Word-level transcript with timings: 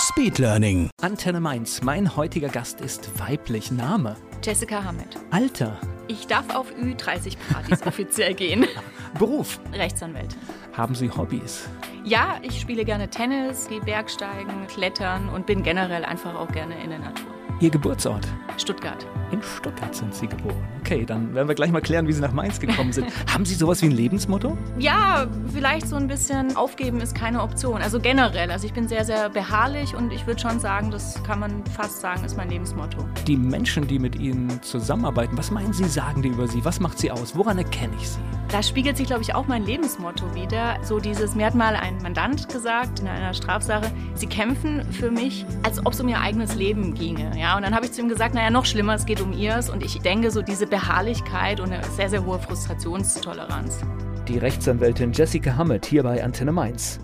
Speedlearning. 0.00 0.88
Antenne 1.02 1.40
Mainz. 1.40 1.82
Mein 1.82 2.16
heutiger 2.16 2.48
Gast 2.48 2.80
ist 2.80 3.20
weiblich. 3.20 3.70
Name? 3.70 4.16
Jessica 4.42 4.82
Hammett. 4.82 5.18
Alter? 5.30 5.78
Ich 6.08 6.26
darf 6.26 6.54
auf 6.54 6.72
Ü30-Partys 6.72 7.86
offiziell 7.86 8.32
gehen. 8.32 8.64
Beruf? 9.18 9.60
Rechtsanwältin. 9.74 10.38
Haben 10.72 10.94
Sie 10.94 11.10
Hobbys? 11.10 11.68
Ja, 12.02 12.38
ich 12.40 12.58
spiele 12.58 12.86
gerne 12.86 13.10
Tennis, 13.10 13.68
gehe 13.68 13.82
Bergsteigen, 13.82 14.66
Klettern 14.68 15.28
und 15.28 15.44
bin 15.44 15.62
generell 15.62 16.06
einfach 16.06 16.34
auch 16.34 16.50
gerne 16.50 16.82
in 16.82 16.88
der 16.88 17.00
Natur. 17.00 17.39
Ihr 17.60 17.68
Geburtsort? 17.68 18.26
Stuttgart. 18.56 19.06
In 19.32 19.42
Stuttgart 19.42 19.94
sind 19.94 20.14
Sie 20.14 20.26
geboren. 20.26 20.56
Okay, 20.80 21.04
dann 21.04 21.34
werden 21.34 21.46
wir 21.46 21.54
gleich 21.54 21.70
mal 21.70 21.82
klären, 21.82 22.08
wie 22.08 22.12
Sie 22.12 22.20
nach 22.22 22.32
Mainz 22.32 22.58
gekommen 22.58 22.92
sind. 22.92 23.06
Haben 23.32 23.44
Sie 23.44 23.54
sowas 23.54 23.82
wie 23.82 23.86
ein 23.86 23.92
Lebensmotto? 23.92 24.56
Ja, 24.78 25.26
vielleicht 25.52 25.86
so 25.88 25.96
ein 25.96 26.08
bisschen 26.08 26.56
aufgeben 26.56 27.00
ist 27.02 27.14
keine 27.14 27.42
Option. 27.42 27.82
Also 27.82 28.00
generell. 28.00 28.50
Also 28.50 28.66
ich 28.66 28.72
bin 28.72 28.88
sehr, 28.88 29.04
sehr 29.04 29.28
beharrlich 29.28 29.94
und 29.94 30.10
ich 30.10 30.26
würde 30.26 30.40
schon 30.40 30.58
sagen, 30.58 30.90
das 30.90 31.22
kann 31.22 31.38
man 31.38 31.64
fast 31.66 32.00
sagen, 32.00 32.24
ist 32.24 32.36
mein 32.36 32.48
Lebensmotto. 32.48 32.98
Die 33.26 33.36
Menschen, 33.36 33.86
die 33.86 33.98
mit 33.98 34.16
Ihnen 34.16 34.62
zusammenarbeiten, 34.62 35.36
was 35.36 35.50
meinen 35.50 35.74
Sie, 35.74 35.84
sagen 35.84 36.22
die 36.22 36.28
über 36.28 36.48
Sie? 36.48 36.64
Was 36.64 36.80
macht 36.80 36.98
Sie 36.98 37.10
aus? 37.10 37.36
Woran 37.36 37.58
erkenne 37.58 37.92
ich 38.00 38.08
Sie? 38.08 38.20
Da 38.48 38.62
spiegelt 38.64 38.96
sich, 38.96 39.06
glaube 39.06 39.22
ich, 39.22 39.34
auch 39.34 39.46
mein 39.46 39.64
Lebensmotto 39.64 40.34
wieder. 40.34 40.78
So 40.82 40.98
dieses, 40.98 41.36
mir 41.36 41.46
hat 41.46 41.54
mal 41.54 41.76
ein 41.76 41.98
Mandant 42.02 42.48
gesagt 42.48 42.98
in 42.98 43.06
einer 43.06 43.32
Strafsache, 43.32 43.92
Sie 44.14 44.26
kämpfen 44.26 44.82
für 44.90 45.10
mich, 45.10 45.46
als 45.62 45.78
ob 45.86 45.92
es 45.92 46.00
um 46.00 46.08
Ihr 46.08 46.20
eigenes 46.20 46.56
Leben 46.56 46.94
ginge. 46.94 47.30
Ja, 47.38 47.49
und 47.56 47.62
dann 47.62 47.74
habe 47.74 47.86
ich 47.86 47.92
zu 47.92 48.00
ihm 48.00 48.08
gesagt, 48.08 48.34
naja, 48.34 48.50
noch 48.50 48.66
schlimmer, 48.66 48.94
es 48.94 49.06
geht 49.06 49.20
um 49.20 49.32
Ihrs. 49.32 49.70
Und 49.70 49.82
ich 49.82 49.98
denke, 50.00 50.30
so 50.30 50.42
diese 50.42 50.66
Beharrlichkeit 50.66 51.60
und 51.60 51.72
eine 51.72 51.84
sehr, 51.84 52.10
sehr 52.10 52.24
hohe 52.24 52.38
Frustrationstoleranz. 52.38 53.80
Die 54.28 54.38
Rechtsanwältin 54.38 55.12
Jessica 55.12 55.56
Hammett 55.56 55.86
hier 55.86 56.02
bei 56.02 56.22
Antenne 56.22 56.52
Mainz. 56.52 57.00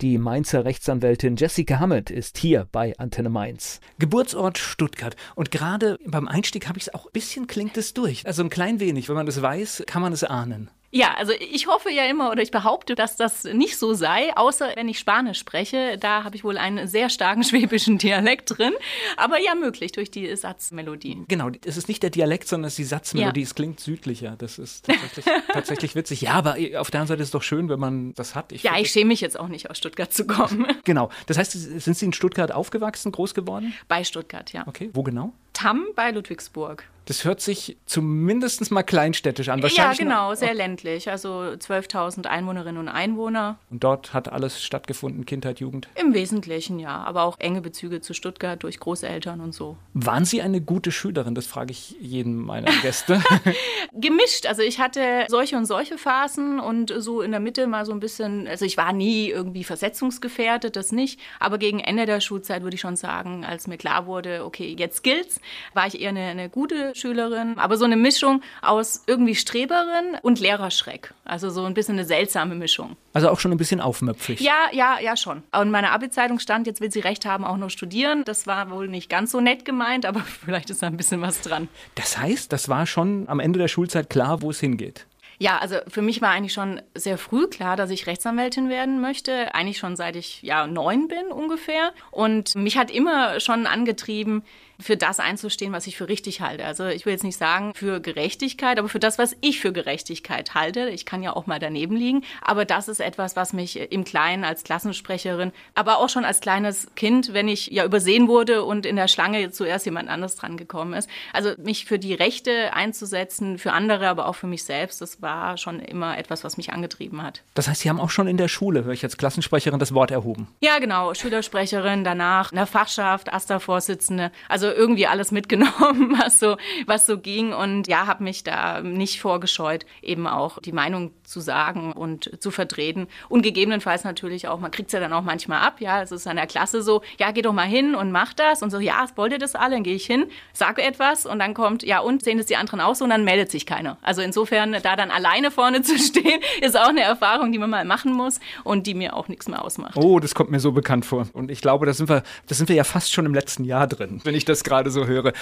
Die 0.00 0.18
Mainzer 0.18 0.64
Rechtsanwältin 0.64 1.36
Jessica 1.36 1.78
Hammett 1.78 2.10
ist 2.10 2.36
hier 2.36 2.66
bei 2.72 2.92
Antenne 2.98 3.28
Mainz. 3.28 3.78
Geburtsort 4.00 4.58
Stuttgart. 4.58 5.14
Und 5.36 5.52
gerade 5.52 5.98
beim 6.04 6.26
Einstieg 6.26 6.68
habe 6.68 6.78
ich 6.78 6.88
es 6.88 6.94
auch 6.94 7.06
ein 7.06 7.12
bisschen 7.12 7.46
klingt 7.46 7.76
es 7.76 7.94
durch. 7.94 8.26
Also 8.26 8.42
ein 8.42 8.50
klein 8.50 8.80
wenig. 8.80 9.08
Wenn 9.08 9.14
man 9.14 9.26
das 9.26 9.40
weiß, 9.40 9.84
kann 9.86 10.02
man 10.02 10.12
es 10.12 10.24
ahnen. 10.24 10.70
Ja, 10.94 11.14
also 11.14 11.32
ich 11.32 11.66
hoffe 11.68 11.90
ja 11.90 12.04
immer 12.04 12.30
oder 12.30 12.42
ich 12.42 12.50
behaupte, 12.50 12.94
dass 12.94 13.16
das 13.16 13.44
nicht 13.44 13.78
so 13.78 13.94
sei, 13.94 14.36
außer 14.36 14.72
wenn 14.76 14.88
ich 14.90 14.98
Spanisch 14.98 15.38
spreche. 15.38 15.96
Da 15.98 16.22
habe 16.22 16.36
ich 16.36 16.44
wohl 16.44 16.58
einen 16.58 16.86
sehr 16.86 17.08
starken 17.08 17.42
schwäbischen 17.44 17.96
Dialekt 17.96 18.58
drin. 18.58 18.74
Aber 19.16 19.40
ja, 19.40 19.54
möglich 19.54 19.92
durch 19.92 20.10
die 20.10 20.36
Satzmelodie. 20.36 21.24
Genau, 21.28 21.50
es 21.64 21.78
ist 21.78 21.88
nicht 21.88 22.02
der 22.02 22.10
Dialekt, 22.10 22.46
sondern 22.46 22.66
es 22.66 22.74
ist 22.74 22.78
die 22.78 22.84
Satzmelodie. 22.84 23.40
Ja. 23.40 23.44
Es 23.44 23.54
klingt 23.54 23.80
südlicher. 23.80 24.36
Das 24.36 24.58
ist 24.58 24.84
tatsächlich, 24.84 25.24
tatsächlich 25.52 25.94
witzig. 25.94 26.20
Ja, 26.20 26.32
aber 26.32 26.56
auf 26.76 26.90
der 26.90 27.00
anderen 27.00 27.06
Seite 27.06 27.22
ist 27.22 27.28
es 27.28 27.32
doch 27.32 27.42
schön, 27.42 27.70
wenn 27.70 27.80
man 27.80 28.12
das 28.12 28.34
hat. 28.34 28.52
ja, 28.52 28.78
ich 28.78 28.90
schäme 28.90 29.08
mich 29.08 29.22
jetzt 29.22 29.40
auch 29.40 29.48
nicht, 29.48 29.70
aus 29.70 29.78
Stuttgart 29.78 30.12
zu 30.12 30.26
kommen. 30.26 30.66
Genau. 30.84 31.10
Das 31.26 31.38
heißt, 31.38 31.52
sind 31.52 31.96
Sie 31.96 32.06
in 32.06 32.12
Stuttgart 32.12 32.50
aufgewachsen, 32.50 33.12
groß 33.12 33.34
geworden? 33.34 33.72
Bei 33.88 34.02
Stuttgart, 34.02 34.52
ja. 34.52 34.66
Okay, 34.66 34.90
wo 34.92 35.02
genau? 35.02 35.32
Tamm 35.52 35.86
bei 35.94 36.10
Ludwigsburg. 36.10 36.84
Das 37.06 37.24
hört 37.24 37.40
sich 37.40 37.76
zumindest 37.84 38.70
mal 38.70 38.84
kleinstädtisch 38.84 39.48
an. 39.48 39.58
Ja, 39.58 39.64
Wahrscheinlich 39.64 39.98
genau, 39.98 40.30
noch- 40.30 40.36
sehr 40.36 40.54
ländlich. 40.54 41.10
Also 41.10 41.30
12.000 41.30 42.26
Einwohnerinnen 42.28 42.78
und 42.78 42.88
Einwohner. 42.88 43.58
Und 43.70 43.82
dort 43.82 44.14
hat 44.14 44.30
alles 44.32 44.62
stattgefunden, 44.62 45.26
Kindheit, 45.26 45.58
Jugend. 45.58 45.88
Im 45.96 46.14
Wesentlichen, 46.14 46.78
ja. 46.78 47.02
Aber 47.02 47.24
auch 47.24 47.40
enge 47.40 47.60
Bezüge 47.60 48.00
zu 48.02 48.14
Stuttgart 48.14 48.62
durch 48.62 48.78
Großeltern 48.78 49.40
und 49.40 49.52
so. 49.52 49.76
Waren 49.94 50.24
Sie 50.24 50.42
eine 50.42 50.60
gute 50.60 50.92
Schülerin? 50.92 51.34
Das 51.34 51.46
frage 51.46 51.72
ich 51.72 51.96
jeden 52.00 52.36
meiner 52.36 52.70
Gäste. 52.82 53.20
Gemischt. 53.92 54.46
Also 54.46 54.62
ich 54.62 54.78
hatte 54.78 55.26
solche 55.28 55.56
und 55.56 55.66
solche 55.66 55.98
Phasen 55.98 56.60
und 56.60 56.94
so 56.98 57.20
in 57.20 57.32
der 57.32 57.40
Mitte 57.40 57.66
mal 57.66 57.84
so 57.84 57.90
ein 57.92 57.98
bisschen, 58.00 58.46
also 58.46 58.64
ich 58.64 58.76
war 58.76 58.92
nie 58.92 59.28
irgendwie 59.28 59.64
versetzungsgefährdet, 59.64 60.76
das 60.76 60.92
nicht. 60.92 61.18
Aber 61.40 61.58
gegen 61.58 61.80
Ende 61.80 62.06
der 62.06 62.20
Schulzeit 62.20 62.62
würde 62.62 62.76
ich 62.76 62.80
schon 62.80 62.94
sagen, 62.96 63.44
als 63.44 63.66
mir 63.66 63.76
klar 63.76 64.06
wurde, 64.06 64.44
okay, 64.44 64.74
jetzt 64.78 65.02
gilt's, 65.02 65.40
war 65.74 65.86
ich 65.86 66.00
eher 66.00 66.10
eine, 66.10 66.26
eine 66.26 66.48
gute 66.48 66.94
Schülerin. 66.94 67.58
Aber 67.58 67.76
so 67.76 67.84
eine 67.84 67.96
Mischung 67.96 68.42
aus 68.60 69.02
irgendwie 69.06 69.34
Streberin 69.34 70.16
und 70.22 70.40
Lehrerschreck. 70.40 71.14
Also 71.24 71.50
so 71.50 71.64
ein 71.64 71.74
bisschen 71.74 71.94
eine 71.94 72.04
seltsame 72.04 72.54
Mischung. 72.54 72.96
Also 73.12 73.28
auch 73.28 73.40
schon 73.40 73.52
ein 73.52 73.58
bisschen 73.58 73.80
aufmüpfig. 73.80 74.40
Ja, 74.40 74.68
ja, 74.72 74.98
ja 75.00 75.16
schon. 75.16 75.42
Und 75.52 75.70
meine 75.70 75.90
Abi-Zeitung 75.90 76.38
stand, 76.38 76.66
jetzt 76.66 76.80
will 76.80 76.90
sie 76.90 77.00
recht 77.00 77.26
haben, 77.26 77.44
auch 77.44 77.56
noch 77.56 77.70
studieren. 77.70 78.24
Das 78.24 78.46
war 78.46 78.70
wohl 78.70 78.88
nicht 78.88 79.08
ganz 79.08 79.30
so 79.32 79.40
nett 79.40 79.64
gemeint, 79.64 80.06
aber 80.06 80.20
vielleicht 80.44 80.70
ist 80.70 80.82
da 80.82 80.86
ein 80.86 80.96
bisschen 80.96 81.20
was 81.20 81.40
dran. 81.40 81.68
Das 81.94 82.18
heißt, 82.18 82.52
das 82.52 82.68
war 82.68 82.86
schon 82.86 83.28
am 83.28 83.40
Ende 83.40 83.58
der 83.58 83.68
Schulzeit 83.68 84.10
klar, 84.10 84.42
wo 84.42 84.50
es 84.50 84.60
hingeht. 84.60 85.06
Ja, 85.42 85.58
also 85.58 85.78
für 85.88 86.02
mich 86.02 86.22
war 86.22 86.30
eigentlich 86.30 86.52
schon 86.52 86.80
sehr 86.94 87.18
früh 87.18 87.48
klar, 87.48 87.76
dass 87.76 87.90
ich 87.90 88.06
Rechtsanwältin 88.06 88.68
werden 88.68 89.00
möchte. 89.00 89.52
Eigentlich 89.56 89.78
schon 89.78 89.96
seit 89.96 90.14
ich 90.14 90.40
ja 90.42 90.68
neun 90.68 91.08
bin 91.08 91.32
ungefähr. 91.32 91.92
Und 92.12 92.54
mich 92.54 92.76
hat 92.76 92.92
immer 92.92 93.40
schon 93.40 93.66
angetrieben, 93.66 94.44
für 94.80 94.96
das 94.96 95.20
einzustehen, 95.20 95.72
was 95.72 95.86
ich 95.86 95.96
für 95.96 96.08
richtig 96.08 96.40
halte. 96.40 96.64
Also 96.64 96.86
ich 96.86 97.06
will 97.06 97.12
jetzt 97.12 97.24
nicht 97.24 97.38
sagen 97.38 97.72
für 97.74 98.00
Gerechtigkeit, 98.00 98.78
aber 98.78 98.88
für 98.88 98.98
das, 98.98 99.18
was 99.18 99.36
ich 99.40 99.60
für 99.60 99.72
Gerechtigkeit 99.72 100.54
halte. 100.54 100.88
Ich 100.88 101.06
kann 101.06 101.22
ja 101.22 101.34
auch 101.34 101.46
mal 101.46 101.58
daneben 101.58 101.96
liegen, 101.96 102.24
aber 102.40 102.64
das 102.64 102.88
ist 102.88 103.00
etwas, 103.00 103.36
was 103.36 103.52
mich 103.52 103.76
im 103.92 104.04
Kleinen 104.04 104.44
als 104.44 104.64
Klassensprecherin, 104.64 105.52
aber 105.74 105.98
auch 105.98 106.08
schon 106.08 106.24
als 106.24 106.40
kleines 106.40 106.88
Kind, 106.96 107.32
wenn 107.32 107.48
ich 107.48 107.68
ja 107.68 107.84
übersehen 107.84 108.28
wurde 108.28 108.64
und 108.64 108.86
in 108.86 108.96
der 108.96 109.08
Schlange 109.08 109.50
zuerst 109.50 109.86
jemand 109.86 110.08
anderes 110.08 110.36
dran 110.36 110.56
gekommen 110.56 110.94
ist. 110.94 111.08
Also 111.32 111.52
mich 111.58 111.84
für 111.84 111.98
die 111.98 112.14
Rechte 112.14 112.74
einzusetzen, 112.74 113.58
für 113.58 113.72
andere, 113.72 114.08
aber 114.08 114.26
auch 114.26 114.36
für 114.36 114.46
mich 114.46 114.64
selbst, 114.64 115.00
das 115.00 115.22
war 115.22 115.56
schon 115.56 115.80
immer 115.80 116.18
etwas, 116.18 116.44
was 116.44 116.56
mich 116.56 116.72
angetrieben 116.72 117.22
hat. 117.22 117.42
Das 117.54 117.68
heißt, 117.68 117.82
Sie 117.82 117.88
haben 117.88 118.00
auch 118.00 118.10
schon 118.10 118.26
in 118.26 118.36
der 118.36 118.48
Schule, 118.48 118.84
höre 118.84 118.92
ich 118.92 119.04
als 119.04 119.16
Klassensprecherin, 119.16 119.78
das 119.78 119.94
Wort 119.94 120.10
erhoben. 120.10 120.48
Ja, 120.60 120.78
genau. 120.78 121.14
Schülersprecherin, 121.14 122.04
danach 122.04 122.52
in 122.52 122.56
der 122.56 122.66
Fachschaft, 122.66 123.32
AStA-Vorsitzende. 123.32 124.30
Also 124.48 124.61
irgendwie 124.66 125.06
alles 125.06 125.32
mitgenommen, 125.32 126.16
was 126.18 126.38
so, 126.38 126.56
was 126.86 127.06
so 127.06 127.18
ging. 127.18 127.52
Und 127.52 127.88
ja, 127.88 128.06
habe 128.06 128.24
mich 128.24 128.44
da 128.44 128.80
nicht 128.80 129.20
vorgescheut, 129.20 129.86
eben 130.02 130.26
auch 130.26 130.58
die 130.60 130.72
Meinung 130.72 131.12
zu 131.32 131.40
sagen 131.40 131.92
und 131.92 132.30
zu 132.40 132.50
vertreten. 132.50 133.08
Und 133.28 133.42
gegebenenfalls 133.42 134.04
natürlich 134.04 134.48
auch, 134.48 134.60
man 134.60 134.70
kriegt 134.70 134.88
es 134.88 134.92
ja 134.92 135.00
dann 135.00 135.12
auch 135.12 135.22
manchmal 135.22 135.60
ab, 135.60 135.80
ja, 135.80 136.02
es 136.02 136.12
ist 136.12 136.26
an 136.26 136.36
der 136.36 136.46
Klasse 136.46 136.82
so, 136.82 137.02
ja, 137.18 137.32
geh 137.32 137.42
doch 137.42 137.52
mal 137.52 137.66
hin 137.66 137.94
und 137.94 138.12
mach 138.12 138.34
das. 138.34 138.62
Und 138.62 138.70
so, 138.70 138.78
ja, 138.78 139.06
wollt 139.16 139.32
ihr 139.32 139.38
das 139.38 139.54
alle? 139.54 139.72
Dann 139.74 139.82
gehe 139.82 139.94
ich 139.94 140.06
hin, 140.06 140.26
sage 140.52 140.82
etwas 140.82 141.26
und 141.26 141.38
dann 141.38 141.54
kommt, 141.54 141.82
ja, 141.82 142.00
und 142.00 142.22
sehen 142.22 142.38
das 142.38 142.46
die 142.46 142.56
anderen 142.56 142.80
auch 142.80 142.94
so 142.94 143.04
und 143.04 143.10
dann 143.10 143.24
meldet 143.24 143.50
sich 143.50 143.66
keiner. 143.66 143.96
Also 144.02 144.22
insofern, 144.22 144.76
da 144.82 144.96
dann 144.96 145.10
alleine 145.10 145.50
vorne 145.50 145.82
zu 145.82 145.98
stehen, 145.98 146.40
ist 146.60 146.78
auch 146.78 146.88
eine 146.88 147.00
Erfahrung, 147.00 147.52
die 147.52 147.58
man 147.58 147.70
mal 147.70 147.84
machen 147.84 148.12
muss 148.12 148.38
und 148.64 148.86
die 148.86 148.94
mir 148.94 149.16
auch 149.16 149.28
nichts 149.28 149.48
mehr 149.48 149.64
ausmacht. 149.64 149.96
Oh, 149.96 150.20
das 150.20 150.34
kommt 150.34 150.50
mir 150.50 150.60
so 150.60 150.72
bekannt 150.72 151.06
vor. 151.06 151.26
Und 151.32 151.50
ich 151.50 151.62
glaube, 151.62 151.86
da 151.86 151.94
sind 151.94 152.08
wir, 152.08 152.22
da 152.46 152.54
sind 152.54 152.68
wir 152.68 152.76
ja 152.76 152.84
fast 152.84 153.12
schon 153.12 153.26
im 153.26 153.34
letzten 153.34 153.64
Jahr 153.64 153.86
drin, 153.86 154.20
wenn 154.24 154.34
ich 154.34 154.44
das 154.44 154.64
gerade 154.64 154.90
so 154.90 155.06
höre. 155.06 155.32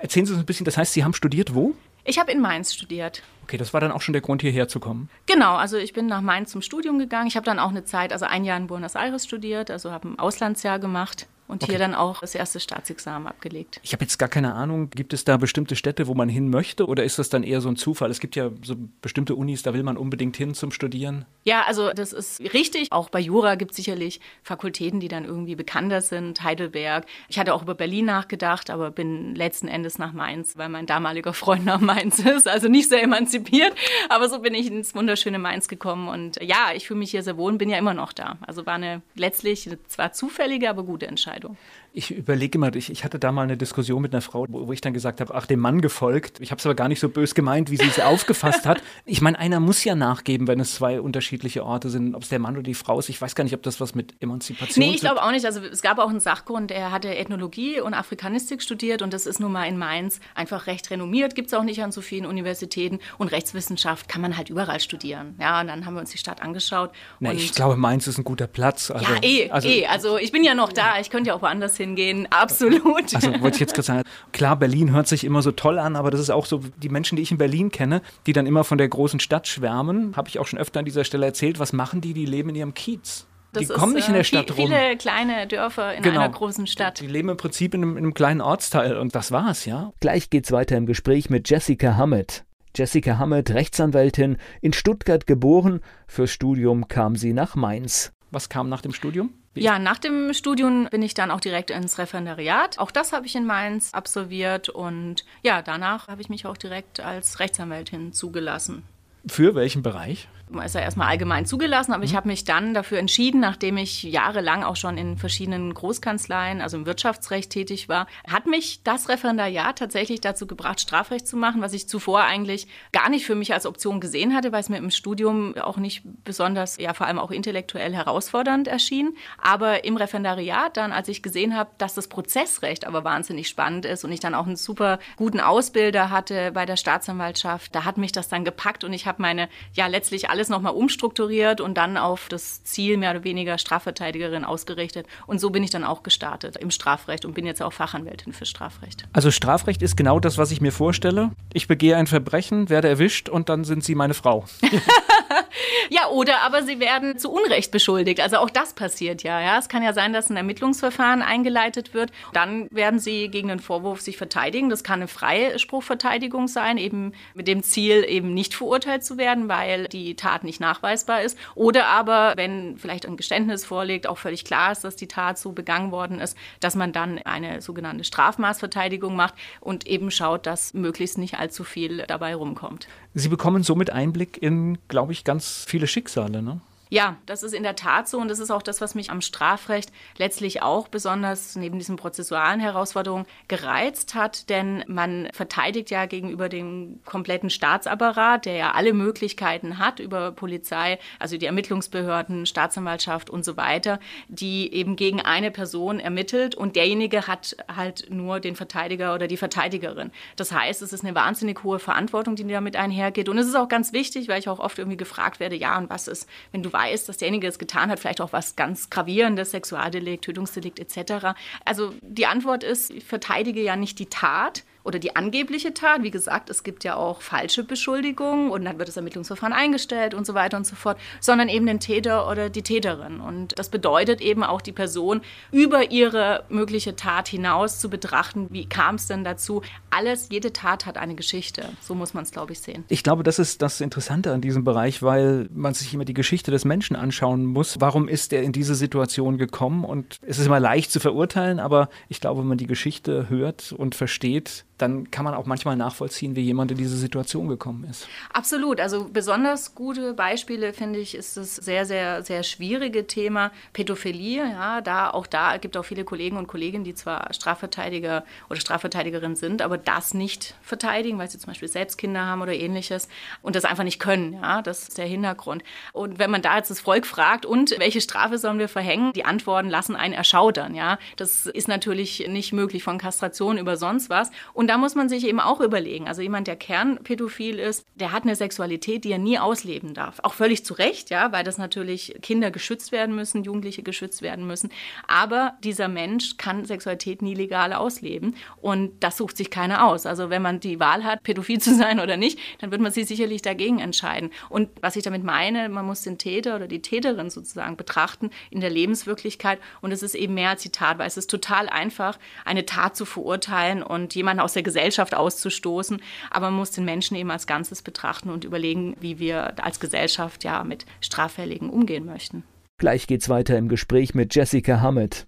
Erzählen 0.00 0.26
Sie 0.26 0.32
uns 0.32 0.42
ein 0.42 0.46
bisschen, 0.46 0.64
das 0.64 0.76
heißt, 0.76 0.92
Sie 0.92 1.04
haben 1.04 1.14
studiert 1.14 1.54
wo? 1.54 1.74
Ich 2.04 2.18
habe 2.18 2.32
in 2.32 2.40
Mainz 2.40 2.74
studiert. 2.74 3.22
Okay, 3.44 3.56
das 3.56 3.72
war 3.72 3.80
dann 3.80 3.92
auch 3.92 4.00
schon 4.00 4.12
der 4.12 4.22
Grund, 4.22 4.42
hierher 4.42 4.68
zu 4.68 4.80
kommen. 4.80 5.08
Genau, 5.26 5.54
also 5.54 5.76
ich 5.76 5.92
bin 5.92 6.06
nach 6.06 6.20
Mainz 6.20 6.50
zum 6.50 6.62
Studium 6.62 6.98
gegangen. 6.98 7.26
Ich 7.26 7.36
habe 7.36 7.44
dann 7.44 7.58
auch 7.58 7.70
eine 7.70 7.84
Zeit, 7.84 8.12
also 8.12 8.24
ein 8.26 8.44
Jahr 8.44 8.56
in 8.56 8.66
Buenos 8.66 8.94
Aires 8.94 9.24
studiert, 9.24 9.70
also 9.70 9.92
habe 9.92 10.08
ein 10.08 10.18
Auslandsjahr 10.18 10.78
gemacht 10.78 11.26
und 11.52 11.62
Okay. 11.62 11.72
hier 11.72 11.78
dann 11.78 11.94
auch 11.94 12.20
das 12.20 12.34
erste 12.34 12.58
Staatsexamen 12.60 13.28
abgelegt. 13.28 13.78
Ich 13.82 13.92
habe 13.92 14.02
jetzt 14.04 14.18
gar 14.18 14.28
keine 14.28 14.54
Ahnung, 14.54 14.90
gibt 14.90 15.12
es 15.12 15.24
da 15.24 15.36
bestimmte 15.36 15.76
Städte, 15.76 16.06
wo 16.08 16.14
man 16.14 16.28
hin 16.28 16.50
möchte 16.50 16.86
oder 16.86 17.04
ist 17.04 17.18
das 17.18 17.28
dann 17.28 17.42
eher 17.44 17.60
so 17.60 17.68
ein 17.68 17.76
Zufall? 17.76 18.10
Es 18.10 18.18
gibt 18.20 18.34
ja 18.36 18.50
so 18.62 18.74
bestimmte 19.00 19.34
Unis, 19.34 19.62
da 19.62 19.74
will 19.74 19.82
man 19.82 19.96
unbedingt 19.96 20.36
hin 20.36 20.54
zum 20.54 20.72
Studieren. 20.72 21.24
Ja, 21.44 21.62
also 21.66 21.92
das 21.92 22.12
ist 22.12 22.40
richtig. 22.40 22.90
Auch 22.90 23.10
bei 23.10 23.20
Jura 23.20 23.54
gibt 23.54 23.72
es 23.72 23.76
sicherlich 23.76 24.20
Fakultäten, 24.42 24.98
die 25.00 25.08
dann 25.08 25.24
irgendwie 25.24 25.54
bekannter 25.54 26.00
sind. 26.00 26.42
Heidelberg. 26.42 27.06
Ich 27.28 27.38
hatte 27.38 27.54
auch 27.54 27.62
über 27.62 27.74
Berlin 27.74 28.06
nachgedacht, 28.06 28.70
aber 28.70 28.90
bin 28.90 29.34
letzten 29.34 29.68
Endes 29.68 29.98
nach 29.98 30.12
Mainz, 30.12 30.56
weil 30.56 30.68
mein 30.68 30.86
damaliger 30.86 31.32
Freund 31.34 31.64
nach 31.64 31.80
Mainz 31.80 32.18
ist. 32.24 32.48
Also 32.48 32.68
nicht 32.68 32.88
sehr 32.88 33.02
emanzipiert, 33.02 33.72
aber 34.08 34.28
so 34.28 34.38
bin 34.40 34.54
ich 34.54 34.68
ins 34.68 34.94
wunderschöne 34.94 35.38
Mainz 35.38 35.68
gekommen. 35.68 36.08
Und 36.08 36.40
ja, 36.42 36.70
ich 36.74 36.86
fühle 36.86 36.98
mich 37.00 37.10
hier 37.10 37.22
sehr 37.22 37.36
wohl 37.36 37.52
und 37.52 37.58
bin 37.58 37.68
ja 37.68 37.78
immer 37.78 37.94
noch 37.94 38.12
da. 38.12 38.38
Also 38.46 38.64
war 38.66 38.74
eine 38.74 39.02
letztlich 39.14 39.68
zwar 39.88 40.12
zufällige, 40.12 40.70
aber 40.70 40.84
gute 40.84 41.06
Entscheidung. 41.06 41.41
Entscheidung. 41.42 41.56
Ich 41.94 42.10
überlege 42.10 42.56
immer, 42.56 42.74
ich, 42.74 42.90
ich 42.90 43.04
hatte 43.04 43.18
da 43.18 43.32
mal 43.32 43.42
eine 43.42 43.56
Diskussion 43.56 44.00
mit 44.00 44.14
einer 44.14 44.22
Frau, 44.22 44.46
wo, 44.48 44.66
wo 44.66 44.72
ich 44.72 44.80
dann 44.80 44.94
gesagt 44.94 45.20
habe, 45.20 45.34
ach, 45.34 45.46
dem 45.46 45.60
Mann 45.60 45.80
gefolgt. 45.80 46.40
Ich 46.40 46.50
habe 46.50 46.58
es 46.58 46.66
aber 46.66 46.74
gar 46.74 46.88
nicht 46.88 47.00
so 47.00 47.08
bös 47.08 47.34
gemeint, 47.34 47.70
wie 47.70 47.76
sie 47.76 47.88
es 47.88 48.00
aufgefasst 48.00 48.66
hat. 48.66 48.82
Ich 49.04 49.20
meine, 49.20 49.38
einer 49.38 49.58
muss 49.58 49.84
ja 49.84 49.94
nachgeben, 49.94 50.46
wenn 50.46 50.60
es 50.60 50.74
zwei 50.74 51.00
unterschiedliche 51.00 51.64
Orte 51.64 51.90
sind, 51.90 52.14
ob 52.14 52.22
es 52.22 52.28
der 52.28 52.38
Mann 52.38 52.54
oder 52.54 52.62
die 52.62 52.74
Frau 52.74 52.98
ist. 52.98 53.08
Ich 53.08 53.20
weiß 53.20 53.34
gar 53.34 53.44
nicht, 53.44 53.54
ob 53.54 53.62
das 53.62 53.80
was 53.80 53.94
mit 53.94 54.14
Emanzipation 54.20 54.84
Nee, 54.84 54.94
ich 54.94 55.00
glaube 55.00 55.22
auch 55.22 55.30
nicht. 55.32 55.44
Also 55.44 55.60
es 55.60 55.82
gab 55.82 55.98
auch 55.98 56.08
einen 56.08 56.20
Sachgrund, 56.20 56.70
er 56.70 56.92
hatte 56.92 57.14
Ethnologie 57.14 57.80
und 57.80 57.94
Afrikanistik 57.94 58.62
studiert 58.62 59.02
und 59.02 59.12
das 59.12 59.26
ist 59.26 59.40
nun 59.40 59.52
mal 59.52 59.64
in 59.64 59.76
Mainz 59.76 60.20
einfach 60.34 60.66
recht 60.66 60.90
renommiert, 60.90 61.34
gibt 61.34 61.48
es 61.48 61.54
auch 61.54 61.64
nicht 61.64 61.82
an 61.82 61.92
so 61.92 62.00
vielen 62.00 62.26
Universitäten 62.26 63.00
und 63.18 63.28
Rechtswissenschaft 63.28 64.08
kann 64.08 64.20
man 64.20 64.36
halt 64.36 64.50
überall 64.50 64.80
studieren. 64.80 65.34
Ja, 65.40 65.60
und 65.60 65.66
dann 65.66 65.84
haben 65.84 65.94
wir 65.94 66.00
uns 66.00 66.10
die 66.10 66.18
Stadt 66.18 66.42
angeschaut. 66.42 66.90
Na, 67.20 67.32
ich 67.32 67.54
glaube, 67.54 67.76
Mainz 67.76 68.06
ist 68.06 68.18
ein 68.18 68.24
guter 68.24 68.46
Platz. 68.46 68.90
Also, 68.90 69.12
ja, 69.12 69.22
eh, 69.22 69.50
also, 69.50 69.68
eh. 69.68 69.86
Also 69.86 70.16
ich 70.18 70.32
bin 70.32 70.44
ja 70.44 70.54
noch 70.54 70.72
da, 70.72 71.00
ich 71.00 71.10
könnte 71.10 71.28
ja 71.28 71.34
auch 71.34 71.42
woanders 71.42 71.76
hingehen, 71.82 72.26
absolut. 72.30 73.14
Also 73.14 73.28
wollte 73.40 73.56
ich 73.56 73.60
jetzt 73.60 73.74
gerade 73.74 73.86
sagen, 73.86 74.02
klar, 74.32 74.56
Berlin 74.56 74.92
hört 74.92 75.08
sich 75.08 75.24
immer 75.24 75.42
so 75.42 75.52
toll 75.52 75.78
an, 75.78 75.96
aber 75.96 76.10
das 76.10 76.20
ist 76.20 76.30
auch 76.30 76.46
so, 76.46 76.60
die 76.78 76.88
Menschen, 76.88 77.16
die 77.16 77.22
ich 77.22 77.30
in 77.30 77.38
Berlin 77.38 77.70
kenne, 77.70 78.02
die 78.26 78.32
dann 78.32 78.46
immer 78.46 78.64
von 78.64 78.78
der 78.78 78.88
großen 78.88 79.20
Stadt 79.20 79.46
schwärmen, 79.46 80.16
habe 80.16 80.28
ich 80.28 80.38
auch 80.38 80.46
schon 80.46 80.58
öfter 80.58 80.80
an 80.80 80.84
dieser 80.84 81.04
Stelle 81.04 81.26
erzählt, 81.26 81.58
was 81.58 81.72
machen 81.72 82.00
die? 82.00 82.14
Die 82.14 82.26
leben 82.26 82.50
in 82.50 82.54
ihrem 82.54 82.74
Kiez. 82.74 83.26
Das 83.52 83.66
die 83.66 83.74
kommen 83.74 83.92
nicht 83.92 84.08
in 84.08 84.14
der 84.14 84.22
äh, 84.22 84.24
Stadt 84.24 84.50
viel, 84.50 84.64
rum. 84.64 84.72
Viele 84.72 84.96
kleine 84.96 85.46
Dörfer 85.46 85.94
in 85.94 86.02
genau. 86.02 86.20
einer 86.20 86.32
großen 86.32 86.66
Stadt. 86.66 87.00
Die 87.00 87.06
leben 87.06 87.28
im 87.28 87.36
Prinzip 87.36 87.74
in 87.74 87.82
einem, 87.82 87.92
in 87.92 88.04
einem 88.04 88.14
kleinen 88.14 88.40
Ortsteil 88.40 88.96
und 88.96 89.14
das 89.14 89.30
war's, 89.30 89.66
ja. 89.66 89.92
Gleich 90.00 90.30
geht's 90.30 90.52
weiter 90.52 90.76
im 90.76 90.86
Gespräch 90.86 91.28
mit 91.28 91.50
Jessica 91.50 91.96
Hammett. 91.96 92.44
Jessica 92.74 93.18
Hammett, 93.18 93.50
Rechtsanwältin, 93.50 94.38
in 94.62 94.72
Stuttgart 94.72 95.26
geboren. 95.26 95.80
Fürs 96.06 96.30
Studium 96.30 96.88
kam 96.88 97.16
sie 97.16 97.34
nach 97.34 97.54
Mainz. 97.54 98.12
Was 98.30 98.48
kam 98.48 98.70
nach 98.70 98.80
dem 98.80 98.94
Studium? 98.94 99.34
Ja, 99.54 99.78
nach 99.78 99.98
dem 99.98 100.32
Studium 100.32 100.88
bin 100.90 101.02
ich 101.02 101.14
dann 101.14 101.30
auch 101.30 101.40
direkt 101.40 101.70
ins 101.70 101.98
Referendariat. 101.98 102.78
Auch 102.78 102.90
das 102.90 103.12
habe 103.12 103.26
ich 103.26 103.36
in 103.36 103.44
Mainz 103.44 103.92
absolviert 103.92 104.68
und 104.70 105.24
ja, 105.42 105.60
danach 105.60 106.08
habe 106.08 106.22
ich 106.22 106.28
mich 106.28 106.46
auch 106.46 106.56
direkt 106.56 107.00
als 107.00 107.38
Rechtsanwältin 107.38 108.12
zugelassen. 108.12 108.82
Für 109.26 109.54
welchen 109.54 109.82
Bereich? 109.82 110.28
Ist 110.60 110.74
ja 110.74 110.80
erstmal 110.80 111.08
allgemein 111.08 111.46
zugelassen, 111.46 111.92
aber 111.92 112.00
mhm. 112.00 112.04
ich 112.04 112.14
habe 112.14 112.28
mich 112.28 112.44
dann 112.44 112.74
dafür 112.74 112.98
entschieden, 112.98 113.40
nachdem 113.40 113.76
ich 113.76 114.02
jahrelang 114.02 114.62
auch 114.64 114.76
schon 114.76 114.98
in 114.98 115.16
verschiedenen 115.16 115.72
Großkanzleien, 115.74 116.60
also 116.60 116.76
im 116.76 116.86
Wirtschaftsrecht 116.86 117.50
tätig 117.50 117.88
war, 117.88 118.06
hat 118.28 118.46
mich 118.46 118.82
das 118.82 119.08
Referendariat 119.08 119.78
tatsächlich 119.78 120.20
dazu 120.20 120.46
gebracht, 120.46 120.80
Strafrecht 120.80 121.26
zu 121.26 121.36
machen, 121.36 121.60
was 121.62 121.72
ich 121.72 121.88
zuvor 121.88 122.22
eigentlich 122.22 122.66
gar 122.92 123.08
nicht 123.08 123.26
für 123.26 123.34
mich 123.34 123.52
als 123.52 123.66
Option 123.66 124.00
gesehen 124.00 124.34
hatte, 124.34 124.52
weil 124.52 124.60
es 124.60 124.68
mir 124.68 124.78
im 124.78 124.90
Studium 124.90 125.56
auch 125.56 125.76
nicht 125.76 126.02
besonders, 126.24 126.76
ja 126.78 126.94
vor 126.94 127.06
allem 127.06 127.18
auch 127.18 127.30
intellektuell 127.30 127.94
herausfordernd 127.94 128.68
erschien. 128.68 129.16
Aber 129.40 129.84
im 129.84 129.96
Referendariat 129.96 130.76
dann, 130.76 130.92
als 130.92 131.08
ich 131.08 131.22
gesehen 131.22 131.56
habe, 131.56 131.70
dass 131.78 131.94
das 131.94 132.08
Prozessrecht 132.08 132.86
aber 132.86 133.04
wahnsinnig 133.04 133.48
spannend 133.48 133.84
ist 133.84 134.04
und 134.04 134.12
ich 134.12 134.20
dann 134.20 134.34
auch 134.34 134.46
einen 134.46 134.56
super 134.56 134.98
guten 135.16 135.40
Ausbilder 135.40 136.10
hatte 136.10 136.52
bei 136.52 136.66
der 136.66 136.76
Staatsanwaltschaft, 136.76 137.74
da 137.74 137.84
hat 137.84 137.98
mich 137.98 138.12
das 138.12 138.28
dann 138.28 138.44
gepackt 138.44 138.84
und 138.84 138.92
ich 138.92 139.06
habe 139.06 139.22
meine, 139.22 139.48
ja 139.72 139.86
letztlich 139.86 140.30
alles 140.42 140.48
nochmal 140.48 140.74
umstrukturiert 140.74 141.60
und 141.60 141.76
dann 141.76 141.96
auf 141.96 142.26
das 142.28 142.64
Ziel 142.64 142.96
mehr 142.96 143.12
oder 143.12 143.22
weniger 143.22 143.58
Strafverteidigerin 143.58 144.44
ausgerichtet. 144.44 145.06
Und 145.28 145.38
so 145.38 145.50
bin 145.50 145.62
ich 145.62 145.70
dann 145.70 145.84
auch 145.84 146.02
gestartet 146.02 146.56
im 146.56 146.72
Strafrecht 146.72 147.24
und 147.24 147.34
bin 147.34 147.46
jetzt 147.46 147.62
auch 147.62 147.72
Fachanwältin 147.72 148.32
für 148.32 148.44
Strafrecht. 148.44 149.04
Also 149.12 149.30
Strafrecht 149.30 149.82
ist 149.82 149.96
genau 149.96 150.18
das, 150.18 150.38
was 150.38 150.50
ich 150.50 150.60
mir 150.60 150.72
vorstelle. 150.72 151.30
Ich 151.52 151.68
begehe 151.68 151.96
ein 151.96 152.08
Verbrechen, 152.08 152.70
werde 152.70 152.88
erwischt 152.88 153.28
und 153.28 153.48
dann 153.48 153.62
sind 153.62 153.84
Sie 153.84 153.94
meine 153.94 154.14
Frau. 154.14 154.44
ja, 155.90 156.08
oder 156.08 156.42
aber 156.42 156.62
sie 156.62 156.80
werden 156.80 157.18
zu 157.18 157.30
Unrecht 157.30 157.70
beschuldigt. 157.70 158.20
Also 158.20 158.38
auch 158.38 158.50
das 158.50 158.74
passiert 158.74 159.22
ja, 159.22 159.40
ja. 159.40 159.58
Es 159.58 159.68
kann 159.68 159.82
ja 159.82 159.92
sein, 159.92 160.12
dass 160.12 160.30
ein 160.30 160.36
Ermittlungsverfahren 160.36 161.22
eingeleitet 161.22 161.94
wird. 161.94 162.12
Dann 162.32 162.68
werden 162.70 162.98
sie 162.98 163.28
gegen 163.28 163.48
den 163.48 163.58
Vorwurf 163.58 164.00
sich 164.00 164.16
verteidigen. 164.16 164.68
Das 164.68 164.84
kann 164.84 165.00
eine 165.00 165.08
Freispruchverteidigung 165.08 166.48
sein, 166.48 166.78
eben 166.78 167.12
mit 167.34 167.48
dem 167.48 167.62
Ziel, 167.62 168.04
eben 168.06 168.34
nicht 168.34 168.54
verurteilt 168.54 169.04
zu 169.04 169.18
werden, 169.18 169.48
weil 169.48 169.86
die 169.88 170.14
Tat 170.16 170.44
nicht 170.44 170.60
nachweisbar 170.60 171.22
ist. 171.22 171.38
Oder 171.54 171.86
aber, 171.86 172.34
wenn 172.36 172.76
vielleicht 172.78 173.06
ein 173.06 173.16
Geständnis 173.16 173.64
vorliegt, 173.64 174.06
auch 174.06 174.18
völlig 174.18 174.44
klar 174.44 174.72
ist, 174.72 174.84
dass 174.84 174.96
die 174.96 175.08
Tat 175.08 175.38
so 175.38 175.52
begangen 175.52 175.90
worden 175.92 176.20
ist, 176.20 176.36
dass 176.60 176.74
man 176.74 176.92
dann 176.92 177.18
eine 177.18 177.60
sogenannte 177.60 178.04
Strafmaßverteidigung 178.04 179.16
macht 179.16 179.34
und 179.60 179.86
eben 179.86 180.10
schaut, 180.10 180.46
dass 180.46 180.74
möglichst 180.74 181.18
nicht 181.18 181.38
allzu 181.38 181.64
viel 181.64 182.04
dabei 182.06 182.34
rumkommt. 182.34 182.88
Sie 183.14 183.28
bekommen 183.28 183.62
somit 183.62 183.90
Einblick 183.90 184.42
in, 184.42 184.78
glaube 184.88 185.12
ich, 185.12 185.21
ganz 185.24 185.64
viele 185.66 185.86
Schicksale, 185.86 186.42
ne? 186.42 186.60
Ja, 186.92 187.16
das 187.24 187.42
ist 187.42 187.54
in 187.54 187.62
der 187.62 187.74
Tat 187.74 188.06
so 188.06 188.18
und 188.18 188.28
das 188.28 188.38
ist 188.38 188.50
auch 188.50 188.60
das, 188.60 188.82
was 188.82 188.94
mich 188.94 189.10
am 189.10 189.22
Strafrecht 189.22 189.90
letztlich 190.18 190.60
auch 190.60 190.88
besonders 190.88 191.56
neben 191.56 191.78
diesen 191.78 191.96
prozessualen 191.96 192.60
Herausforderungen 192.60 193.24
gereizt 193.48 194.14
hat, 194.14 194.50
denn 194.50 194.84
man 194.88 195.30
verteidigt 195.32 195.90
ja 195.90 196.04
gegenüber 196.04 196.50
dem 196.50 197.00
kompletten 197.06 197.48
Staatsapparat, 197.48 198.44
der 198.44 198.56
ja 198.56 198.72
alle 198.72 198.92
Möglichkeiten 198.92 199.78
hat 199.78 200.00
über 200.00 200.32
Polizei, 200.32 200.98
also 201.18 201.38
die 201.38 201.46
Ermittlungsbehörden, 201.46 202.44
Staatsanwaltschaft 202.44 203.30
und 203.30 203.42
so 203.42 203.56
weiter, 203.56 203.98
die 204.28 204.70
eben 204.74 204.94
gegen 204.94 205.22
eine 205.22 205.50
Person 205.50 205.98
ermittelt 205.98 206.54
und 206.54 206.76
derjenige 206.76 207.26
hat 207.26 207.56
halt 207.74 208.08
nur 208.10 208.38
den 208.38 208.54
Verteidiger 208.54 209.14
oder 209.14 209.28
die 209.28 209.38
Verteidigerin. 209.38 210.10
Das 210.36 210.52
heißt, 210.52 210.82
es 210.82 210.92
ist 210.92 211.06
eine 211.06 211.14
wahnsinnig 211.14 211.64
hohe 211.64 211.78
Verantwortung, 211.78 212.36
die 212.36 212.46
damit 212.46 212.76
einhergeht 212.76 213.30
und 213.30 213.38
es 213.38 213.46
ist 213.46 213.54
auch 213.54 213.68
ganz 213.68 213.94
wichtig, 213.94 214.28
weil 214.28 214.40
ich 214.40 214.50
auch 214.50 214.58
oft 214.58 214.78
irgendwie 214.78 214.98
gefragt 214.98 215.40
werde, 215.40 215.56
ja, 215.56 215.78
und 215.78 215.88
was 215.88 216.06
ist, 216.06 216.28
wenn 216.50 216.62
du 216.62 216.70
weißt, 216.70 216.81
weiß, 216.82 217.06
dass 217.06 217.18
derjenige 217.18 217.46
es 217.46 217.58
getan 217.58 217.90
hat, 217.90 218.00
vielleicht 218.00 218.20
auch 218.20 218.32
was 218.32 218.56
ganz 218.56 218.90
gravierendes, 218.90 219.50
Sexualdelikt, 219.52 220.24
Tötungsdelikt 220.24 220.78
etc. 220.78 221.34
Also 221.64 221.94
die 222.00 222.26
Antwort 222.26 222.64
ist, 222.64 222.90
ich 222.90 223.04
verteidige 223.04 223.62
ja 223.62 223.76
nicht 223.76 223.98
die 223.98 224.06
Tat, 224.06 224.64
oder 224.84 224.98
die 224.98 225.16
angebliche 225.16 225.74
Tat. 225.74 226.02
Wie 226.02 226.10
gesagt, 226.10 226.50
es 226.50 226.62
gibt 226.62 226.84
ja 226.84 226.96
auch 226.96 227.22
falsche 227.22 227.64
Beschuldigungen 227.64 228.50
und 228.50 228.64
dann 228.64 228.78
wird 228.78 228.88
das 228.88 228.96
Ermittlungsverfahren 228.96 229.52
eingestellt 229.52 230.14
und 230.14 230.26
so 230.26 230.34
weiter 230.34 230.56
und 230.56 230.66
so 230.66 230.76
fort, 230.76 230.98
sondern 231.20 231.48
eben 231.48 231.66
den 231.66 231.80
Täter 231.80 232.28
oder 232.28 232.50
die 232.50 232.62
Täterin. 232.62 233.20
Und 233.20 233.58
das 233.58 233.68
bedeutet 233.68 234.20
eben 234.20 234.42
auch 234.42 234.60
die 234.60 234.72
Person 234.72 235.20
über 235.50 235.90
ihre 235.90 236.44
mögliche 236.48 236.96
Tat 236.96 237.28
hinaus 237.28 237.78
zu 237.78 237.88
betrachten. 237.88 238.48
Wie 238.50 238.66
kam 238.66 238.96
es 238.96 239.06
denn 239.06 239.24
dazu? 239.24 239.62
Alles, 239.90 240.28
jede 240.30 240.52
Tat 240.52 240.86
hat 240.86 240.96
eine 240.96 241.14
Geschichte. 241.14 241.68
So 241.80 241.94
muss 241.94 242.14
man 242.14 242.24
es, 242.24 242.30
glaube 242.30 242.52
ich, 242.52 242.60
sehen. 242.60 242.84
Ich 242.88 243.02
glaube, 243.02 243.22
das 243.22 243.38
ist 243.38 243.62
das 243.62 243.80
Interessante 243.80 244.32
an 244.32 244.40
diesem 244.40 244.64
Bereich, 244.64 245.02
weil 245.02 245.48
man 245.52 245.74
sich 245.74 245.92
immer 245.94 246.04
die 246.04 246.14
Geschichte 246.14 246.50
des 246.50 246.64
Menschen 246.64 246.96
anschauen 246.96 247.44
muss. 247.44 247.80
Warum 247.80 248.08
ist 248.08 248.32
er 248.32 248.42
in 248.42 248.52
diese 248.52 248.74
Situation 248.74 249.38
gekommen? 249.38 249.84
Und 249.84 250.16
es 250.22 250.38
ist 250.38 250.46
immer 250.46 250.60
leicht 250.60 250.90
zu 250.90 251.00
verurteilen, 251.00 251.60
aber 251.60 251.88
ich 252.08 252.20
glaube, 252.20 252.40
wenn 252.40 252.48
man 252.48 252.58
die 252.58 252.66
Geschichte 252.66 253.28
hört 253.28 253.72
und 253.72 253.94
versteht, 253.94 254.64
dann 254.78 255.10
kann 255.10 255.24
man 255.24 255.34
auch 255.34 255.46
manchmal 255.46 255.76
nachvollziehen, 255.76 256.34
wie 256.34 256.40
jemand 256.40 256.70
in 256.72 256.76
diese 256.76 256.96
Situation 256.96 257.48
gekommen 257.48 257.84
ist. 257.88 258.08
Absolut. 258.32 258.80
Also 258.80 259.08
besonders 259.12 259.74
gute 259.74 260.14
Beispiele, 260.14 260.72
finde 260.72 260.98
ich, 260.98 261.14
ist 261.14 261.36
das 261.36 261.56
sehr, 261.56 261.86
sehr, 261.86 262.22
sehr 262.22 262.42
schwierige 262.42 263.06
Thema 263.06 263.52
Pädophilie. 263.72 264.42
Ja, 264.42 264.80
da, 264.80 265.10
auch 265.10 265.26
da 265.26 265.58
gibt 265.58 265.76
auch 265.76 265.84
viele 265.84 266.04
Kollegen 266.04 266.36
und 266.36 266.48
Kolleginnen, 266.48 266.84
die 266.84 266.94
zwar 266.94 267.32
Strafverteidiger 267.32 268.24
oder 268.50 268.58
Strafverteidigerin 268.58 269.36
sind, 269.36 269.62
aber 269.62 269.78
das 269.78 270.14
nicht 270.14 270.56
verteidigen, 270.62 271.18
weil 271.18 271.30
sie 271.30 271.38
zum 271.38 271.52
Beispiel 271.52 271.68
selbst 271.68 271.96
Kinder 271.96 272.26
haben 272.26 272.42
oder 272.42 272.54
ähnliches 272.54 273.08
und 273.40 273.54
das 273.54 273.64
einfach 273.64 273.84
nicht 273.84 274.00
können. 274.00 274.32
Ja, 274.32 274.62
das 274.62 274.88
ist 274.88 274.98
der 274.98 275.06
Hintergrund. 275.06 275.62
Und 275.92 276.18
wenn 276.18 276.30
man 276.30 276.42
da 276.42 276.56
jetzt 276.56 276.70
das 276.70 276.80
Volk 276.80 277.06
fragt, 277.06 277.46
und 277.46 277.78
welche 277.78 278.00
Strafe 278.00 278.38
sollen 278.38 278.58
wir 278.58 278.68
verhängen? 278.68 279.12
Die 279.12 279.24
Antworten 279.24 279.68
lassen 279.68 279.94
einen 279.94 280.14
erschaudern. 280.14 280.74
Ja, 280.74 280.98
das 281.16 281.46
ist 281.46 281.68
natürlich 281.68 282.26
nicht 282.28 282.52
möglich 282.52 282.82
von 282.82 282.98
Kastration 282.98 283.58
über 283.58 283.76
sonst 283.76 284.10
was. 284.10 284.30
Und 284.54 284.71
da 284.72 284.78
muss 284.78 284.94
man 284.94 285.10
sich 285.10 285.26
eben 285.26 285.38
auch 285.38 285.60
überlegen, 285.60 286.08
also 286.08 286.22
jemand, 286.22 286.46
der 286.46 286.56
kernpädophil 286.56 287.58
ist, 287.58 287.84
der 287.94 288.10
hat 288.10 288.22
eine 288.22 288.34
Sexualität, 288.34 289.04
die 289.04 289.12
er 289.12 289.18
nie 289.18 289.38
ausleben 289.38 289.92
darf. 289.92 290.18
Auch 290.22 290.32
völlig 290.32 290.64
zu 290.64 290.72
Recht, 290.72 291.10
ja, 291.10 291.30
weil 291.30 291.44
das 291.44 291.58
natürlich 291.58 292.16
Kinder 292.22 292.50
geschützt 292.50 292.90
werden 292.90 293.14
müssen, 293.14 293.44
Jugendliche 293.44 293.82
geschützt 293.82 294.22
werden 294.22 294.46
müssen. 294.46 294.70
Aber 295.06 295.58
dieser 295.62 295.88
Mensch 295.88 296.38
kann 296.38 296.64
Sexualität 296.64 297.20
nie 297.20 297.34
legal 297.34 297.74
ausleben 297.74 298.34
und 298.62 298.92
das 299.04 299.18
sucht 299.18 299.36
sich 299.36 299.50
keiner 299.50 299.84
aus. 299.84 300.06
Also 300.06 300.30
wenn 300.30 300.40
man 300.40 300.58
die 300.58 300.80
Wahl 300.80 301.04
hat, 301.04 301.22
pädophil 301.22 301.60
zu 301.60 301.74
sein 301.74 302.00
oder 302.00 302.16
nicht, 302.16 302.38
dann 302.60 302.70
wird 302.70 302.80
man 302.80 302.92
sich 302.92 303.06
sicherlich 303.06 303.42
dagegen 303.42 303.78
entscheiden. 303.78 304.30
Und 304.48 304.70
was 304.80 304.96
ich 304.96 305.02
damit 305.02 305.22
meine, 305.22 305.68
man 305.68 305.84
muss 305.84 306.00
den 306.00 306.16
Täter 306.16 306.56
oder 306.56 306.66
die 306.66 306.80
Täterin 306.80 307.28
sozusagen 307.28 307.76
betrachten 307.76 308.30
in 308.48 308.62
der 308.62 308.70
Lebenswirklichkeit 308.70 309.58
und 309.82 309.92
es 309.92 310.02
ist 310.02 310.14
eben 310.14 310.32
mehr 310.32 310.48
als 310.48 310.62
die 310.62 310.72
Tat, 310.72 310.96
weil 310.96 311.08
es 311.08 311.18
ist 311.18 311.28
total 311.28 311.68
einfach, 311.68 312.18
eine 312.46 312.64
Tat 312.64 312.96
zu 312.96 313.04
verurteilen 313.04 313.82
und 313.82 314.14
jemanden 314.14 314.40
aus 314.40 314.51
der 314.54 314.62
der 314.62 314.72
Gesellschaft 314.72 315.14
auszustoßen. 315.14 316.00
Aber 316.30 316.46
man 316.46 316.58
muss 316.58 316.70
den 316.70 316.84
Menschen 316.84 317.16
eben 317.16 317.30
als 317.30 317.46
Ganzes 317.46 317.82
betrachten 317.82 318.30
und 318.30 318.44
überlegen, 318.44 318.96
wie 319.00 319.18
wir 319.18 319.62
als 319.62 319.80
Gesellschaft 319.80 320.44
ja 320.44 320.64
mit 320.64 320.86
Straffälligen 321.00 321.68
umgehen 321.68 322.06
möchten. 322.06 322.44
Gleich 322.78 323.06
geht's 323.06 323.28
weiter 323.28 323.58
im 323.58 323.68
Gespräch 323.68 324.14
mit 324.14 324.34
Jessica 324.34 324.80
Hammett. 324.80 325.26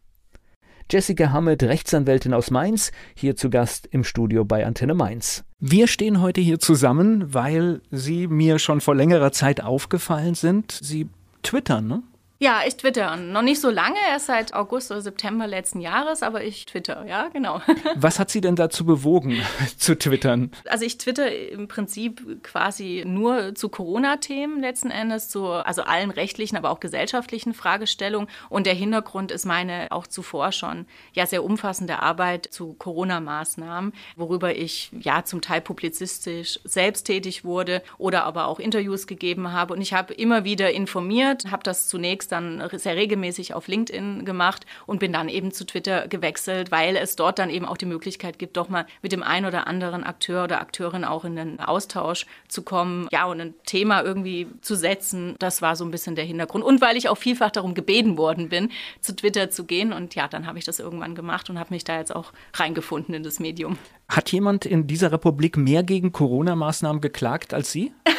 Jessica 0.90 1.31
Hammett, 1.31 1.62
Rechtsanwältin 1.62 2.35
aus 2.35 2.50
Mainz, 2.50 2.93
hier 3.14 3.37
zu 3.37 3.49
Gast 3.49 3.87
im 3.90 4.04
Studio 4.04 4.45
bei 4.45 4.66
Antenne 4.66 4.95
Mainz. 4.95 5.45
Wir 5.59 5.87
stehen 5.87 6.21
heute 6.21 6.43
hier 6.43 6.59
zusammen, 6.59 7.33
weil 7.33 7.81
Sie 7.90 8.26
mir 8.26 8.59
schon 8.59 8.83
vor 8.83 8.95
längerer 8.95 9.33
Zeit 9.33 9.62
aufgefallen 9.62 10.35
sind. 10.35 10.78
Sie 10.83 11.09
twittern, 11.43 11.87
ne? 11.87 12.02
Ja, 12.45 12.61
ich 12.67 12.77
twitter. 12.77 13.17
Noch 13.17 13.41
nicht 13.41 13.59
so 13.59 13.71
lange, 13.71 13.97
erst 14.07 14.27
seit 14.27 14.53
August 14.53 14.91
oder 14.91 15.01
September 15.01 15.47
letzten 15.47 15.81
Jahres, 15.81 16.23
aber 16.23 16.45
ich 16.45 16.67
twitter, 16.67 17.07
ja, 17.09 17.29
genau. 17.29 17.63
Was 17.95 18.19
hat 18.19 18.29
Sie 18.29 18.43
denn 18.43 18.55
dazu 18.55 18.85
bewogen, 18.85 19.41
zu 19.79 19.99
twittern? 19.99 20.51
Also 20.69 20.85
ich 20.85 20.99
twitter 20.99 21.35
im 21.35 21.69
Prinzip 21.69 22.43
quasi 22.43 23.03
nur 23.07 23.55
zu 23.55 23.71
Corona-Themen 23.71 24.61
letzten 24.61 24.91
Endes, 24.91 25.31
zu 25.31 25.47
also 25.47 25.85
allen 25.85 26.11
rechtlichen, 26.11 26.59
aber 26.59 26.69
auch 26.69 26.81
gesellschaftlichen 26.81 27.55
Fragestellungen. 27.55 28.29
Und 28.51 28.67
der 28.67 28.75
Hintergrund 28.75 29.33
ist 29.33 29.47
meine 29.47 29.87
auch 29.89 30.07
zuvor 30.07 30.53
schon 30.53 30.85
ja 31.15 31.25
sehr 31.25 31.45
umfassende 31.45 32.03
Arbeit 32.03 32.49
zu 32.51 32.75
Corona-Maßnahmen, 32.75 33.95
worüber 34.17 34.55
ich 34.55 34.91
ja 35.01 35.25
zum 35.25 35.41
Teil 35.41 35.63
publizistisch 35.63 36.61
selbst 36.65 37.05
tätig 37.05 37.47
wurde 37.47 37.83
oder 37.97 38.25
aber 38.25 38.49
auch 38.49 38.61
Interviews 38.61 39.07
gegeben 39.07 39.51
habe. 39.53 39.73
Und 39.73 39.81
ich 39.81 39.95
habe 39.95 40.13
immer 40.13 40.45
wieder 40.45 40.73
informiert, 40.73 41.51
habe 41.51 41.63
das 41.63 41.89
zunächst 41.89 42.34
dann 42.35 42.62
sehr 42.73 42.97
regelmäßig 42.97 43.55
auf 43.55 43.69
LinkedIn 43.69 44.25
gemacht 44.25 44.67
und 44.87 44.99
bin 44.99 45.12
dann 45.12 45.29
eben 45.29 45.53
zu 45.53 45.64
Twitter 45.64 46.09
gewechselt, 46.09 46.71
weil 46.71 46.97
es 46.97 47.17
dort 47.17 47.38
dann 47.38 47.49
eben 47.49 47.64
auch 47.64 47.76
die 47.76 47.87
Möglichkeit 47.87 48.38
gibt, 48.38 48.57
doch 48.57 48.69
mal 48.69 48.87
mit 49.00 49.12
dem 49.12 49.23
einen 49.23 49.47
oder 49.47 49.67
anderen 49.67 50.05
Akteur 50.05 50.45
oder 50.45 50.61
Akteurin 50.61 51.05
auch 51.05 51.25
in 51.25 51.37
den 51.37 51.61
Austausch 51.61 52.26
zu 52.49 52.62
kommen, 52.62 53.09
ja, 53.12 53.25
und 53.25 53.41
ein 53.41 53.55
Thema 53.64 54.03
irgendwie 54.03 54.49
zu 54.61 54.75
setzen. 54.75 55.37
Das 55.38 55.62
war 55.62 55.76
so 55.76 55.85
ein 55.85 55.91
bisschen 55.91 56.17
der 56.17 56.25
Hintergrund. 56.25 56.64
Und 56.64 56.81
weil 56.81 56.97
ich 56.97 57.09
auch 57.09 57.19
vielfach 57.19 57.50
darum 57.50 57.75
gebeten 57.75 58.19
worden 58.19 58.49
bin, 58.49 58.71
zu 59.00 59.14
Twitter 59.14 59.50
zu 59.50 59.64
gehen. 59.64 59.93
Und 59.93 60.14
ja, 60.14 60.29
dann 60.29 60.47
habe 60.47 60.59
ich 60.59 60.64
das 60.64 60.79
irgendwann 60.79 61.14
gemacht 61.14 61.49
und 61.50 61.59
habe 61.59 61.73
mich 61.73 61.85
da 61.85 61.99
jetzt 61.99 62.14
auch 62.14 62.33
reingefunden 62.55 63.14
in 63.14 63.23
das 63.23 63.41
Medium. 63.41 63.79
Hat 64.09 64.33
jemand 64.33 64.67
in 64.67 64.87
dieser 64.87 65.12
Republik 65.12 65.57
mehr 65.57 65.83
gegen 65.83 66.12
Corona-Maßnahmen 66.12 67.00
geklagt 67.00 67.55
als 67.55 67.73
Sie? 67.73 67.93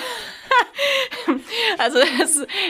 Also 1.78 2.00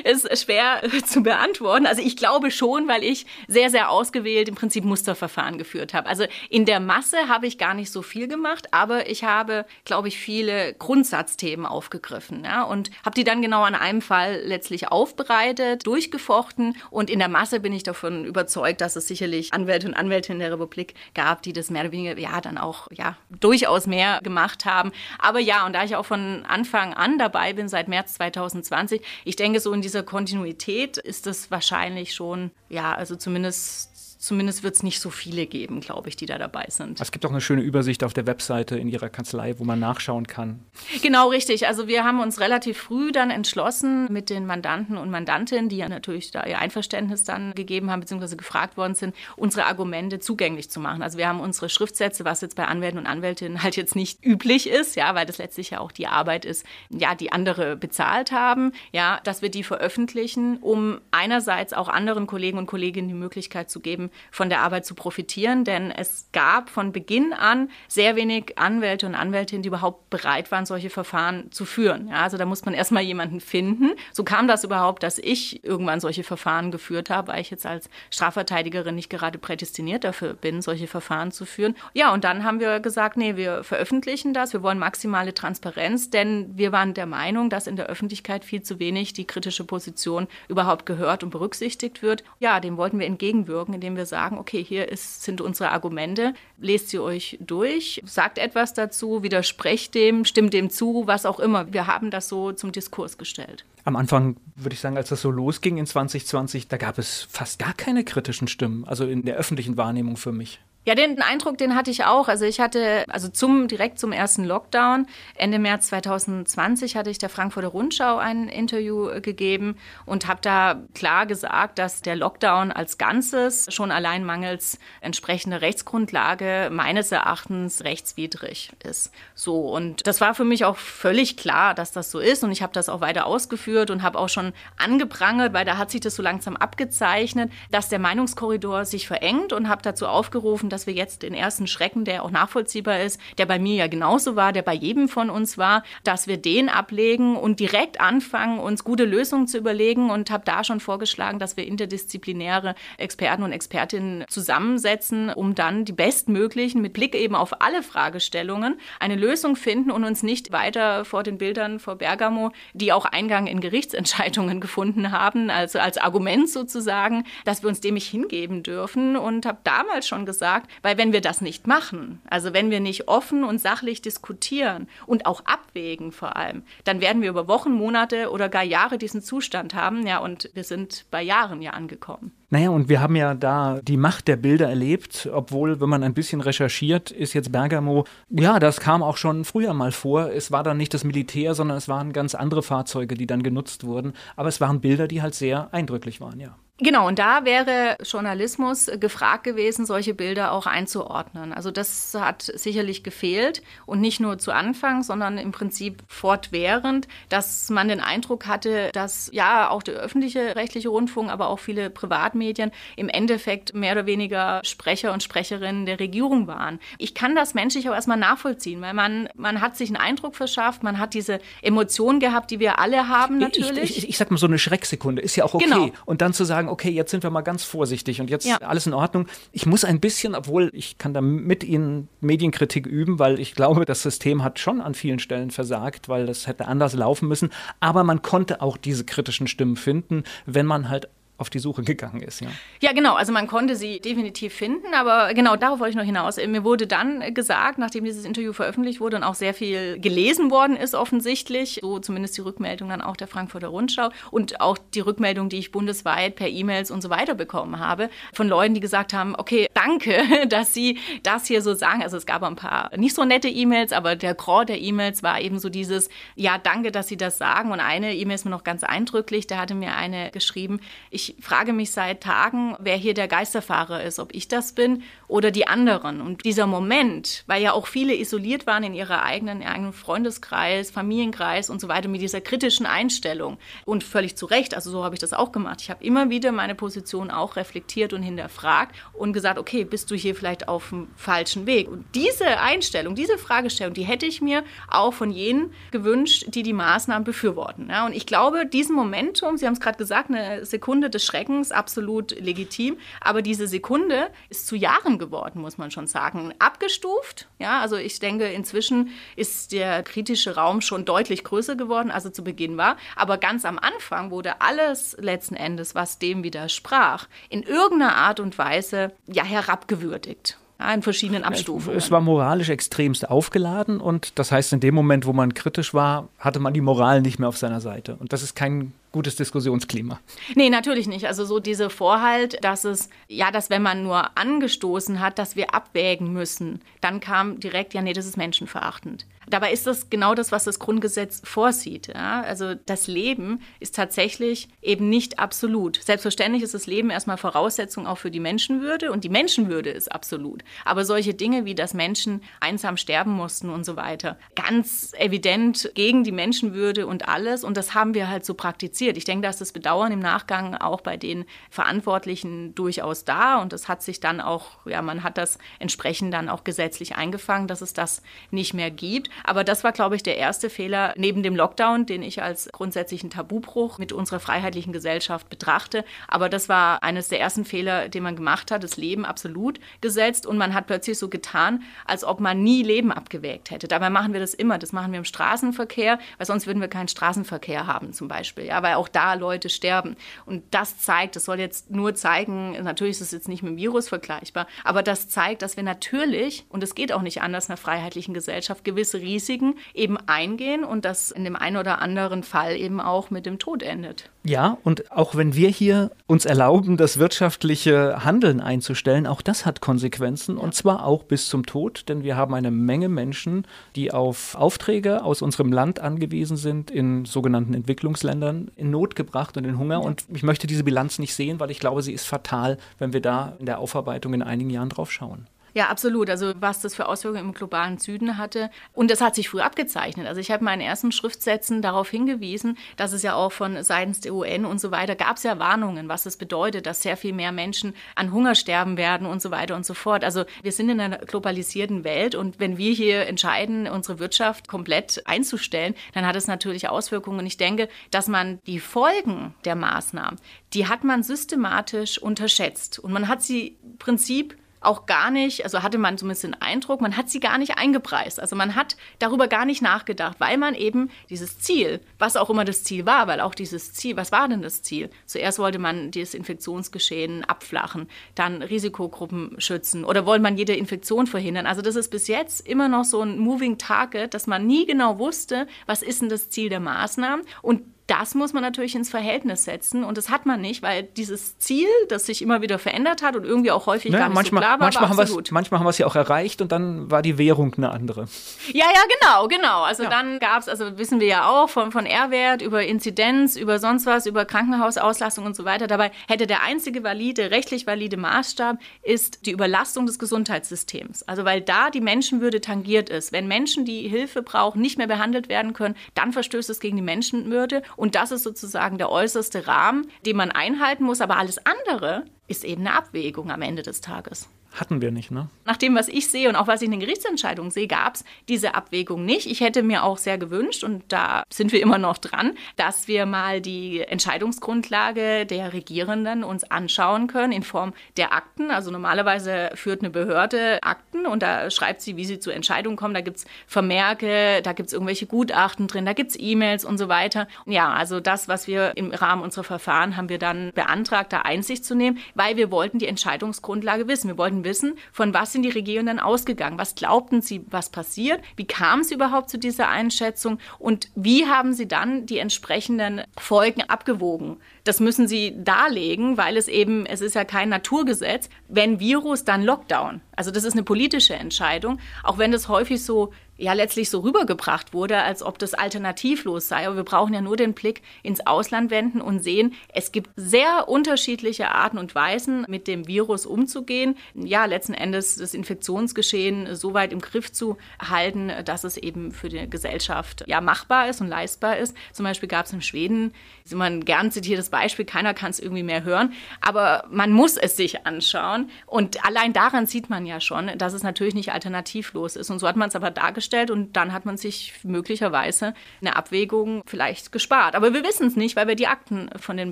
es 0.03 0.25
ist 0.25 0.43
schwer 0.43 0.81
zu 1.05 1.21
beantworten. 1.21 1.85
Also 1.85 2.01
ich 2.01 2.17
glaube 2.17 2.51
schon, 2.51 2.87
weil 2.87 3.03
ich 3.03 3.25
sehr, 3.47 3.69
sehr 3.69 3.89
ausgewählt 3.89 4.49
im 4.49 4.55
Prinzip 4.55 4.83
Musterverfahren 4.83 5.57
geführt 5.57 5.93
habe. 5.93 6.07
Also 6.07 6.25
in 6.49 6.65
der 6.65 6.79
Masse 6.79 7.27
habe 7.27 7.47
ich 7.47 7.57
gar 7.57 7.73
nicht 7.73 7.91
so 7.91 8.01
viel 8.01 8.27
gemacht, 8.27 8.67
aber 8.71 9.09
ich 9.09 9.23
habe, 9.23 9.65
glaube 9.85 10.07
ich, 10.07 10.17
viele 10.17 10.73
Grundsatzthemen 10.73 11.65
aufgegriffen 11.65 12.43
ja, 12.43 12.63
und 12.63 12.91
habe 13.03 13.15
die 13.15 13.23
dann 13.23 13.41
genau 13.41 13.63
an 13.63 13.75
einem 13.75 14.01
Fall 14.01 14.41
letztlich 14.43 14.89
aufbereitet, 14.89 15.85
durchgefochten 15.85 16.75
und 16.89 17.09
in 17.09 17.19
der 17.19 17.29
Masse 17.29 17.59
bin 17.59 17.73
ich 17.73 17.83
davon 17.83 18.25
überzeugt, 18.25 18.81
dass 18.81 18.95
es 18.95 19.07
sicherlich 19.07 19.53
Anwälte 19.53 19.87
und 19.87 19.93
Anwältinnen 19.93 20.39
der 20.39 20.51
Republik 20.51 20.95
gab, 21.13 21.41
die 21.41 21.53
das 21.53 21.69
mehr 21.69 21.83
oder 21.83 21.91
weniger 21.91 22.17
ja 22.17 22.41
dann 22.41 22.57
auch 22.57 22.87
ja 22.91 23.17
durchaus 23.29 23.87
mehr 23.87 24.19
gemacht 24.23 24.65
haben. 24.65 24.91
Aber 25.19 25.39
ja, 25.39 25.65
und 25.65 25.73
da 25.73 25.83
ich 25.83 25.95
auch 25.95 26.05
von 26.05 26.45
Anfang 26.47 26.93
an 26.93 27.17
dabei 27.17 27.53
bin, 27.53 27.69
seit 27.69 27.87
März 27.87 28.15
2020, 28.15 28.24
2020. 28.31 29.01
Ich 29.23 29.35
denke, 29.35 29.59
so 29.59 29.71
in 29.73 29.81
dieser 29.81 30.03
Kontinuität 30.03 30.97
ist 30.97 31.25
das 31.25 31.51
wahrscheinlich 31.51 32.13
schon, 32.13 32.51
ja, 32.69 32.93
also 32.93 33.15
zumindest 33.15 33.94
Zumindest 34.25 34.63
wird 34.63 34.73
es 34.73 34.81
nicht 34.81 35.01
so 35.01 35.11
viele 35.11 35.45
geben, 35.45 35.81
glaube 35.81 36.09
ich, 36.09 36.15
die 36.15 36.25
da 36.25 36.39
dabei 36.39 36.65
sind. 36.69 36.99
Es 36.99 37.11
gibt 37.11 37.27
auch 37.27 37.29
eine 37.29 37.41
schöne 37.41 37.61
Übersicht 37.61 38.03
auf 38.03 38.11
der 38.11 38.25
Webseite 38.25 38.75
in 38.75 38.87
Ihrer 38.87 39.07
Kanzlei, 39.07 39.53
wo 39.59 39.65
man 39.65 39.79
nachschauen 39.79 40.25
kann. 40.25 40.61
Genau, 41.03 41.29
richtig. 41.29 41.67
Also 41.67 41.87
wir 41.87 42.03
haben 42.03 42.19
uns 42.19 42.39
relativ 42.39 42.79
früh 42.79 43.11
dann 43.11 43.29
entschlossen 43.29 44.11
mit 44.11 44.31
den 44.31 44.47
Mandanten 44.47 44.97
und 44.97 45.11
Mandantinnen, 45.11 45.69
die 45.69 45.77
ja 45.77 45.89
natürlich 45.89 46.31
da 46.31 46.43
ihr 46.43 46.57
Einverständnis 46.57 47.23
dann 47.23 47.53
gegeben 47.53 47.91
haben, 47.91 47.99
beziehungsweise 47.99 48.35
gefragt 48.35 48.77
worden 48.77 48.95
sind, 48.95 49.15
unsere 49.35 49.67
Argumente 49.67 50.17
zugänglich 50.17 50.71
zu 50.71 50.79
machen. 50.79 51.03
Also 51.03 51.19
wir 51.19 51.27
haben 51.27 51.39
unsere 51.39 51.69
Schriftsätze, 51.69 52.25
was 52.25 52.41
jetzt 52.41 52.55
bei 52.55 52.65
Anwälten 52.65 52.97
und 52.97 53.05
Anwältinnen 53.05 53.61
halt 53.61 53.75
jetzt 53.75 53.95
nicht 53.95 54.25
üblich 54.25 54.67
ist, 54.67 54.95
ja, 54.95 55.13
weil 55.13 55.27
das 55.27 55.37
letztlich 55.37 55.69
ja 55.69 55.81
auch 55.81 55.91
die 55.91 56.07
Arbeit 56.07 56.45
ist, 56.45 56.65
ja, 56.89 57.13
die 57.13 57.31
andere 57.31 57.75
bezahlt 57.75 58.31
haben, 58.31 58.71
ja, 58.91 59.19
dass 59.23 59.43
wir 59.43 59.49
die 59.49 59.61
veröffentlichen, 59.61 60.57
um 60.57 60.99
einerseits 61.11 61.73
auch 61.73 61.89
anderen 61.89 62.25
Kollegen 62.25 62.57
und 62.57 62.65
Kolleginnen 62.65 63.07
die 63.07 63.13
Möglichkeit 63.13 63.69
zu 63.69 63.81
geben, 63.81 64.09
von 64.31 64.49
der 64.49 64.61
Arbeit 64.61 64.85
zu 64.85 64.95
profitieren, 64.95 65.63
denn 65.63 65.91
es 65.91 66.29
gab 66.33 66.69
von 66.69 66.91
Beginn 66.91 67.33
an 67.33 67.69
sehr 67.87 68.15
wenig 68.15 68.57
Anwälte 68.57 69.05
und 69.05 69.15
Anwältinnen, 69.15 69.63
die 69.63 69.67
überhaupt 69.67 70.09
bereit 70.09 70.51
waren, 70.51 70.65
solche 70.65 70.89
Verfahren 70.89 71.51
zu 71.51 71.65
führen. 71.65 72.07
Ja, 72.09 72.23
also 72.23 72.37
da 72.37 72.45
muss 72.45 72.65
man 72.65 72.73
erstmal 72.73 73.03
jemanden 73.03 73.39
finden. 73.39 73.91
So 74.13 74.23
kam 74.23 74.47
das 74.47 74.63
überhaupt, 74.63 75.03
dass 75.03 75.17
ich 75.17 75.63
irgendwann 75.63 75.99
solche 75.99 76.23
Verfahren 76.23 76.71
geführt 76.71 77.09
habe, 77.09 77.29
weil 77.33 77.41
ich 77.41 77.51
jetzt 77.51 77.65
als 77.65 77.89
Strafverteidigerin 78.09 78.95
nicht 78.95 79.09
gerade 79.09 79.37
prädestiniert 79.37 80.03
dafür 80.03 80.33
bin, 80.33 80.61
solche 80.61 80.87
Verfahren 80.87 81.31
zu 81.31 81.45
führen. 81.45 81.75
Ja, 81.93 82.13
und 82.13 82.23
dann 82.23 82.43
haben 82.43 82.59
wir 82.59 82.79
gesagt, 82.79 83.17
nee, 83.17 83.35
wir 83.35 83.63
veröffentlichen 83.63 84.33
das, 84.33 84.53
wir 84.53 84.63
wollen 84.63 84.79
maximale 84.79 85.33
Transparenz, 85.33 86.09
denn 86.09 86.57
wir 86.57 86.71
waren 86.71 86.93
der 86.93 87.05
Meinung, 87.05 87.49
dass 87.49 87.67
in 87.67 87.75
der 87.75 87.87
Öffentlichkeit 87.87 88.45
viel 88.45 88.61
zu 88.61 88.79
wenig 88.79 89.13
die 89.13 89.25
kritische 89.25 89.63
Position 89.63 90.27
überhaupt 90.47 90.85
gehört 90.85 91.23
und 91.23 91.29
berücksichtigt 91.29 92.01
wird. 92.01 92.23
Ja, 92.39 92.59
dem 92.59 92.77
wollten 92.77 92.99
wir 92.99 93.05
entgegenwirken, 93.05 93.73
indem 93.73 93.95
wir 93.95 94.04
wir 94.05 94.09
sagen, 94.09 94.37
okay, 94.37 94.63
hier 94.63 94.89
ist, 94.89 95.23
sind 95.23 95.41
unsere 95.41 95.71
Argumente, 95.71 96.33
lest 96.59 96.89
sie 96.89 96.99
euch 96.99 97.37
durch, 97.41 98.01
sagt 98.05 98.37
etwas 98.37 98.73
dazu, 98.73 99.23
widersprecht 99.23 99.95
dem, 99.95 100.25
stimmt 100.25 100.53
dem 100.53 100.69
zu, 100.69 101.03
was 101.07 101.25
auch 101.25 101.39
immer. 101.39 101.73
Wir 101.73 101.87
haben 101.87 102.11
das 102.11 102.29
so 102.29 102.51
zum 102.51 102.71
Diskurs 102.71 103.17
gestellt. 103.17 103.65
Am 103.83 103.95
Anfang 103.95 104.37
würde 104.55 104.73
ich 104.73 104.79
sagen, 104.79 104.97
als 104.97 105.09
das 105.09 105.21
so 105.21 105.31
losging 105.31 105.77
in 105.77 105.85
2020, 105.85 106.67
da 106.67 106.77
gab 106.77 106.97
es 106.97 107.27
fast 107.29 107.59
gar 107.59 107.73
keine 107.73 108.03
kritischen 108.03 108.47
Stimmen, 108.47 108.85
also 108.85 109.05
in 109.05 109.23
der 109.23 109.35
öffentlichen 109.35 109.77
Wahrnehmung 109.77 110.17
für 110.17 110.31
mich. 110.31 110.59
Ja, 110.87 110.93
den 110.93 111.19
Eindruck, 111.19 111.57
den 111.57 111.73
hatte 111.73 111.89
ich 111.89 112.05
auch. 112.05 112.27
Also 112.27 112.45
ich 112.45 112.59
hatte, 112.59 113.05
also 113.09 113.27
zum, 113.27 113.67
direkt 113.67 113.97
zum 113.97 114.11
ersten 114.11 114.45
Lockdown, 114.45 115.07
Ende 115.33 115.57
März 115.57 115.87
2020 115.87 116.95
hatte 116.95 117.09
ich 117.09 117.17
der 117.17 117.29
Frankfurter 117.29 117.69
Rundschau 117.69 118.17
ein 118.17 118.47
Interview 118.47 119.09
äh, 119.09 119.19
gegeben 119.19 119.77
und 120.05 120.27
habe 120.27 120.41
da 120.43 120.83
klar 120.93 121.25
gesagt, 121.25 121.79
dass 121.79 122.03
der 122.03 122.15
Lockdown 122.15 122.71
als 122.71 122.99
Ganzes 122.99 123.65
schon 123.73 123.89
allein 123.89 124.23
mangels 124.23 124.77
entsprechender 125.01 125.61
Rechtsgrundlage 125.61 126.69
meines 126.71 127.11
Erachtens 127.11 127.83
rechtswidrig 127.83 128.71
ist. 128.83 129.11
So, 129.33 129.61
und 129.61 130.05
das 130.05 130.21
war 130.21 130.35
für 130.35 130.45
mich 130.45 130.65
auch 130.65 130.77
völlig 130.77 131.35
klar, 131.35 131.73
dass 131.73 131.93
das 131.93 132.11
so 132.11 132.19
ist 132.19 132.43
und 132.43 132.51
ich 132.51 132.61
habe 132.61 132.73
das 132.73 132.89
auch 132.89 133.01
weiter 133.01 133.25
ausgeführt 133.25 133.89
und 133.89 134.03
habe 134.03 134.19
auch 134.19 134.29
schon 134.29 134.53
angeprangert, 134.77 135.51
weil 135.51 135.65
da 135.65 135.77
hat 135.77 135.89
sich 135.89 136.01
das 136.01 136.13
so 136.13 136.21
langsam 136.21 136.55
abgezeichnet, 136.55 137.51
dass 137.71 137.89
der 137.89 137.97
Meinungskorridor 137.97 138.85
sich 138.85 139.07
verengt 139.07 139.51
und 139.51 139.67
habe 139.67 139.81
dazu 139.81 140.05
aufgerufen, 140.05 140.69
dass 140.75 140.87
wir 140.87 140.93
jetzt 140.93 141.23
den 141.23 141.33
ersten 141.33 141.67
Schrecken, 141.67 142.03
der 142.03 142.21
auch 142.21 142.31
nachvollziehbar 142.31 142.99
ist, 142.99 143.17
der 143.37 143.45
bei 143.45 143.59
mir 143.59 143.75
ja 143.75 143.87
genauso 143.87 144.35
war, 144.35 144.51
der 144.51 144.61
bei 144.61 144.73
jedem 144.73 145.07
von 145.07 145.29
uns 145.29 145.57
war, 145.57 145.83
dass 146.03 146.27
wir 146.27 146.35
den 146.35 146.67
ablegen 146.67 147.37
und 147.37 147.61
direkt 147.61 148.01
anfangen, 148.01 148.59
uns 148.59 148.83
gute 148.83 149.05
Lösungen 149.05 149.47
zu 149.47 149.57
überlegen 149.57 150.09
und 150.09 150.29
habe 150.31 150.43
da 150.43 150.65
schon 150.65 150.81
vorgeschlagen, 150.81 151.39
dass 151.39 151.55
wir 151.55 151.65
interdisziplinäre 151.65 152.75
Experten 152.97 153.43
und 153.43 153.53
Expertinnen 153.53 154.25
zusammensetzen, 154.27 155.29
um 155.29 155.55
dann 155.55 155.85
die 155.85 155.93
bestmöglichen, 155.93 156.81
mit 156.81 156.91
Blick 156.91 157.15
eben 157.15 157.35
auf 157.35 157.61
alle 157.61 157.81
Fragestellungen, 157.81 158.77
eine 158.99 159.15
Lösung 159.15 159.55
finden 159.55 159.91
und 159.91 160.03
uns 160.03 160.23
nicht 160.23 160.51
weiter 160.51 161.05
vor 161.05 161.23
den 161.23 161.37
Bildern 161.37 161.79
vor 161.79 161.95
Bergamo, 161.95 162.51
die 162.73 162.91
auch 162.91 163.05
Eingang 163.05 163.47
in 163.47 163.61
Gerichtsentscheidungen 163.61 164.59
gefunden 164.65 165.11
haben, 165.11 165.49
also 165.49 165.79
als 165.79 165.97
Argument 165.97 166.49
sozusagen, 166.49 167.23
dass 167.45 167.63
wir 167.63 167.69
uns 167.69 167.79
dem 167.79 167.93
nicht 167.93 168.09
hingeben 168.09 168.61
dürfen. 168.61 169.15
Und 169.15 169.45
habe 169.45 169.59
damals 169.63 170.07
schon 170.07 170.25
gesagt, 170.25 170.64
weil 170.81 170.97
wenn 170.97 171.13
wir 171.13 171.21
das 171.21 171.41
nicht 171.41 171.67
machen, 171.67 172.21
also 172.29 172.53
wenn 172.53 172.71
wir 172.71 172.79
nicht 172.79 173.07
offen 173.07 173.43
und 173.43 173.59
sachlich 173.59 174.01
diskutieren 174.01 174.87
und 175.05 175.25
auch 175.25 175.41
abwägen 175.45 176.11
vor 176.11 176.35
allem, 176.35 176.63
dann 176.83 177.01
werden 177.01 177.21
wir 177.21 177.29
über 177.29 177.47
Wochen, 177.47 177.71
Monate 177.71 178.31
oder 178.31 178.49
gar 178.49 178.63
Jahre 178.63 178.97
diesen 178.97 179.21
Zustand 179.21 179.73
haben, 179.73 180.05
ja, 180.05 180.19
und 180.19 180.49
wir 180.53 180.63
sind 180.63 181.05
bei 181.11 181.21
Jahren 181.21 181.61
ja 181.61 181.71
angekommen. 181.71 182.31
Naja, 182.49 182.69
und 182.69 182.89
wir 182.89 183.01
haben 183.01 183.15
ja 183.15 183.33
da 183.33 183.79
die 183.81 183.97
Macht 183.97 184.27
der 184.27 184.37
Bilder 184.37 184.69
erlebt, 184.69 185.27
obwohl, 185.33 185.81
wenn 185.81 185.89
man 185.89 186.03
ein 186.03 186.13
bisschen 186.13 186.41
recherchiert, 186.41 187.11
ist 187.11 187.33
jetzt 187.33 187.51
Bergamo, 187.51 188.05
ja, 188.29 188.59
das 188.59 188.79
kam 188.79 189.03
auch 189.03 189.17
schon 189.17 189.45
früher 189.45 189.73
mal 189.73 189.91
vor. 189.91 190.31
Es 190.31 190.51
war 190.51 190.63
dann 190.63 190.77
nicht 190.77 190.93
das 190.93 191.03
Militär, 191.03 191.55
sondern 191.55 191.77
es 191.77 191.87
waren 191.87 192.13
ganz 192.13 192.35
andere 192.35 192.63
Fahrzeuge, 192.63 193.15
die 193.15 193.27
dann 193.27 193.43
genutzt 193.43 193.85
wurden. 193.85 194.13
Aber 194.35 194.47
es 194.47 194.61
waren 194.61 194.79
Bilder, 194.79 195.07
die 195.07 195.21
halt 195.21 195.35
sehr 195.35 195.73
eindrücklich 195.73 196.21
waren, 196.21 196.39
ja. 196.39 196.55
Genau, 196.79 197.07
und 197.07 197.19
da 197.19 197.45
wäre 197.45 197.95
Journalismus 198.03 198.91
gefragt 198.99 199.45
gewesen, 199.45 199.85
solche 199.85 200.13
Bilder 200.13 200.51
auch 200.51 200.65
einzuordnen. 200.65 201.53
Also 201.53 201.71
das 201.71 202.13
hat 202.19 202.41
sicherlich 202.41 203.01
gefehlt 203.01 203.63
und 203.85 204.01
nicht 204.01 204.19
nur 204.19 204.39
zu 204.39 204.51
Anfang, 204.51 205.01
sondern 205.01 205.37
im 205.37 205.53
Prinzip 205.53 206.03
fortwährend, 206.09 207.07
dass 207.29 207.69
man 207.69 207.87
den 207.87 208.01
Eindruck 208.01 208.45
hatte, 208.47 208.89
dass 208.91 209.29
ja 209.31 209.69
auch 209.69 209.83
der 209.83 209.95
öffentliche 209.95 210.57
rechtliche 210.57 210.89
Rundfunk, 210.89 211.29
aber 211.29 211.47
auch 211.47 211.59
viele 211.59 211.89
Privatmedien 211.89 212.71
im 212.97 213.07
Endeffekt 213.07 213.73
mehr 213.73 213.93
oder 213.93 214.05
weniger 214.05 214.59
Sprecher 214.65 215.13
und 215.13 215.23
Sprecherinnen 215.23 215.85
der 215.85 216.01
Regierung 216.01 216.47
waren. 216.47 216.79
Ich 216.97 217.15
kann 217.15 217.35
das 217.35 217.53
menschlich 217.53 217.89
auch 217.89 217.93
erstmal 217.93 218.17
nachvollziehen, 218.17 218.81
weil 218.81 218.93
man, 218.93 219.29
man 219.35 219.61
hat 219.61 219.77
sich 219.77 219.87
einen 219.87 219.97
Eindruck 219.97 220.35
verschafft, 220.35 220.83
man 220.83 220.99
hat 220.99 221.13
diese 221.13 221.39
Emotionen 221.61 222.19
gehabt, 222.19 222.51
die 222.51 222.59
wir 222.59 222.79
alle 222.79 223.07
haben 223.07 223.37
natürlich. 223.37 223.91
Ich, 223.91 223.97
ich, 223.99 224.09
ich 224.09 224.17
sag 224.17 224.29
mal, 224.29 224.37
so 224.37 224.47
eine 224.47 224.59
Schrecksekunde 224.59 225.21
ist 225.21 225.37
ja 225.37 225.45
auch 225.45 225.53
okay. 225.53 225.63
Genau. 225.63 225.89
Und 226.03 226.21
dann 226.21 226.33
zu 226.33 226.43
sagen, 226.43 226.64
sagen, 226.65 226.69
okay, 226.69 226.89
jetzt 226.89 227.11
sind 227.11 227.23
wir 227.23 227.29
mal 227.29 227.41
ganz 227.41 227.63
vorsichtig 227.63 228.21
und 228.21 228.29
jetzt 228.29 228.45
ja. 228.45 228.57
alles 228.57 228.87
in 228.87 228.93
Ordnung. 228.93 229.27
Ich 229.51 229.65
muss 229.65 229.83
ein 229.83 229.99
bisschen, 229.99 230.35
obwohl 230.35 230.69
ich 230.73 230.97
kann 230.97 231.13
da 231.13 231.21
mit 231.21 231.63
Ihnen 231.63 232.07
Medienkritik 232.21 232.85
üben, 232.85 233.19
weil 233.19 233.39
ich 233.39 233.55
glaube, 233.55 233.85
das 233.85 234.01
System 234.01 234.43
hat 234.43 234.59
schon 234.59 234.81
an 234.81 234.93
vielen 234.93 235.19
Stellen 235.19 235.51
versagt, 235.51 236.09
weil 236.09 236.25
das 236.25 236.47
hätte 236.47 236.67
anders 236.67 236.93
laufen 236.93 237.27
müssen. 237.27 237.49
Aber 237.79 238.03
man 238.03 238.21
konnte 238.21 238.61
auch 238.61 238.77
diese 238.77 239.05
kritischen 239.05 239.47
Stimmen 239.47 239.75
finden, 239.75 240.23
wenn 240.45 240.65
man 240.65 240.89
halt 240.89 241.09
auf 241.37 241.49
die 241.49 241.59
Suche 241.59 241.83
gegangen 241.83 242.21
ist. 242.21 242.39
Ja, 242.39 242.47
ja 242.81 242.93
genau. 242.93 243.15
Also 243.15 243.33
man 243.33 243.47
konnte 243.47 243.75
sie 243.75 243.99
definitiv 243.99 244.53
finden, 244.53 244.93
aber 244.93 245.33
genau 245.33 245.55
darauf 245.55 245.79
wollte 245.79 245.91
ich 245.91 245.95
noch 245.97 246.03
hinaus. 246.03 246.37
Mir 246.37 246.63
wurde 246.63 246.87
dann 246.87 247.33
gesagt, 247.33 247.77
nachdem 247.77 248.05
dieses 248.05 248.23
Interview 248.23 248.53
veröffentlicht 248.53 249.01
wurde 249.01 249.17
und 249.17 249.23
auch 249.23 249.35
sehr 249.35 249.53
viel 249.53 249.99
gelesen 249.99 250.49
worden 250.49 250.77
ist 250.77 250.95
offensichtlich, 250.95 251.79
so 251.81 251.99
zumindest 251.99 252.37
die 252.37 252.41
Rückmeldung 252.41 252.89
dann 252.89 253.01
auch 253.01 253.17
der 253.17 253.27
Frankfurter 253.27 253.67
Rundschau 253.67 254.09
und 254.31 254.61
auch 254.61 254.77
die 254.93 255.01
Rückmeldung, 255.01 255.49
die 255.49 255.57
ich 255.57 255.71
bundesweit 255.71 256.35
per 256.35 256.47
E-Mails 256.47 256.89
und 256.89 257.01
so 257.01 257.09
weiter 257.09 257.35
bekommen 257.35 257.79
habe, 257.79 258.09
von 258.33 258.47
Leuten, 258.47 258.73
die 258.73 258.79
gesagt 258.79 259.13
haben, 259.13 259.35
okay, 259.35 259.67
danke, 259.73 260.23
dass 260.47 260.73
Sie 260.73 260.99
das 261.23 261.47
hier 261.47 261.61
so 261.61 261.73
sagen. 261.73 262.01
Also 262.01 262.15
es 262.15 262.25
gab 262.25 262.43
ein 262.43 262.55
paar 262.55 262.95
nicht 262.95 263.15
so 263.15 263.25
nette 263.25 263.49
E-Mails, 263.49 263.91
aber 263.91 264.15
der 264.15 264.35
Core 264.35 264.65
der 264.65 264.81
E-Mails 264.81 265.21
war 265.21 265.41
eben 265.41 265.59
so 265.59 265.67
dieses, 265.69 266.09
ja, 266.35 266.57
danke, 266.57 266.91
dass 266.91 267.09
Sie 267.09 267.17
das 267.17 267.37
sagen. 267.37 267.71
Und 267.71 267.81
eine 267.81 268.15
E-Mail 268.15 268.35
ist 268.35 268.45
mir 268.45 268.51
noch 268.51 268.63
ganz 268.63 268.83
eindrücklich, 268.83 269.47
da 269.47 269.57
hatte 269.57 269.75
mir 269.75 269.95
eine 269.95 270.31
geschrieben, 270.31 270.79
ich 271.09 271.24
frage 271.39 271.73
mich 271.73 271.91
seit 271.91 272.21
Tagen, 272.21 272.75
wer 272.79 272.97
hier 272.97 273.13
der 273.13 273.27
Geisterfahrer 273.27 274.03
ist, 274.03 274.19
ob 274.19 274.33
ich 274.33 274.47
das 274.47 274.73
bin 274.73 275.03
oder 275.27 275.51
die 275.51 275.67
anderen. 275.67 276.21
Und 276.21 276.45
dieser 276.45 276.67
Moment, 276.67 277.43
weil 277.47 277.61
ja 277.61 277.73
auch 277.73 277.87
viele 277.87 278.15
isoliert 278.15 278.67
waren 278.67 278.83
in 278.83 278.93
ihrer 278.93 279.23
eigenen, 279.23 279.63
eigenen 279.63 279.93
Freundeskreis, 279.93 280.91
Familienkreis 280.91 281.69
und 281.69 281.81
so 281.81 281.87
weiter 281.87 282.07
mit 282.07 282.21
dieser 282.21 282.41
kritischen 282.41 282.85
Einstellung 282.85 283.57
und 283.85 284.03
völlig 284.03 284.35
zu 284.35 284.45
Recht, 284.45 284.75
also 284.75 284.91
so 284.91 285.03
habe 285.03 285.15
ich 285.15 285.21
das 285.21 285.33
auch 285.33 285.51
gemacht. 285.51 285.81
Ich 285.81 285.89
habe 285.89 286.03
immer 286.03 286.29
wieder 286.29 286.51
meine 286.51 286.75
Position 286.75 287.31
auch 287.31 287.55
reflektiert 287.55 288.13
und 288.13 288.21
hinterfragt 288.21 288.95
und 289.13 289.33
gesagt, 289.33 289.57
okay, 289.57 289.83
bist 289.83 290.11
du 290.11 290.15
hier 290.15 290.35
vielleicht 290.35 290.67
auf 290.67 290.89
dem 290.89 291.07
falschen 291.15 291.65
Weg? 291.65 291.87
Und 291.89 292.05
diese 292.13 292.59
Einstellung, 292.59 293.15
diese 293.15 293.37
Fragestellung, 293.37 293.93
die 293.93 294.03
hätte 294.03 294.25
ich 294.25 294.41
mir 294.41 294.63
auch 294.89 295.13
von 295.13 295.31
jenen 295.31 295.73
gewünscht, 295.91 296.45
die 296.47 296.63
die 296.63 296.73
Maßnahmen 296.73 297.23
befürworten. 297.23 297.89
Ja, 297.89 298.05
und 298.05 298.13
ich 298.13 298.25
glaube, 298.25 298.65
diesen 298.65 298.95
Momentum, 298.95 299.57
Sie 299.57 299.65
haben 299.65 299.73
es 299.73 299.79
gerade 299.79 299.97
gesagt, 299.97 300.29
eine 300.29 300.65
Sekunde 300.65 301.09
des 301.15 301.25
Schreckens, 301.25 301.71
absolut 301.71 302.31
legitim, 302.39 302.97
aber 303.21 303.41
diese 303.41 303.67
Sekunde 303.67 304.27
ist 304.49 304.67
zu 304.67 304.75
Jahren 304.75 305.17
geworden, 305.17 305.61
muss 305.61 305.77
man 305.77 305.89
schon 305.89 306.07
sagen. 306.07 306.53
Abgestuft, 306.59 307.47
ja, 307.57 307.81
also 307.81 307.95
ich 307.95 308.19
denke, 308.19 308.45
inzwischen 308.45 309.09
ist 309.35 309.71
der 309.71 310.03
kritische 310.03 310.55
Raum 310.55 310.81
schon 310.81 311.05
deutlich 311.05 311.43
größer 311.43 311.75
geworden, 311.75 312.11
als 312.11 312.25
er 312.25 312.33
zu 312.33 312.43
Beginn 312.43 312.77
war, 312.77 312.97
aber 313.15 313.37
ganz 313.37 313.65
am 313.65 313.79
Anfang 313.79 314.29
wurde 314.29 314.61
alles 314.61 315.17
letzten 315.19 315.55
Endes, 315.55 315.95
was 315.95 316.19
dem 316.19 316.43
widersprach, 316.43 317.27
in 317.49 317.63
irgendeiner 317.63 318.15
Art 318.15 318.39
und 318.39 318.57
Weise 318.57 319.13
ja 319.25 319.43
herabgewürdigt 319.43 320.57
in 320.93 321.01
verschiedenen 321.01 321.43
Abstufungen. 321.43 321.97
Es 321.97 322.11
war 322.11 322.21
moralisch 322.21 322.69
extremst 322.69 323.29
aufgeladen 323.29 324.01
und 324.01 324.37
das 324.37 324.51
heißt, 324.51 324.73
in 324.73 324.79
dem 324.81 324.93
Moment, 324.93 325.25
wo 325.25 325.33
man 325.33 325.53
kritisch 325.53 325.93
war, 325.93 326.27
hatte 326.37 326.59
man 326.59 326.73
die 326.73 326.81
Moral 326.81 327.21
nicht 327.21 327.39
mehr 327.39 327.49
auf 327.49 327.57
seiner 327.57 327.79
Seite. 327.79 328.17
Und 328.19 328.33
das 328.33 328.43
ist 328.43 328.55
kein 328.55 328.93
gutes 329.15 329.37
Diskussionsklima. 329.37 330.19
Nee, 330.55 330.69
natürlich 330.69 331.07
nicht. 331.07 331.25
Also 331.25 331.45
so 331.45 331.61
diese 331.61 331.89
Vorhalt, 331.89 332.61
dass 332.65 332.83
es, 332.83 333.07
ja, 333.29 333.49
dass 333.49 333.69
wenn 333.69 333.81
man 333.81 334.03
nur 334.03 334.37
angestoßen 334.37 335.21
hat, 335.21 335.39
dass 335.39 335.55
wir 335.55 335.73
abwägen 335.73 336.33
müssen, 336.33 336.81
dann 336.99 337.21
kam 337.21 337.61
direkt, 337.61 337.93
ja, 337.93 338.01
nee, 338.01 338.11
das 338.11 338.25
ist 338.25 338.35
menschenverachtend. 338.35 339.25
Dabei 339.49 339.71
ist 339.71 339.87
das 339.87 340.09
genau 340.09 340.35
das, 340.35 340.51
was 340.51 340.63
das 340.63 340.79
Grundgesetz 340.79 341.41
vorsieht. 341.43 342.07
Ja? 342.07 342.41
Also 342.41 342.75
das 342.75 343.07
Leben 343.07 343.61
ist 343.79 343.95
tatsächlich 343.95 344.69
eben 344.81 345.09
nicht 345.09 345.39
absolut. 345.39 345.99
Selbstverständlich 346.03 346.63
ist 346.63 346.73
das 346.73 346.87
Leben 346.87 347.09
erstmal 347.09 347.37
Voraussetzung 347.37 348.07
auch 348.07 348.17
für 348.17 348.31
die 348.31 348.39
Menschenwürde 348.39 349.11
und 349.11 349.23
die 349.23 349.29
Menschenwürde 349.29 349.89
ist 349.89 350.11
absolut. 350.11 350.63
Aber 350.83 351.05
solche 351.05 351.33
Dinge 351.33 351.65
wie, 351.65 351.75
dass 351.75 351.93
Menschen 351.93 352.41
einsam 352.59 352.97
sterben 352.97 353.31
mussten 353.31 353.69
und 353.69 353.85
so 353.85 353.95
weiter, 353.95 354.37
ganz 354.55 355.13
evident 355.17 355.91
gegen 355.95 356.23
die 356.23 356.31
Menschenwürde 356.31 357.07
und 357.07 357.27
alles. 357.27 357.63
Und 357.63 357.77
das 357.77 357.93
haben 357.93 358.13
wir 358.13 358.29
halt 358.29 358.45
so 358.45 358.53
praktiziert. 358.53 359.17
Ich 359.17 359.25
denke, 359.25 359.43
da 359.43 359.49
ist 359.49 359.61
das 359.61 359.71
Bedauern 359.71 360.11
im 360.11 360.19
Nachgang 360.19 360.75
auch 360.75 361.01
bei 361.01 361.17
den 361.17 361.45
Verantwortlichen 361.69 362.75
durchaus 362.75 363.25
da 363.25 363.61
und 363.61 363.73
das 363.73 363.87
hat 363.87 364.01
sich 364.01 364.19
dann 364.19 364.41
auch, 364.41 364.85
ja, 364.85 365.01
man 365.01 365.23
hat 365.23 365.37
das 365.37 365.57
entsprechend 365.79 366.33
dann 366.33 366.49
auch 366.49 366.63
gesetzlich 366.63 367.15
eingefangen, 367.15 367.67
dass 367.67 367.81
es 367.81 367.93
das 367.93 368.21
nicht 368.51 368.73
mehr 368.73 368.91
gibt. 368.91 369.29
Aber 369.43 369.63
das 369.63 369.83
war, 369.83 369.91
glaube 369.91 370.15
ich, 370.15 370.23
der 370.23 370.37
erste 370.37 370.69
Fehler 370.69 371.13
neben 371.17 371.43
dem 371.43 371.55
Lockdown, 371.55 372.05
den 372.05 372.23
ich 372.23 372.41
als 372.41 372.69
grundsätzlichen 372.71 373.29
Tabubruch 373.29 373.97
mit 373.97 374.11
unserer 374.11 374.39
freiheitlichen 374.39 374.93
Gesellschaft 374.93 375.49
betrachte. 375.49 376.05
Aber 376.27 376.49
das 376.49 376.69
war 376.69 377.03
eines 377.03 377.27
der 377.27 377.39
ersten 377.39 377.65
Fehler, 377.65 378.09
den 378.09 378.23
man 378.23 378.35
gemacht 378.35 378.71
hat, 378.71 378.83
das 378.83 378.97
Leben 378.97 379.25
absolut 379.25 379.79
gesetzt 380.01 380.45
und 380.45 380.57
man 380.57 380.73
hat 380.73 380.87
plötzlich 380.87 381.17
so 381.17 381.29
getan, 381.29 381.83
als 382.05 382.23
ob 382.23 382.39
man 382.39 382.63
nie 382.63 382.83
Leben 382.83 383.11
abgewägt 383.11 383.71
hätte. 383.71 383.87
Dabei 383.87 384.09
machen 384.09 384.33
wir 384.33 384.39
das 384.39 384.53
immer. 384.53 384.77
Das 384.77 384.93
machen 384.93 385.11
wir 385.11 385.19
im 385.19 385.25
Straßenverkehr, 385.25 386.19
weil 386.37 386.47
sonst 386.47 386.67
würden 386.67 386.81
wir 386.81 386.87
keinen 386.87 387.07
Straßenverkehr 387.07 387.87
haben 387.87 388.13
zum 388.13 388.27
Beispiel. 388.27 388.65
Ja, 388.65 388.81
weil 388.83 388.95
auch 388.95 389.07
da 389.07 389.33
Leute 389.33 389.69
sterben. 389.69 390.15
Und 390.45 390.63
das 390.71 390.97
zeigt, 390.99 391.35
das 391.35 391.45
soll 391.45 391.59
jetzt 391.59 391.91
nur 391.91 392.15
zeigen, 392.15 392.71
natürlich 392.83 393.15
ist 393.15 393.21
es 393.21 393.31
jetzt 393.31 393.47
nicht 393.47 393.63
mit 393.63 393.71
dem 393.71 393.77
Virus 393.77 394.09
vergleichbar, 394.09 394.67
aber 394.83 395.03
das 395.03 395.29
zeigt, 395.29 395.61
dass 395.61 395.77
wir 395.77 395.83
natürlich, 395.83 396.65
und 396.69 396.83
es 396.83 396.95
geht 396.95 397.11
auch 397.11 397.21
nicht 397.21 397.41
anders 397.41 397.65
in 397.65 397.71
einer 397.71 397.77
freiheitlichen 397.77 398.33
Gesellschaft, 398.33 398.83
gewisse 398.83 399.21
Risiken 399.25 399.75
eben 399.93 400.17
eingehen 400.27 400.85
und 400.85 401.03
das 401.03 401.31
in 401.31 401.43
dem 401.43 401.57
einen 401.57 401.77
oder 401.77 402.01
anderen 402.01 402.43
Fall 402.43 402.77
eben 402.77 403.01
auch 403.01 403.29
mit 403.29 403.45
dem 403.45 403.59
Tod 403.59 403.83
endet. 403.83 404.29
Ja, 404.45 404.77
und 404.83 405.11
auch 405.11 405.35
wenn 405.35 405.55
wir 405.55 405.69
hier 405.69 406.11
uns 406.27 406.45
erlauben, 406.45 406.97
das 406.97 407.17
wirtschaftliche 407.17 408.23
Handeln 408.23 408.61
einzustellen, 408.61 409.25
auch 409.25 409.41
das 409.41 409.65
hat 409.65 409.81
Konsequenzen 409.81 410.57
ja. 410.57 410.63
und 410.63 410.75
zwar 410.75 411.03
auch 411.03 411.23
bis 411.23 411.49
zum 411.49 411.65
Tod, 411.65 412.07
denn 412.07 412.23
wir 412.23 412.37
haben 412.37 412.53
eine 412.53 412.69
Menge 412.69 413.09
Menschen, 413.09 413.65
die 413.95 414.13
auf 414.13 414.53
Aufträge 414.53 415.23
aus 415.23 415.41
unserem 415.41 415.71
Land 415.71 415.99
angewiesen 415.99 416.57
sind 416.57 416.91
in 416.91 417.25
sogenannten 417.25 417.73
Entwicklungsländern, 417.73 418.69
in 418.75 418.91
Not 418.91 419.15
gebracht 419.15 419.57
und 419.57 419.65
in 419.65 419.79
Hunger. 419.79 419.95
Ja. 419.95 420.01
Und 420.01 420.25
ich 420.31 420.43
möchte 420.43 420.67
diese 420.67 420.83
Bilanz 420.83 421.17
nicht 421.17 421.33
sehen, 421.33 421.59
weil 421.59 421.71
ich 421.71 421.79
glaube, 421.79 422.03
sie 422.03 422.13
ist 422.13 422.25
fatal, 422.25 422.77
wenn 422.99 423.13
wir 423.13 423.21
da 423.21 423.55
in 423.59 423.65
der 423.65 423.79
Aufarbeitung 423.79 424.35
in 424.35 424.43
einigen 424.43 424.69
Jahren 424.69 424.89
drauf 424.89 425.11
schauen. 425.11 425.47
Ja, 425.75 425.89
absolut. 425.89 426.29
Also 426.29 426.53
was 426.61 426.79
das 426.79 426.95
für 426.95 427.05
Auswirkungen 427.05 427.47
im 427.47 427.53
globalen 427.53 427.97
Süden 427.97 428.37
hatte. 428.37 428.71
Und 428.93 429.11
das 429.11 429.19
hat 429.19 429.35
sich 429.35 429.49
früh 429.49 429.59
abgezeichnet. 429.59 430.25
Also 430.25 430.39
ich 430.39 430.49
habe 430.49 430.63
meinen 430.63 430.79
ersten 430.79 431.11
Schriftsätzen 431.11 431.81
darauf 431.81 432.09
hingewiesen, 432.09 432.77
dass 432.95 433.11
es 433.11 433.23
ja 433.23 433.35
auch 433.35 433.51
von 433.51 433.83
seitens 433.83 434.21
der 434.21 434.33
UN 434.33 434.63
und 434.63 434.79
so 434.79 434.91
weiter 434.91 435.15
gab 435.15 435.35
es 435.35 435.43
ja 435.43 435.59
Warnungen, 435.59 436.07
was 436.07 436.25
es 436.25 436.37
bedeutet, 436.37 436.85
dass 436.85 437.01
sehr 437.01 437.17
viel 437.17 437.33
mehr 437.33 437.51
Menschen 437.51 437.93
an 438.15 438.31
Hunger 438.31 438.55
sterben 438.55 438.95
werden 438.95 439.27
und 439.27 439.41
so 439.41 439.51
weiter 439.51 439.75
und 439.75 439.85
so 439.85 439.93
fort. 439.93 440.23
Also 440.23 440.45
wir 440.63 440.71
sind 440.71 440.87
in 440.87 441.01
einer 441.01 441.17
globalisierten 441.17 442.05
Welt 442.05 442.35
und 442.35 442.57
wenn 442.57 442.77
wir 442.77 442.93
hier 442.93 443.27
entscheiden, 443.27 443.89
unsere 443.89 444.19
Wirtschaft 444.19 444.69
komplett 444.69 445.23
einzustellen, 445.25 445.93
dann 446.13 446.25
hat 446.25 446.37
es 446.37 446.47
natürlich 446.47 446.87
Auswirkungen. 446.87 447.39
Und 447.39 447.47
ich 447.47 447.57
denke, 447.57 447.89
dass 448.11 448.29
man 448.29 448.59
die 448.65 448.79
Folgen 448.79 449.53
der 449.65 449.75
Maßnahmen, 449.75 450.39
die 450.73 450.87
hat 450.87 451.03
man 451.03 451.21
systematisch 451.21 452.17
unterschätzt. 452.17 452.97
Und 452.97 453.11
man 453.11 453.27
hat 453.27 453.43
sie 453.43 453.75
im 453.83 453.97
Prinzip 453.97 454.55
auch 454.85 455.05
gar 455.05 455.31
nicht, 455.31 455.63
also 455.63 455.83
hatte 455.83 455.97
man 455.97 456.17
zumindest 456.17 456.43
den 456.43 456.61
Eindruck, 456.61 457.01
man 457.01 457.17
hat 457.17 457.29
sie 457.29 457.39
gar 457.39 457.57
nicht 457.57 457.77
eingepreist. 457.77 458.39
Also 458.39 458.55
man 458.55 458.75
hat 458.75 458.95
darüber 459.19 459.47
gar 459.47 459.65
nicht 459.65 459.81
nachgedacht, 459.81 460.39
weil 460.39 460.57
man 460.57 460.75
eben 460.75 461.09
dieses 461.29 461.59
Ziel, 461.59 461.99
was 462.19 462.37
auch 462.37 462.49
immer 462.49 462.65
das 462.65 462.83
Ziel 462.83 463.05
war, 463.05 463.27
weil 463.27 463.41
auch 463.41 463.55
dieses 463.55 463.93
Ziel, 463.93 464.17
was 464.17 464.31
war 464.31 464.47
denn 464.47 464.61
das 464.61 464.81
Ziel? 464.83 465.09
Zuerst 465.25 465.59
wollte 465.59 465.79
man 465.79 466.11
dieses 466.11 466.33
Infektionsgeschehen 466.33 467.43
abflachen, 467.43 468.07
dann 468.35 468.61
Risikogruppen 468.61 469.55
schützen 469.59 470.05
oder 470.05 470.25
wollte 470.25 470.43
man 470.43 470.57
jede 470.57 470.75
Infektion 470.75 471.27
verhindern. 471.27 471.65
Also 471.65 471.81
das 471.81 471.95
ist 471.95 472.09
bis 472.09 472.27
jetzt 472.27 472.67
immer 472.67 472.87
noch 472.87 473.05
so 473.05 473.21
ein 473.21 473.37
Moving 473.37 473.77
Target, 473.77 474.33
dass 474.33 474.47
man 474.47 474.67
nie 474.67 474.85
genau 474.85 475.19
wusste, 475.19 475.67
was 475.85 476.01
ist 476.01 476.21
denn 476.21 476.29
das 476.29 476.49
Ziel 476.49 476.69
der 476.69 476.79
Maßnahmen 476.79 477.45
und 477.61 477.81
das 478.07 478.35
muss 478.35 478.53
man 478.53 478.61
natürlich 478.61 478.93
ins 478.95 479.09
Verhältnis 479.09 479.63
setzen 479.63 480.03
und 480.03 480.17
das 480.17 480.29
hat 480.29 480.45
man 480.45 480.61
nicht, 480.61 480.83
weil 480.83 481.03
dieses 481.03 481.57
Ziel, 481.57 481.87
das 482.07 482.27
sich 482.27 482.43
immer 482.43 482.61
wieder 482.61 482.77
verändert 482.77 483.23
hat 483.23 483.35
und 483.35 483.45
irgendwie 483.45 483.71
auch 483.71 483.87
häufig 483.87 484.11
ne, 484.11 484.19
gar 484.19 484.27
nicht 484.27 484.35
manchmal, 484.35 484.61
so 484.61 484.67
klar 484.67 484.79
war, 484.79 484.85
manchmal 484.85 485.09
war 485.09 485.19
absolut. 485.19 485.51
Manchmal 485.51 485.79
haben 485.79 485.85
wir 485.85 485.89
es 485.89 485.97
ja 485.97 486.05
auch 486.05 486.15
erreicht 486.15 486.61
und 486.61 486.71
dann 486.71 487.09
war 487.09 487.23
die 487.23 487.39
Währung 487.39 487.73
eine 487.75 487.89
andere. 487.89 488.27
Ja, 488.73 488.85
ja, 488.85 489.01
genau, 489.19 489.47
genau. 489.47 489.83
Also 489.83 490.03
ja. 490.03 490.09
dann 490.09 490.37
gab 490.37 490.59
es, 490.59 490.69
also 490.69 490.99
wissen 490.99 491.19
wir 491.19 491.27
ja 491.27 491.49
auch, 491.49 491.69
von, 491.69 491.91
von 491.91 492.05
R-Wert 492.05 492.61
über 492.61 492.83
Inzidenz, 492.83 493.55
über 493.55 493.79
sonst 493.79 494.05
was, 494.05 494.27
über 494.27 494.45
Krankenhausauslastung 494.45 495.45
und 495.45 495.55
so 495.55 495.65
weiter. 495.65 495.87
Dabei 495.87 496.11
hätte 496.27 496.45
der 496.45 496.61
einzige 496.61 497.03
valide, 497.03 497.49
rechtlich 497.49 497.87
valide 497.87 498.17
Maßstab 498.17 498.77
ist 499.01 499.47
die 499.47 499.51
Überlastung 499.51 500.05
des 500.05 500.19
Gesundheitssystems. 500.19 501.23
Also 501.23 501.43
weil 501.43 501.61
da 501.61 501.89
die 501.89 502.01
Menschenwürde 502.01 502.61
tangiert 502.61 503.09
ist. 503.09 503.31
Wenn 503.31 503.47
Menschen, 503.47 503.83
die 503.85 504.07
Hilfe 504.07 504.43
brauchen, 504.43 504.79
nicht 504.81 504.99
mehr 504.99 505.07
behandelt 505.07 505.49
werden 505.49 505.73
können, 505.73 505.95
dann 506.13 506.33
verstößt 506.33 506.69
es 506.69 506.79
gegen 506.79 506.97
die 506.97 507.01
Menschenwürde 507.01 507.81
und 507.95 508.15
das 508.15 508.31
ist 508.31 508.43
sozusagen 508.43 508.97
der 508.97 509.09
äußerste 509.09 509.67
Rahmen, 509.67 510.07
den 510.25 510.35
man 510.35 510.51
einhalten 510.51 511.03
muss. 511.03 511.21
Aber 511.21 511.37
alles 511.37 511.65
andere 511.65 512.25
ist 512.47 512.63
eben 512.63 512.85
eine 512.85 512.95
Abwägung 512.95 513.51
am 513.51 513.61
Ende 513.61 513.81
des 513.81 514.01
Tages. 514.01 514.49
Hatten 514.75 515.01
wir 515.01 515.11
nicht, 515.11 515.31
ne? 515.31 515.49
Nach 515.63 515.77
dem, 515.77 515.95
was 515.95 516.09
ich 516.09 516.29
sehe 516.29 516.49
und 516.49 516.55
auch 516.55 516.67
was 516.67 516.81
ich 516.81 516.85
in 516.85 516.91
den 516.91 516.99
Gerichtsentscheidungen 516.99 517.71
sehe, 517.71 517.87
gab 517.87 518.15
es 518.15 518.25
diese 518.49 518.75
Abwägung 518.75 519.23
nicht. 519.23 519.47
Ich 519.47 519.61
hätte 519.61 519.83
mir 519.83 520.03
auch 520.03 520.17
sehr 520.17 520.37
gewünscht, 520.37 520.83
und 520.83 521.03
da 521.07 521.43
sind 521.49 521.71
wir 521.71 521.81
immer 521.81 521.97
noch 521.97 522.17
dran, 522.17 522.57
dass 522.75 523.07
wir 523.07 523.25
mal 523.25 523.61
die 523.61 524.01
Entscheidungsgrundlage 524.01 525.45
der 525.45 525.71
Regierenden 525.71 526.43
uns 526.43 526.63
anschauen 526.65 527.27
können 527.27 527.53
in 527.53 527.63
Form 527.63 527.93
der 528.17 528.33
Akten. 528.33 528.69
Also 528.69 528.91
normalerweise 528.91 529.69
führt 529.75 530.01
eine 530.01 530.09
Behörde 530.09 530.83
Akten 530.83 531.25
und 531.25 531.41
da 531.41 531.71
schreibt 531.71 532.01
sie, 532.01 532.17
wie 532.17 532.25
sie 532.25 532.39
zu 532.39 532.51
Entscheidungen 532.51 532.97
kommen. 532.97 533.13
Da 533.13 533.21
gibt 533.21 533.37
es 533.37 533.45
Vermerke, 533.67 534.61
da 534.61 534.73
gibt 534.73 534.87
es 534.87 534.93
irgendwelche 534.93 535.25
Gutachten 535.25 535.87
drin, 535.87 536.05
da 536.05 536.13
gibt 536.13 536.31
es 536.31 536.37
E-Mails 536.39 536.83
und 536.83 536.97
so 536.97 537.07
weiter. 537.07 537.47
Ja, 537.65 537.93
also 537.93 538.19
das, 538.19 538.49
was 538.49 538.67
wir 538.67 538.97
im 538.97 539.11
Rahmen 539.11 539.41
unserer 539.41 539.63
Verfahren 539.63 540.17
haben 540.17 540.27
wir 540.27 540.39
dann 540.39 540.71
beantragt, 540.75 541.31
da 541.31 541.41
Einsicht 541.41 541.85
zu 541.85 541.95
nehmen, 541.95 542.19
weil 542.33 542.57
wir 542.57 542.71
wollten 542.71 542.99
die 542.99 543.07
Entscheidungsgrundlage 543.07 544.09
wissen. 544.09 544.27
Wir 544.27 544.37
wollten 544.37 544.64
wissen, 544.65 544.97
von 545.13 545.33
was 545.33 545.53
sind 545.53 545.61
die 545.61 545.69
Regierenden 545.69 546.19
ausgegangen? 546.19 546.77
Was 546.77 546.95
glaubten 546.95 547.41
sie, 547.41 547.65
was 547.69 547.89
passiert? 547.89 548.41
Wie 548.57 548.67
kamen 548.67 549.05
sie 549.05 549.15
überhaupt 549.15 549.49
zu 549.49 549.57
dieser 549.57 549.87
Einschätzung? 549.87 550.59
Und 550.79 551.07
wie 551.15 551.45
haben 551.47 551.71
sie 551.71 551.87
dann 551.87 552.25
die 552.25 552.39
entsprechenden 552.39 553.21
Folgen 553.37 553.83
abgewogen? 553.83 554.57
Das 554.83 554.99
müssen 554.99 555.27
sie 555.29 555.55
darlegen, 555.57 556.37
weil 556.37 556.57
es 556.57 556.67
eben, 556.67 557.05
es 557.05 557.21
ist 557.21 557.35
ja 557.35 557.45
kein 557.45 557.69
Naturgesetz. 557.69 558.49
Wenn 558.67 558.99
Virus, 558.99 559.45
dann 559.45 559.63
Lockdown. 559.63 560.19
Also 560.35 560.51
das 560.51 560.63
ist 560.63 560.73
eine 560.73 560.83
politische 560.83 561.35
Entscheidung, 561.35 561.99
auch 562.23 562.37
wenn 562.37 562.51
das 562.51 562.67
häufig 562.67 563.03
so 563.03 563.31
ja 563.57 563.73
letztlich 563.73 564.09
so 564.09 564.19
rübergebracht 564.19 564.93
wurde, 564.93 565.21
als 565.21 565.41
ob 565.41 565.59
das 565.59 565.73
alternativlos 565.73 566.67
sei. 566.67 566.87
Aber 566.87 566.97
wir 566.97 567.03
brauchen 567.03 567.33
ja 567.33 567.41
nur 567.41 567.57
den 567.57 567.73
Blick 567.73 568.01
ins 568.23 568.45
Ausland 568.45 568.91
wenden 568.91 569.21
und 569.21 569.43
sehen, 569.43 569.73
es 569.93 570.11
gibt 570.11 570.29
sehr 570.35 570.89
unterschiedliche 570.89 571.71
Arten 571.71 571.97
und 571.97 572.15
Weisen, 572.15 572.65
mit 572.67 572.87
dem 572.87 573.07
Virus 573.07 573.45
umzugehen. 573.45 574.17
Ja, 574.33 574.65
letzten 574.65 574.93
Endes 574.93 575.37
das 575.37 575.53
Infektionsgeschehen 575.53 576.75
so 576.75 576.93
weit 576.93 577.13
im 577.13 577.21
Griff 577.21 577.51
zu 577.51 577.77
halten, 577.99 578.51
dass 578.65 578.83
es 578.83 578.97
eben 578.97 579.31
für 579.31 579.49
die 579.49 579.69
Gesellschaft 579.69 580.43
ja 580.47 580.59
machbar 580.61 581.09
ist 581.09 581.21
und 581.21 581.27
leistbar 581.27 581.77
ist. 581.77 581.95
Zum 582.11 582.25
Beispiel 582.25 582.49
gab 582.49 582.65
es 582.65 582.73
in 582.73 582.81
Schweden, 582.81 583.33
ist 583.63 583.73
immer 583.73 583.85
ein 583.85 584.03
gern 584.03 584.31
zitiertes 584.31 584.69
Beispiel, 584.69 585.05
keiner 585.05 585.33
kann 585.33 585.51
es 585.51 585.59
irgendwie 585.59 585.83
mehr 585.83 586.03
hören, 586.03 586.33
aber 586.61 587.05
man 587.09 587.31
muss 587.31 587.57
es 587.57 587.77
sich 587.77 588.05
anschauen. 588.05 588.69
Und 588.85 589.25
allein 589.25 589.53
daran 589.53 589.87
sieht 589.87 590.09
man 590.09 590.24
ja 590.25 590.39
schon, 590.39 590.71
dass 590.77 590.93
es 590.93 591.03
natürlich 591.03 591.35
nicht 591.35 591.51
alternativlos 591.51 592.35
ist. 592.35 592.49
Und 592.49 592.59
so 592.59 592.67
hat 592.67 592.75
man 592.75 592.89
es 592.89 592.95
aber 592.95 593.11
dargestellt 593.11 593.71
und 593.71 593.95
dann 593.95 594.13
hat 594.13 594.25
man 594.25 594.37
sich 594.37 594.73
möglicherweise 594.83 595.73
eine 596.01 596.15
Abwägung 596.15 596.81
vielleicht 596.85 597.31
gespart. 597.31 597.75
Aber 597.75 597.93
wir 597.93 598.03
wissen 598.03 598.27
es 598.27 598.35
nicht, 598.35 598.55
weil 598.55 598.67
wir 598.67 598.75
die 598.75 598.87
Akten 598.87 599.29
von 599.37 599.57
den 599.57 599.71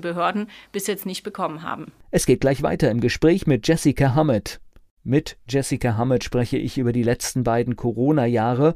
Behörden 0.00 0.48
bis 0.72 0.86
jetzt 0.86 1.06
nicht 1.06 1.22
bekommen 1.22 1.62
haben. 1.62 1.92
Es 2.10 2.26
geht 2.26 2.40
gleich 2.40 2.62
weiter 2.62 2.90
im 2.90 3.00
Gespräch 3.00 3.46
mit 3.46 3.66
Jessica 3.66 4.14
Hammett. 4.14 4.60
Mit 5.02 5.36
Jessica 5.48 5.96
Hammett 5.96 6.24
spreche 6.24 6.56
ich 6.56 6.78
über 6.78 6.92
die 6.92 7.02
letzten 7.02 7.44
beiden 7.44 7.76
Corona-Jahre 7.76 8.74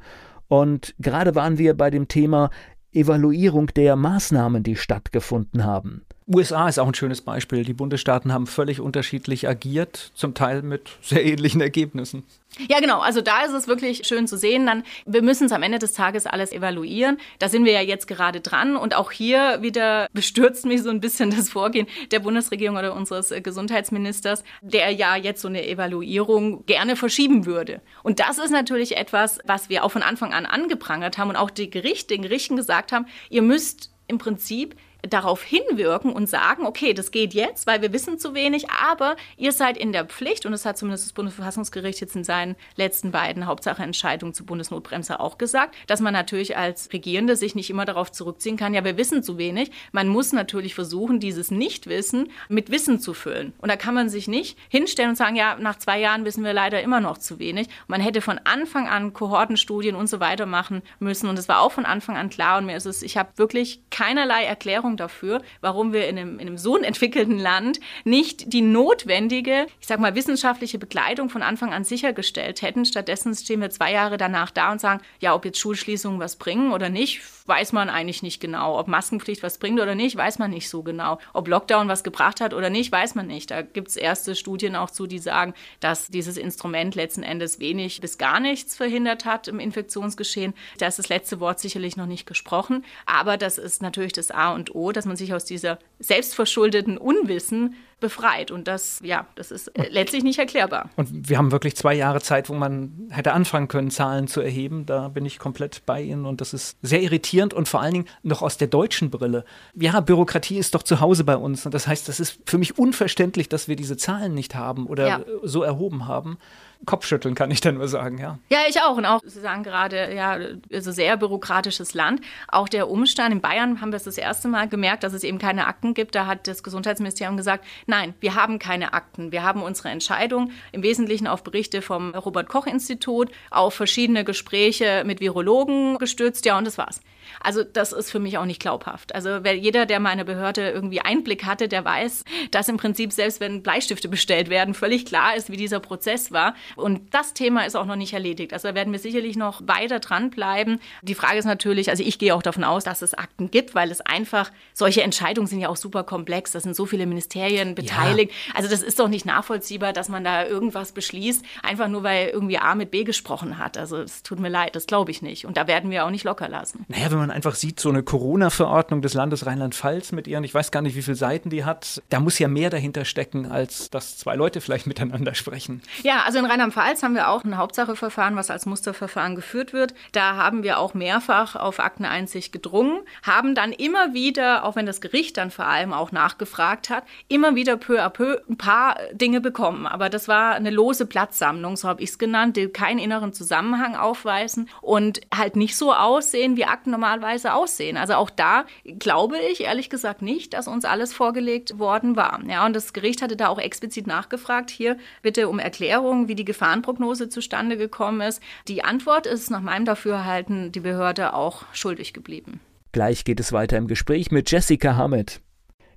und 0.49 0.95
gerade 0.99 1.35
waren 1.35 1.59
wir 1.59 1.75
bei 1.75 1.91
dem 1.91 2.09
Thema 2.09 2.51
Evaluierung 2.93 3.69
der 3.69 3.97
Maßnahmen, 3.97 4.63
die 4.63 4.77
stattgefunden 4.77 5.65
haben. 5.65 6.05
USA 6.33 6.69
ist 6.69 6.79
auch 6.79 6.87
ein 6.87 6.95
schönes 6.95 7.23
Beispiel. 7.23 7.65
Die 7.65 7.73
Bundesstaaten 7.73 8.33
haben 8.33 8.47
völlig 8.47 8.81
unterschiedlich 8.81 9.49
agiert, 9.49 10.13
zum 10.15 10.35
Teil 10.35 10.63
mit 10.63 10.91
sehr 11.01 11.25
ähnlichen 11.25 11.61
Ergebnissen. 11.61 12.25
Ja, 12.69 12.81
genau. 12.81 13.01
Also 13.01 13.21
da 13.21 13.45
ist 13.45 13.53
es 13.53 13.69
wirklich 13.69 14.07
schön 14.07 14.27
zu 14.27 14.37
sehen. 14.37 14.67
Dann, 14.67 14.83
wir 15.07 15.23
müssen 15.23 15.47
es 15.47 15.53
am 15.53 15.63
Ende 15.63 15.79
des 15.79 15.93
Tages 15.93 16.27
alles 16.27 16.53
evaluieren. 16.53 17.19
Da 17.39 17.49
sind 17.49 17.65
wir 17.65 17.73
ja 17.73 17.81
jetzt 17.81 18.09
gerade 18.09 18.41
dran. 18.41 18.77
Und 18.77 18.95
auch 18.95 19.11
hier 19.11 19.63
wieder 19.63 20.09
bestürzt 20.13 20.67
mich 20.67 20.83
so 20.83 20.91
ein 20.91 21.01
bisschen 21.01 21.31
das 21.37 21.49
Vorgehen 21.51 21.87
der 22.11 22.21
Bundesregierung 22.21 22.77
oder 22.77 22.95
unseres 22.95 23.33
Gesundheitsministers, 23.43 24.45
der 24.61 24.91
ja 24.91 25.17
jetzt 25.17 25.41
so 25.41 25.49
eine 25.49 25.67
Evaluierung 25.67 26.67
gerne 26.67 26.97
verschieben 26.97 27.47
würde. 27.47 27.81
Und 28.03 28.21
das 28.21 28.39
ist 28.39 28.51
natürlich 28.51 28.97
etwas, 28.97 29.39
was 29.45 29.69
wir 29.69 29.85
auch 29.85 29.91
von 29.91 30.03
Anfang 30.03 30.33
an 30.33 30.47
angeprangert 30.47 31.17
haben 31.17 31.31
und 31.31 31.37
auch 31.37 31.51
die 31.51 31.71
Gerichte, 31.71 32.15
den 32.15 32.23
Gerichten 32.23 32.57
gesagt 32.57 32.93
haben, 32.93 33.07
ihr 33.31 33.43
müsst 33.43 33.91
im 34.09 34.19
Prinzip 34.19 34.75
darauf 35.03 35.43
hinwirken 35.43 36.13
und 36.13 36.29
sagen, 36.29 36.67
okay, 36.67 36.93
das 36.93 37.11
geht 37.11 37.35
jetzt, 37.35 37.67
weil 37.67 37.83
wir 37.83 37.93
wissen 37.93 38.19
zu 38.19 38.35
wenig, 38.35 38.69
aber 38.71 39.17
ihr 39.37 39.53
seid 39.53 39.77
in 39.77 39.93
der 39.93 40.05
Pflicht, 40.05 40.45
und 40.45 40.53
das 40.53 40.65
hat 40.65 40.77
zumindest 40.77 41.07
das 41.07 41.13
Bundesverfassungsgericht 41.13 42.01
jetzt 42.01 42.17
in 42.17 42.25
seinen 42.25 42.57
letzten 42.77 43.13
beiden 43.13 43.47
Hauptsacheentscheidungen 43.47 44.35
zur 44.35 44.47
Bundesnotbremse 44.47 45.21
auch 45.21 45.39
gesagt, 45.39 45.77
dass 45.87 46.01
man 46.01 46.13
natürlich 46.13 46.57
als 46.57 46.93
Regierende 46.93 47.37
sich 47.37 47.55
nicht 47.55 47.71
immer 47.71 47.85
darauf 47.85 48.11
zurückziehen 48.11 48.57
kann, 48.57 48.75
ja, 48.75 48.85
wir 48.85 48.97
wissen 48.97 49.23
zu 49.23 49.39
wenig. 49.39 49.71
Man 49.93 50.09
muss 50.09 50.33
natürlich 50.33 50.75
versuchen, 50.75 51.21
dieses 51.21 51.51
Nichtwissen 51.51 52.31
mit 52.49 52.71
Wissen 52.71 52.99
zu 53.01 53.15
füllen. 53.15 53.53
Und 53.59 53.69
da 53.69 53.77
kann 53.77 53.95
man 53.95 54.09
sich 54.09 54.29
nicht 54.29 54.59
hinstellen 54.69 55.11
und 55.11 55.17
sagen, 55.17 55.37
ja, 55.37 55.57
nach 55.61 55.79
zwei 55.79 56.01
Jahren 56.01 56.25
wissen 56.25 56.45
wir 56.45 56.53
leider 56.53 56.83
immer 56.83 57.01
noch 57.01 57.19
zu 57.19 57.39
wenig. 57.39 57.69
Man 57.87 58.01
hätte 58.01 58.21
von 58.21 58.41
Anfang 58.45 58.89
an 58.89 59.13
Kohortenstudien 59.13 59.95
und 59.95 60.09
so 60.09 60.21
weiter 60.21 60.47
machen 60.47 60.83
müssen. 60.99 61.29
Und 61.29 61.39
es 61.39 61.49
war 61.49 61.61
auch 61.61 61.73
von 61.73 61.85
Anfang 61.85 62.17
an 62.17 62.31
klar. 62.31 62.59
Und 62.59 62.67
mir 62.67 62.77
ist 62.77 62.87
es, 62.87 63.03
ich 63.03 63.17
habe 63.17 63.31
wirklich 63.37 63.81
keinerlei 63.91 64.45
Erklärung 64.45 64.88
Erklärung 64.89 64.97
dafür, 64.97 65.43
warum 65.61 65.93
wir 65.93 66.09
in 66.09 66.19
einem, 66.19 66.39
in 66.39 66.49
einem 66.49 66.59
so 66.59 66.77
entwickelten 66.77 67.39
Land 67.39 67.81
nicht 68.05 68.53
die 68.53 68.61
notwendige, 68.61 69.67
ich 69.81 69.87
sag 69.87 70.01
mal, 70.01 70.15
wissenschaftliche 70.15 70.79
Begleitung 70.79 71.29
von 71.29 71.43
Anfang 71.43 71.73
an 71.73 71.85
sichergestellt 71.85 72.63
hätten. 72.63 72.85
Stattdessen 72.85 73.35
stehen 73.35 73.61
wir 73.61 73.71
zwei 73.71 73.93
Jahre 73.93 74.17
danach 74.17 74.51
da 74.51 74.73
und 74.73 74.81
sagen, 74.81 75.03
ja, 75.21 75.35
ob 75.35 75.45
jetzt 75.45 75.59
Schulschließungen 75.59 76.21
was 76.21 76.37
bringen 76.37 76.73
oder 76.73 76.89
nicht, 76.89 77.21
weiß 77.47 77.73
man 77.73 77.89
eigentlich 77.89 78.23
nicht 78.23 78.41
genau. 78.41 78.79
Ob 78.79 78.89
Maskenpflicht 78.89 79.43
was 79.43 79.59
bringt 79.59 79.81
oder 79.81 79.95
nicht, 79.95 80.17
weiß 80.17 80.39
man 80.39 80.51
nicht 80.51 80.69
so 80.69 80.83
genau. 80.83 81.19
Ob 81.33 81.49
Lockdown 81.49 81.89
was 81.89 82.05
gebracht 82.05 82.41
hat 82.41 82.55
oder 82.55 82.71
nicht, 82.71 82.93
weiß 82.93 83.15
man 83.15 83.27
nicht. 83.27 83.51
Da 83.51 83.63
gibt 83.63 83.89
es 83.89 83.97
erste 83.97 84.35
Studien 84.35 84.77
auch 84.77 84.91
zu, 84.91 85.07
die 85.07 85.19
sagen, 85.19 85.55
dass 85.81 86.09
dieses 86.09 86.37
Instrument 86.37 86.95
letzten 86.95 87.23
Endes 87.23 87.59
wenig 87.59 88.01
bis 88.01 88.19
gar 88.19 88.41
nichts 88.41 88.77
verhindert 88.77 89.25
hat 89.25 89.49
im 89.49 89.59
Infektionsgeschehen. 89.59 90.55
Da 90.79 90.87
ist 90.87 90.99
das 90.99 91.09
letzte 91.09 91.41
Wort 91.41 91.59
sicherlich 91.59 91.97
noch 91.97 92.07
nicht 92.07 92.27
gesprochen. 92.27 92.85
Aber 93.07 93.37
das 93.37 93.59
ist 93.59 93.83
natürlich 93.83 94.13
das 94.13 94.31
A 94.31 94.53
und 94.53 94.75
O, 94.75 94.78
dass 94.93 95.05
man 95.05 95.17
sich 95.17 95.35
aus 95.35 95.45
dieser 95.45 95.79
selbstverschuldeten 95.99 96.99
Unwissen 96.99 97.75
befreit. 98.01 98.51
Und 98.51 98.69
das, 98.69 99.01
ja, 99.03 99.27
das 99.35 99.51
ist 99.51 99.69
äh, 99.77 99.89
letztlich 99.91 100.23
nicht 100.23 100.39
erklärbar. 100.39 100.91
Und 100.97 101.29
wir 101.29 101.37
haben 101.37 101.51
wirklich 101.51 101.75
zwei 101.77 101.95
Jahre 101.95 102.21
Zeit, 102.21 102.49
wo 102.49 102.55
man 102.55 103.09
hätte 103.11 103.33
anfangen 103.33 103.69
können, 103.69 103.91
Zahlen 103.91 104.29
zu 104.29 104.41
erheben. 104.41 104.87
Da 104.87 105.09
bin 105.09 105.27
ich 105.27 105.39
komplett 105.39 105.85
bei 105.85 106.03
Ihnen 106.03 106.25
und 106.25 106.41
das 106.41 106.55
ist 106.55 106.79
sehr 106.81 107.03
irritierend 107.03 107.55
und 107.55 107.69
vor 107.69 107.81
allen 107.81 107.95
Dingen 107.95 108.09
noch 108.23 108.43
aus 108.43 108.57
der 108.57 108.69
deutschen 108.69 109.11
Brille. 109.11 109.45
Ja, 109.75 110.01
Bürokratie 110.01 110.59
ist 110.59 110.75
doch 110.75 110.83
zu 110.83 111.01
Hause 111.01 111.25
bei 111.25 111.37
uns. 111.37 111.67
Und 111.67 111.75
das 111.75 111.87
heißt, 111.89 112.09
das 112.09 112.21
ist 112.21 112.39
für 112.47 112.59
mich 112.59 112.79
unverständlich, 112.79 113.49
dass 113.49 113.67
wir 113.67 113.77
diese 113.77 113.97
Zahlen 113.97 114.35
nicht 114.35 114.55
haben 114.55 114.87
oder 114.87 115.09
ja. 115.09 115.21
so 115.43 115.63
erhoben 115.63 116.07
haben. 116.07 116.39
Kopfschütteln, 116.87 117.35
kann 117.35 117.51
ich 117.51 117.61
dann 117.61 117.77
nur 117.77 117.89
sagen, 117.89 118.19
ja. 118.19 118.39
Ja, 118.49 118.61
ich 118.69 118.81
auch. 118.81 118.97
Und 118.97 119.05
auch, 119.05 119.21
Sie 119.25 119.41
sagen 119.41 119.63
gerade, 119.63 120.15
ja, 120.15 120.39
also 120.73 120.93
sehr 120.93 121.17
bürokratisches 121.17 121.95
Land. 121.95 122.21
Auch 122.47 122.69
der 122.69 122.89
Umstand, 122.89 123.33
in 123.33 123.41
Bayern 123.41 123.81
haben 123.81 123.91
wir 123.93 123.97
es 123.97 124.05
das 124.05 124.17
erste 124.17 124.49
Mal 124.49 124.69
gemerkt, 124.69 125.03
dass 125.03 125.13
es 125.13 125.25
eben 125.25 125.39
keine 125.39 125.67
Akten 125.67 125.95
gibt. 125.95 126.15
Da 126.15 126.27
hat 126.27 126.47
das 126.47 126.63
Gesundheitsministerium 126.63 127.37
gesagt, 127.37 127.65
nein, 127.87 128.15
wir 128.21 128.35
haben 128.35 128.59
keine 128.59 128.93
Akten. 128.93 129.33
Wir 129.33 129.43
haben 129.43 129.63
unsere 129.63 129.89
Entscheidung 129.91 130.51
im 130.73 130.83
Wesentlichen 130.83 131.27
auf 131.27 131.43
Berichte 131.43 131.83
vom 131.83 132.15
Robert-Koch-Institut, 132.15 133.31
auf 133.51 133.75
verschiedene 133.75 134.25
Gespräche 134.25 135.03
mit 135.05 135.21
Virologen 135.21 135.99
gestützt. 135.99 136.47
Ja, 136.47 136.57
und 136.59 136.67
das 136.67 136.79
war's. 136.79 137.01
Also 137.41 137.65
das 137.65 137.93
ist 137.93 138.11
für 138.11 138.19
mich 138.19 138.39
auch 138.39 138.45
nicht 138.45 138.61
glaubhaft. 138.61 139.15
Also 139.15 139.37
jeder, 139.39 139.87
der 139.87 140.01
meine 140.01 140.25
Behörde 140.25 140.71
irgendwie 140.71 141.01
Einblick 141.01 141.45
hatte, 141.45 141.69
der 141.69 141.85
weiß, 141.85 142.25
dass 142.51 142.69
im 142.69 142.77
Prinzip 142.77 143.13
selbst 143.13 143.41
wenn 143.41 143.63
Bleistifte 143.63 144.09
bestellt 144.09 144.51
werden, 144.51 144.75
völlig 144.75 145.07
klar 145.07 145.37
ist, 145.37 145.51
wie 145.51 145.57
dieser 145.57 145.81
Prozess 145.81 146.33
war. 146.33 146.55
Und 146.77 147.15
das 147.15 147.35
Thema 147.35 147.67
ist 147.67 147.77
auch 147.77 147.87
noch 147.87 147.97
nicht 147.97 148.13
erledigt. 148.13 148.53
Also 148.53 148.69
da 148.69 148.75
werden 148.75 148.93
wir 148.93 149.01
sicherlich 149.01 149.37
noch 149.37 149.61
weiter 149.65 150.01
dranbleiben. 150.01 150.81
Die 151.03 151.15
Frage 151.15 151.39
ist 151.39 151.45
natürlich, 151.45 151.91
also 151.91 152.03
ich 152.03 152.19
gehe 152.19 152.35
auch 152.35 152.43
davon 152.43 152.65
aus, 152.65 152.85
dass 152.85 153.03
es 153.03 153.15
Akten 153.15 153.51
gibt, 153.51 153.75
weil 153.75 153.91
es 153.91 154.01
einfach, 154.01 154.51
solche 154.73 155.03
Entscheidungen 155.03 155.47
sind 155.47 155.61
ja 155.61 155.69
auch 155.69 155.77
super 155.77 156.05
komplex. 156.05 156.53
Da 156.53 156.61
sind 156.61 156.75
so 156.75 156.87
viele 156.87 157.07
Ministerien 157.07 157.75
beteiligt. 157.75 158.33
Ja. 158.49 158.55
Also 158.57 158.69
das 158.69 158.83
ist 158.83 158.99
doch 158.99 159.09
nicht 159.09 159.27
nachvollziehbar, 159.27 159.93
dass 159.93 160.09
man 160.09 160.25
da 160.25 160.47
irgendwas 160.47 160.93
beschließt, 160.93 161.45
einfach 161.63 161.89
nur 161.89 162.03
weil 162.03 162.29
irgendwie 162.29 162.59
A 162.59 162.75
mit 162.75 162.91
B 162.91 163.05
gesprochen 163.05 163.59
hat. 163.59 163.77
Also 163.77 163.99
es 163.99 164.23
tut 164.23 164.41
mir 164.41 164.49
leid, 164.49 164.77
das 164.77 164.87
glaube 164.87 165.11
ich 165.11 165.23
nicht. 165.23 165.47
Und 165.47 165.57
da 165.57 165.67
werden 165.67 165.91
wir 165.91 166.05
auch 166.05 166.11
nicht 166.11 166.25
locker 166.25 166.49
lassen. 166.49 166.85
Naja, 166.89 167.09
wenn 167.19 167.27
man 167.29 167.35
einfach 167.35 167.55
sieht, 167.55 167.81
so 167.81 167.89
eine 167.89 168.03
Corona-Verordnung 168.03 169.03
des 169.03 169.15
Landes 169.15 169.47
Rheinland-Pfalz 169.47 170.13
mit 170.13 170.27
ihren, 170.27 170.45
ich 170.45 170.55
weiß 170.55 170.71
gar 170.71 170.83
nicht, 170.83 170.97
wie 170.97 171.03
viele 171.03 171.17
Seiten 171.17 171.51
die 171.51 171.65
hat, 171.65 172.03
da 172.11 172.21
muss 172.21 172.39
ja 172.39 172.49
mehr 172.49 172.71
dahinter 172.71 173.05
stecken, 173.05 173.51
als 173.51 173.91
dass 173.91 174.17
zwei 174.19 174.37
Leute 174.37 174.61
vielleicht 174.61 174.87
miteinander 174.87 175.35
sprechen. 175.35 175.83
Ja, 176.03 176.23
also 176.25 176.39
in 176.39 176.45
Rheinland-Pfalz 176.45 177.03
haben 177.03 177.15
wir 177.15 177.29
auch 177.29 177.45
ein 177.45 177.57
Hauptsacheverfahren, 177.57 178.37
was 178.37 178.51
als 178.51 178.67
Musterverfahren 178.67 179.35
geführt 179.35 179.73
wird. 179.73 179.95
Da 180.13 180.37
haben 180.37 180.63
wir 180.63 180.79
auch 180.79 180.95
mehrfach 180.95 181.57
auf 181.57 181.81
Akteneinsicht 181.81 182.53
gedrungen, 182.53 183.01
haben 183.23 183.55
dann 183.55 183.73
immer 183.73 184.15
wieder, 184.15 184.65
auch 184.65 184.77
wenn 184.77 184.87
das 184.87 185.01
Gericht 185.01 185.37
dann 185.37 185.51
vor 185.51 185.67
allem 185.67 185.93
auch 185.93 186.13
nachgefragt 186.13 186.91
hat, 186.91 187.05
immer 187.29 187.55
wieder 187.55 187.77
peu 187.77 188.01
à 188.01 188.11
peu 188.11 188.41
ein 188.49 188.57
paar 188.57 188.97
Dinge 189.13 189.41
bekommen. 189.41 189.87
Aber 189.87 190.09
das 190.09 190.29
war 190.29 190.55
eine 190.55 190.71
lose 190.71 191.07
Platzsammlung, 191.07 191.77
so 191.77 191.89
habe 191.89 192.03
ich 192.03 192.11
es 192.11 192.19
genannt, 192.19 192.57
die 192.57 192.69
keinen 192.69 192.99
inneren 192.99 193.33
Zusammenhang 193.33 193.97
aufweisen 193.97 194.69
und 194.83 195.21
halt 195.35 195.57
nicht 195.57 195.77
so 195.77 195.93
aussehen, 195.93 196.57
wie 196.57 196.65
Akten 196.65 196.95
normalerweise 196.99 197.55
aussehen. 197.55 197.97
Also 197.97 198.15
auch 198.15 198.31
da 198.31 198.65
glaube 198.99 199.39
ich 199.39 199.63
ehrlich 199.63 199.89
gesagt 199.89 200.21
nicht, 200.21 200.53
dass 200.53 200.69
uns 200.69 200.85
alles 200.85 201.15
vorgelegt 201.15 201.79
worden 201.79 202.17
war. 202.17 202.41
Ja, 202.47 202.67
und 202.67 202.75
das 202.75 202.93
Gericht 202.93 203.23
hatte 203.23 203.37
da 203.37 203.49
auch 203.49 203.59
explizit 203.59 204.07
nachgefragt, 204.07 204.71
hier 204.71 204.97
bitte 205.23 205.49
um 205.49 205.59
Erklärung, 205.59 206.29
wie 206.29 206.35
die 206.35 206.45
Gefahrenprognose 206.45 207.29
zustande 207.29 207.77
gekommen 207.77 208.21
ist. 208.21 208.43
Die 208.67 208.85
Antwort 208.85 209.27
ist 209.27 209.51
nach 209.51 209.63
meinem 209.63 209.85
Dafürhalten 209.85 210.73
die 210.73 210.81
Behörde 210.81 211.35
auch 211.35 211.65
schuldig 211.73 212.13
geblieben. 212.13 212.61
Gleich 212.93 213.25
geht 213.25 213.41
es 213.41 213.53
weiter 213.53 213.77
im 213.77 213.87
Gespräch 213.87 214.31
mit 214.31 214.51
Jessica 214.51 214.97
Hammett. 214.97 215.41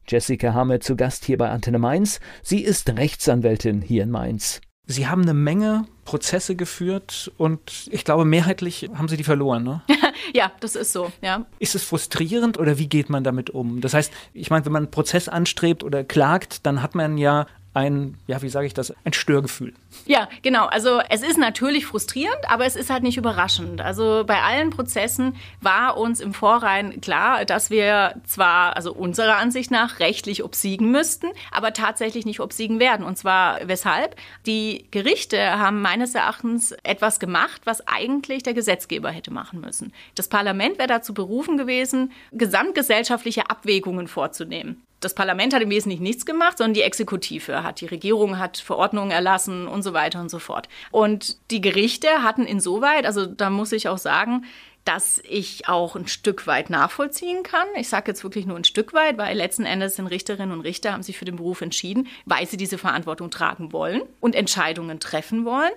Jessica 0.07 0.53
Hammett 0.53 0.83
zu 0.83 0.95
Gast 0.95 1.25
hier 1.25 1.37
bei 1.37 1.49
Antenne 1.49 1.79
Mainz. 1.79 2.19
Sie 2.43 2.61
ist 2.61 2.89
Rechtsanwältin 2.89 3.81
hier 3.81 4.03
in 4.03 4.11
Mainz. 4.11 4.61
Sie 4.87 5.07
haben 5.07 5.21
eine 5.21 5.33
Menge 5.33 5.85
Prozesse 6.11 6.57
geführt 6.57 7.31
und 7.37 7.87
ich 7.89 8.03
glaube, 8.03 8.25
mehrheitlich 8.25 8.89
haben 8.95 9.07
Sie 9.07 9.15
die 9.15 9.23
verloren, 9.23 9.63
ne? 9.63 9.81
ja, 10.33 10.51
das 10.59 10.75
ist 10.75 10.91
so, 10.91 11.09
ja. 11.21 11.45
Ist 11.57 11.73
es 11.73 11.85
frustrierend 11.85 12.59
oder 12.59 12.77
wie 12.77 12.87
geht 12.87 13.09
man 13.09 13.23
damit 13.23 13.49
um? 13.49 13.79
Das 13.79 13.93
heißt, 13.93 14.11
ich 14.33 14.49
meine, 14.49 14.65
wenn 14.65 14.73
man 14.73 14.83
einen 14.83 14.91
Prozess 14.91 15.29
anstrebt 15.29 15.85
oder 15.85 16.03
klagt, 16.03 16.65
dann 16.65 16.81
hat 16.81 16.95
man 16.95 17.17
ja 17.17 17.47
ein, 17.73 18.17
ja, 18.27 18.41
wie 18.41 18.49
sage 18.49 18.67
ich 18.67 18.73
das, 18.73 18.93
ein 19.05 19.13
Störgefühl. 19.13 19.73
Ja, 20.05 20.27
genau. 20.41 20.65
Also 20.65 20.99
es 21.09 21.21
ist 21.21 21.37
natürlich 21.37 21.85
frustrierend, 21.85 22.39
aber 22.49 22.65
es 22.65 22.75
ist 22.75 22.89
halt 22.89 23.03
nicht 23.03 23.17
überraschend. 23.17 23.81
Also 23.81 24.23
bei 24.25 24.41
allen 24.41 24.71
Prozessen 24.71 25.35
war 25.61 25.97
uns 25.97 26.19
im 26.19 26.33
Vorrein 26.33 26.99
klar, 26.99 27.45
dass 27.45 27.69
wir 27.69 28.15
zwar, 28.25 28.75
also 28.75 28.93
unserer 28.93 29.37
Ansicht 29.37 29.71
nach, 29.71 29.99
rechtlich 29.99 30.43
obsiegen 30.43 30.91
müssten, 30.91 31.27
aber 31.51 31.71
tatsächlich 31.71 32.25
nicht 32.25 32.41
obsiegen 32.41 32.79
werden. 32.79 33.05
Und 33.05 33.17
zwar 33.17 33.59
weshalb? 33.67 34.15
Die 34.45 34.87
Gerichte 34.91 35.57
haben 35.57 35.81
meines 35.81 36.13
Erachtens 36.13 36.73
etwas 36.83 37.19
gemacht, 37.19 37.61
was 37.63 37.87
eigentlich 37.87 38.43
der 38.43 38.53
Gesetzgeber 38.53 39.11
hätte 39.11 39.31
machen 39.31 39.61
müssen. 39.61 39.93
Das 40.15 40.27
Parlament 40.27 40.77
wäre 40.77 40.87
dazu 40.87 41.13
berufen 41.13 41.57
gewesen, 41.57 42.11
gesamtgesellschaftliche 42.33 43.49
Abwägungen 43.49 44.07
vorzunehmen 44.07 44.81
das 45.01 45.15
Parlament 45.15 45.53
hat 45.53 45.61
im 45.61 45.69
Wesentlichen 45.69 46.03
nichts 46.03 46.25
gemacht, 46.25 46.57
sondern 46.57 46.75
die 46.75 46.83
Exekutive 46.83 47.63
hat, 47.63 47.81
die 47.81 47.87
Regierung 47.87 48.39
hat 48.39 48.57
Verordnungen 48.57 49.11
erlassen 49.11 49.67
und 49.67 49.83
so 49.83 49.93
weiter 49.93 50.21
und 50.21 50.29
so 50.29 50.39
fort. 50.39 50.69
Und 50.91 51.37
die 51.51 51.59
Gerichte 51.59 52.23
hatten 52.23 52.45
insoweit, 52.45 53.05
also 53.05 53.25
da 53.25 53.49
muss 53.49 53.71
ich 53.71 53.89
auch 53.89 53.97
sagen, 53.97 54.45
dass 54.85 55.21
ich 55.29 55.67
auch 55.67 55.95
ein 55.95 56.07
Stück 56.07 56.47
weit 56.47 56.69
nachvollziehen 56.69 57.43
kann. 57.43 57.67
Ich 57.75 57.87
sage 57.87 58.11
jetzt 58.11 58.23
wirklich 58.23 58.45
nur 58.45 58.57
ein 58.57 58.63
Stück 58.63 58.93
weit, 58.93 59.17
weil 59.17 59.37
letzten 59.37 59.65
Endes 59.65 59.95
sind 59.95 60.07
Richterinnen 60.07 60.51
und 60.51 60.61
Richter 60.61 60.93
haben 60.93 61.03
sich 61.03 61.17
für 61.17 61.25
den 61.25 61.35
Beruf 61.35 61.61
entschieden, 61.61 62.07
weil 62.25 62.47
sie 62.47 62.57
diese 62.57 62.77
Verantwortung 62.77 63.29
tragen 63.29 63.73
wollen 63.73 64.01
und 64.19 64.35
Entscheidungen 64.35 64.99
treffen 64.99 65.45
wollen. 65.45 65.71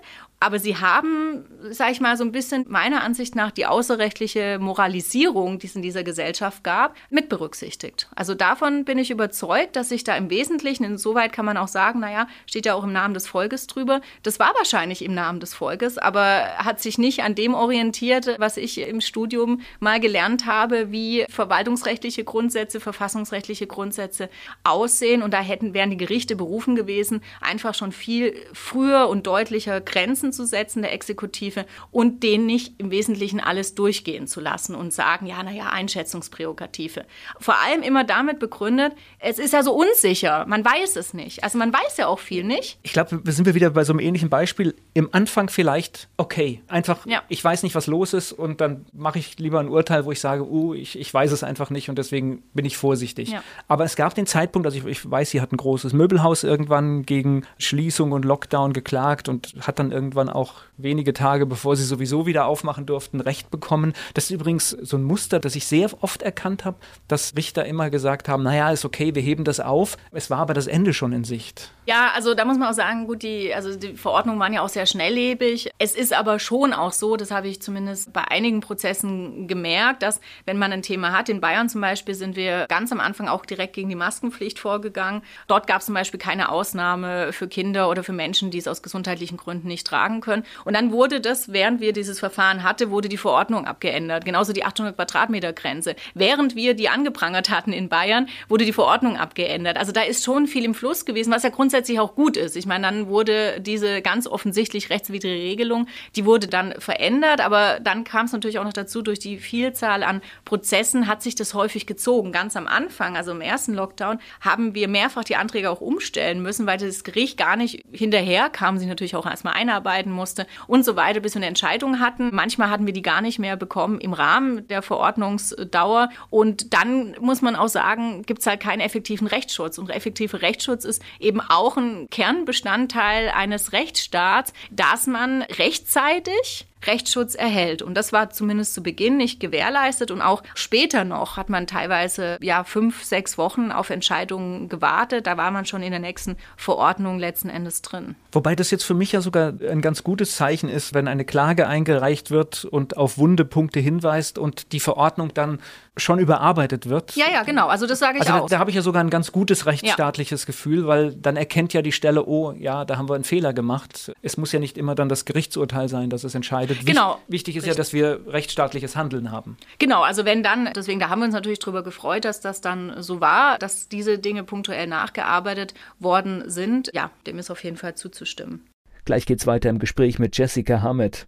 Aber 0.45 0.59
sie 0.59 0.77
haben, 0.77 1.47
sage 1.71 1.93
ich 1.93 2.03
mal, 2.03 2.19
so 2.19 2.23
ein 2.23 2.31
bisschen 2.31 2.67
meiner 2.69 3.03
Ansicht 3.03 3.35
nach 3.35 3.51
die 3.51 3.65
außerrechtliche 3.65 4.59
Moralisierung, 4.61 5.59
die 5.59 5.69
es 5.69 5.75
in 5.75 5.81
dieser 5.81 6.05
Gesellschaft 6.05 6.63
gab, 6.63 6.95
mit 7.09 7.31
berücksichtigt. 7.31 8.11
Also 8.15 8.35
davon 8.35 8.85
bin 8.85 8.99
ich 8.99 9.11
überzeugt, 9.11 9.75
dass 9.75 9.89
sich 9.89 10.05
da 10.05 10.15
im 10.15 10.29
Wesentlichen, 10.29 10.85
insoweit 10.85 11.33
kann 11.33 11.47
man 11.47 11.57
auch 11.57 11.69
sagen, 11.69 12.01
naja, 12.01 12.27
steht 12.45 12.67
ja 12.67 12.75
auch 12.75 12.85
im 12.85 12.93
Namen 12.93 13.15
des 13.15 13.27
Volkes 13.27 13.69
drüber. 13.69 14.03
Das 14.23 14.39
war 14.39 14.53
wahrscheinlich 14.55 15.03
im 15.03 15.15
Namen 15.15 15.41
des 15.41 15.55
Volkes, 15.55 15.97
aber 15.97 16.45
hat 16.59 16.79
sich 16.79 16.99
nicht 16.99 17.23
an 17.23 17.35
dem 17.35 17.55
orientiert, 17.55 18.37
was 18.39 18.59
ich 18.59 18.77
im 18.77 19.01
Studium 19.01 19.63
mal 19.81 19.99
gelernt 19.99 20.45
habe, 20.45 20.93
wie 20.93 21.25
verwaltungsrechtliche 21.31 22.25
Grundsätze, 22.25 22.81
verfassungsrechtliche 22.81 23.67
Grundsätze 23.67 24.29
aussehen. 24.63 25.23
Und 25.23 25.33
da 25.33 25.41
hätten, 25.41 25.73
wären 25.73 25.89
die 25.89 25.97
Gerichte 25.97 26.37
berufen 26.37 26.77
gewesen, 26.77 27.23
einfach 27.41 27.73
schon 27.73 27.93
viel 27.93 28.35
früher 28.53 29.09
und 29.09 29.27
deutlicher 29.27 29.81
Grenzen 29.81 30.34
zu 30.35 30.47
setzen 30.47 30.83
der 30.83 30.93
Exekutive 30.93 31.67
und 31.91 32.23
den 32.23 32.47
nicht 32.47 32.75
im 32.79 32.91
Wesentlichen 32.91 33.41
alles 33.41 33.75
durchgehen 33.75 34.27
zu 34.27 34.41
lassen 34.41 34.75
und 34.75 34.93
sagen, 34.93 35.27
ja, 35.27 35.43
naja, 35.43 35.71
Einschätzungsprärogative. 35.71 37.05
Vor 37.41 37.57
allem 37.59 37.83
immer 37.83 38.05
damit 38.05 38.39
begründet, 38.39 38.93
es 39.19 39.39
ist 39.39 39.53
ja 39.53 39.63
so 39.63 39.73
unsicher, 39.75 40.47
man 40.47 40.65
weiß 40.65 40.97
es 40.97 41.15
nicht. 41.15 41.45
Also 41.45 41.59
man 41.59 41.73
weiß 41.73 41.97
ja 41.97 42.07
auch 42.07 42.19
viel 42.19 42.45
nicht. 42.45 42.79
Ich 42.83 42.93
glaube, 42.93 43.21
wir 43.25 43.33
sind 43.33 43.47
wir 43.47 43.55
wieder 43.55 43.71
bei 43.71 43.85
so 43.85 43.93
einem 43.93 44.01
ähnlichen 44.01 44.29
Beispiel. 44.29 44.75
Im 44.95 45.09
Anfang 45.13 45.49
vielleicht 45.49 46.09
okay, 46.17 46.63
einfach, 46.69 47.07
ja. 47.07 47.23
ich 47.29 47.43
weiß 47.43 47.63
nicht, 47.63 47.75
was 47.75 47.87
los 47.87 48.13
ist 48.13 48.33
und 48.33 48.61
dann 48.61 48.87
mache 48.93 49.19
ich 49.19 49.39
lieber 49.39 49.61
ein 49.61 49.69
Urteil, 49.69 50.05
wo 50.05 50.13
ich 50.13 50.21
sage, 50.21 50.45
uh, 50.49 50.75
ich, 50.75 50.99
ich 50.99 51.13
weiß 51.13 51.33
es 51.33 51.43
einfach 51.43 51.71
nicht 51.71 51.89
und 51.89 51.99
deswegen 51.99 52.43
bin 52.55 52.65
ich 52.65 52.77
vorsichtig. 52.77 53.31
Ja. 53.31 53.43
Aber 53.69 53.85
es 53.85 53.97
gab 53.97 54.15
den 54.15 54.27
Zeitpunkt, 54.27 54.67
also 54.67 54.79
ich, 54.79 54.85
ich 54.85 55.11
weiß, 55.11 55.31
sie 55.31 55.41
hat 55.41 55.53
ein 55.53 55.57
großes 55.57 55.93
Möbelhaus 55.93 56.45
irgendwann 56.45 57.05
gegen 57.05 57.45
Schließung 57.59 58.13
und 58.13 58.25
Lockdown 58.25 58.73
geklagt 58.73 59.29
und 59.29 59.55
hat 59.61 59.79
dann 59.79 59.93
irgendwann 59.93 60.14
irgendwann 60.15 60.29
auch 60.29 60.55
wenige 60.77 61.13
Tage, 61.13 61.47
bevor 61.47 61.77
sie 61.77 61.85
sowieso 61.85 62.27
wieder 62.27 62.47
aufmachen 62.47 62.87
durften, 62.87 63.21
Recht 63.21 63.51
bekommen. 63.51 63.93
Das 64.15 64.25
ist 64.25 64.31
übrigens 64.31 64.71
so 64.71 64.97
ein 64.97 65.03
Muster, 65.03 65.41
das 65.41 65.57
ich 65.57 65.67
sehr 65.67 65.91
oft 66.01 66.23
erkannt 66.23 66.65
habe, 66.65 66.77
dass 67.09 67.35
Richter 67.37 67.65
immer 67.65 67.91
gesagt 67.91 68.29
haben, 68.29 68.45
naja, 68.45 68.71
ist 68.71 68.85
okay, 68.85 69.15
wir 69.15 69.23
heben 69.23 69.45
das 69.45 69.61
auf. 69.61 69.97
Es 70.13 70.31
war 70.31 70.39
aber 70.39 70.55
das 70.55 70.67
Ende 70.67 70.93
schon 70.93 71.13
in 71.13 71.25
Sicht. 71.25 71.71
Ja, 71.87 72.13
also 72.15 72.35
da 72.35 72.45
muss 72.45 72.59
man 72.59 72.69
auch 72.69 72.75
sagen, 72.75 73.07
gut, 73.07 73.23
die, 73.23 73.53
also 73.55 73.77
die 73.77 73.97
Verordnungen 73.97 74.41
waren 74.41 74.53
ja 74.53 74.63
auch 74.63 74.69
sehr 74.69 74.87
schnelllebig. 74.87 75.71
Es 75.79 75.95
ist 75.95 76.13
aber 76.13 76.39
schon 76.39 76.73
auch 76.73 76.93
so, 76.93 77.17
das 77.17 77.31
habe 77.31 77.49
ich 77.49 77.61
zumindest 77.61 78.13
bei 78.13 78.23
einigen 78.23 78.61
Prozessen 78.61 79.49
gemerkt, 79.49 80.03
dass 80.03 80.21
wenn 80.47 80.59
man 80.59 80.73
ein 80.73 80.83
Thema 80.83 81.13
hat, 81.13 81.29
in 81.29 81.41
Bayern 81.41 81.69
zum 81.69 81.81
Beispiel 81.81 82.15
sind 82.15 82.37
wir 82.37 82.67
ganz 82.69 82.91
am 82.93 83.01
Anfang 83.01 83.29
auch 83.29 83.45
direkt 83.45 83.75
gegen 83.75 83.89
die 83.89 83.97
Maskenpflicht 83.97 84.59
vorgegangen. 84.59 85.23
Dort 85.47 85.67
gab 85.67 85.81
es 85.81 85.87
zum 85.87 85.95
Beispiel 85.95 86.21
keine 86.21 86.49
Ausnahme 86.51 87.33
für 87.33 87.49
Kinder 87.49 87.91
oder 87.91 88.03
für 88.03 88.13
Menschen, 88.13 88.51
die 88.51 88.59
es 88.59 88.69
aus 88.69 88.83
gesundheitlichen 88.83 89.37
Gründen 89.37 89.69
nicht 89.69 89.87
tragen 89.87 90.04
können. 90.21 90.45
Und 90.65 90.75
dann 90.75 90.93
wurde 90.93 91.21
das, 91.21 91.53
während 91.53 91.81
wir 91.81 91.93
dieses 91.93 92.19
Verfahren 92.19 92.63
hatte, 92.63 92.91
wurde 92.91 93.09
die 93.09 93.17
Verordnung 93.17 93.67
abgeändert. 93.67 94.25
Genauso 94.25 94.53
die 94.53 94.65
800 94.65 94.97
Quadratmeter 94.97 95.53
Grenze. 95.53 95.97
Während 96.15 96.55
wir 96.57 96.75
die 96.75 96.89
angeprangert 96.89 97.51
hatten 97.51 97.73
in 97.73 97.89
Bayern, 97.89 98.29
wurde 98.49 98.65
die 98.65 98.73
Verordnung 98.73 99.17
abgeändert. 99.17 99.77
Also 99.77 99.93
da 99.93 100.03
ist 100.03 100.25
schon 100.25 100.47
viel 100.47 100.65
im 100.65 100.75
Fluss 100.75 101.05
gewesen, 101.05 101.33
was 101.33 101.43
ja 101.43 101.51
grundsätzlich 101.51 102.01
auch 102.01 102.15
gut 102.15 102.37
ist. 102.37 102.57
Ich 102.57 102.67
meine, 102.67 102.87
dann 102.87 103.09
wurde 103.09 103.61
diese 103.61 104.03
ganz 104.03 104.27
offensichtlich 104.27 104.91
rechtswidrige 104.91 105.35
Regelung, 105.35 105.87
die 106.17 106.25
wurde 106.25 106.47
dann 106.47 106.75
verändert, 106.79 107.41
aber 107.41 107.79
dann 107.81 108.05
kam 108.05 108.27
es 108.27 108.33
natürlich 108.33 108.59
auch 108.59 108.65
noch 108.65 108.73
dazu, 108.73 109.03
durch 109.03 109.19
die 109.19 109.39
Vielzahl 109.39 110.03
an 110.03 110.21
Prozessen 110.45 111.07
hat 111.07 111.23
sich 111.23 111.35
das 111.35 111.55
häufig 111.55 111.87
gezogen. 111.87 112.33
Ganz 112.33 112.57
am 112.57 112.67
Anfang, 112.67 113.17
also 113.17 113.33
im 113.33 113.41
ersten 113.41 113.75
Lockdown, 113.75 114.19
haben 114.41 114.75
wir 114.75 114.89
mehrfach 114.89 115.25
die 115.25 115.37
Anträge 115.37 115.71
auch 115.71 115.81
umstellen 115.81 116.43
müssen, 116.43 116.67
weil 116.67 116.79
das 116.79 117.05
Gericht 117.05 117.39
gar 117.39 117.57
nicht 117.57 117.85
hinterher 117.93 118.51
kam, 118.51 118.79
sie 118.79 118.87
natürlich 118.87 119.17
auch 119.17 119.27
erstmal 119.27 119.55
einarbeiten 119.55 119.94
musste 120.03 120.47
und 120.67 120.85
so 120.85 120.97
weiter, 120.97 121.21
bis 121.21 121.35
wir 121.35 121.41
eine 121.41 121.47
Entscheidung 121.47 122.01
hatten. 122.01 122.31
Manchmal 122.33 122.71
hatten 122.71 122.87
wir 122.87 122.93
die 122.93 123.03
gar 123.03 123.21
nicht 123.21 123.39
mehr 123.39 123.57
bekommen 123.57 124.01
im 124.01 124.13
Rahmen 124.13 124.67
der 124.69 124.83
Verordnungsdauer. 124.83 126.11
Und 126.31 126.75
dann 126.75 127.15
muss 127.21 127.43
man 127.43 127.57
auch 127.57 127.69
sagen, 127.69 128.23
gibt 128.23 128.41
es 128.41 128.47
halt 128.47 128.61
keinen 128.61 128.81
effektiven 128.81 129.27
Rechtsschutz. 129.27 129.79
Und 129.79 129.91
effektiver 129.91 130.43
Rechtsschutz 130.43 130.85
ist 130.85 131.03
eben 131.21 131.41
auch 131.41 131.77
ein 131.77 132.09
Kernbestandteil 132.11 133.31
eines 133.31 133.73
Rechtsstaats, 133.73 134.53
dass 134.71 135.07
man 135.07 135.43
rechtzeitig 135.43 136.67
Rechtsschutz 136.87 137.35
erhält. 137.35 137.83
Und 137.83 137.95
das 137.95 138.13
war 138.13 138.31
zumindest 138.31 138.75
zu 138.75 138.83
Beginn 138.83 139.17
nicht 139.17 139.41
gewährleistet. 139.41 140.11
Und 140.11 140.23
auch 140.23 140.43
später 140.55 141.05
noch 141.05 141.37
hat 141.37 141.49
man 141.49 141.67
teilweise 141.67 142.39
ja 142.41 142.65
fünf, 142.65 143.05
sechs 143.05 143.39
Wochen 143.39 143.71
auf 143.73 143.91
Entscheidungen 143.91 144.69
gewartet. 144.69 145.27
Da 145.27 145.37
war 145.37 145.51
man 145.51 145.67
schon 145.67 145.83
in 145.83 145.91
der 145.91 146.01
nächsten 146.01 146.37
Verordnung 146.57 147.19
letzten 147.19 147.49
Endes 147.49 147.83
drin. 147.83 148.15
Wobei 148.33 148.55
das 148.57 148.71
jetzt 148.71 148.85
für 148.85 148.95
mich 148.95 149.13
ja 149.13 149.21
sogar 149.21 149.53
ein 149.69 149.81
ganz 149.81 150.05
gutes 150.05 150.37
Zeichen 150.37 150.69
ist, 150.69 150.95
wenn 150.95 151.09
eine 151.09 151.25
Klage 151.25 151.67
eingereicht 151.67 152.31
wird 152.31 152.65
und 152.65 152.97
auf 152.97 153.19
wunde 153.19 153.45
Punkte 153.45 153.81
hinweist 153.81 154.39
und 154.39 154.73
die 154.73 154.81
Verordnung 154.81 155.33
dann 155.35 155.59
schon 155.97 156.19
überarbeitet 156.19 156.89
wird. 156.89 157.15
Ja, 157.15 157.27
ja, 157.33 157.43
genau. 157.45 157.69
Also 157.69 157.87
das 157.87 158.01
sage 158.01 158.19
ich 158.19 158.23
also 158.23 158.33
auch. 158.33 158.49
Da, 158.49 158.57
da 158.57 158.59
habe 158.59 158.71
ich 158.71 158.77
ja 158.77 158.83
sogar 158.83 159.03
ein 159.03 159.11
ganz 159.11 159.31
gutes 159.31 159.67
rechtsstaatliches 159.67 160.43
ja. 160.43 160.47
Gefühl, 160.47 160.87
weil 160.87 161.15
dann 161.15 161.37
erkennt 161.37 161.73
ja 161.73 161.83
die 161.83 161.93
Stelle, 161.93 162.27
oh 162.27 162.53
ja, 162.53 162.85
da 162.85 162.97
haben 162.97 163.09
wir 163.09 163.15
einen 163.15 163.25
Fehler 163.25 163.53
gemacht. 163.53 164.13
Es 164.23 164.37
muss 164.37 164.51
ja 164.53 164.59
nicht 164.59 164.77
immer 164.77 164.95
dann 164.95 165.09
das 165.09 165.25
Gerichtsurteil 165.25 165.89
sein, 165.89 166.11
das 166.11 166.25
es 166.25 166.35
entscheidet. 166.35 166.74
Genau. 166.85 167.21
Wichtig 167.29 167.57
ist 167.57 167.65
Richtig. 167.65 167.77
ja, 167.77 167.77
dass 167.77 167.93
wir 167.93 168.21
rechtsstaatliches 168.27 168.97
Handeln 168.97 169.31
haben. 169.31 169.57
Genau, 169.79 170.03
also 170.03 170.25
wenn 170.25 170.43
dann, 170.43 170.71
deswegen 170.75 171.01
da 171.01 171.09
haben 171.09 171.21
wir 171.21 171.27
uns 171.27 171.35
natürlich 171.35 171.59
darüber 171.59 171.83
gefreut, 171.83 172.25
dass 172.25 172.41
das 172.41 172.61
dann 172.61 173.03
so 173.03 173.21
war, 173.21 173.59
dass 173.59 173.89
diese 173.89 174.19
Dinge 174.19 174.45
punktuell 174.45 174.87
nachgearbeitet 174.87 175.75
worden 175.99 176.45
sind. 176.47 176.91
Ja, 176.95 177.11
dem 177.27 177.39
ist 177.39 177.51
auf 177.51 177.63
jeden 177.65 177.77
Fall 177.77 177.95
zuzustimmen. 177.95 178.67
Gleich 179.05 179.27
geht's 179.27 179.47
weiter 179.47 179.69
im 179.71 179.79
Gespräch 179.79 180.19
mit 180.19 180.37
Jessica 180.37 180.81
Hammett. 180.81 181.27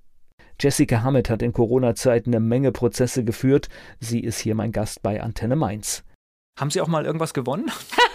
Jessica 0.59 1.03
Hammett 1.03 1.29
hat 1.29 1.43
in 1.43 1.53
Corona-Zeiten 1.53 2.31
eine 2.31 2.41
Menge 2.41 2.73
Prozesse 2.73 3.25
geführt. 3.25 3.69
Sie 4.01 4.21
ist 4.21 4.39
hier 4.39 4.55
mein 4.55 4.73
Gast 4.73 5.03
bei 5.03 5.23
Antenne 5.23 5.57
Mainz. 5.57 6.03
Haben 6.59 6.71
Sie 6.71 6.81
auch 6.81 6.89
mal 6.89 7.05
irgendwas 7.05 7.35
gewonnen? 7.35 7.71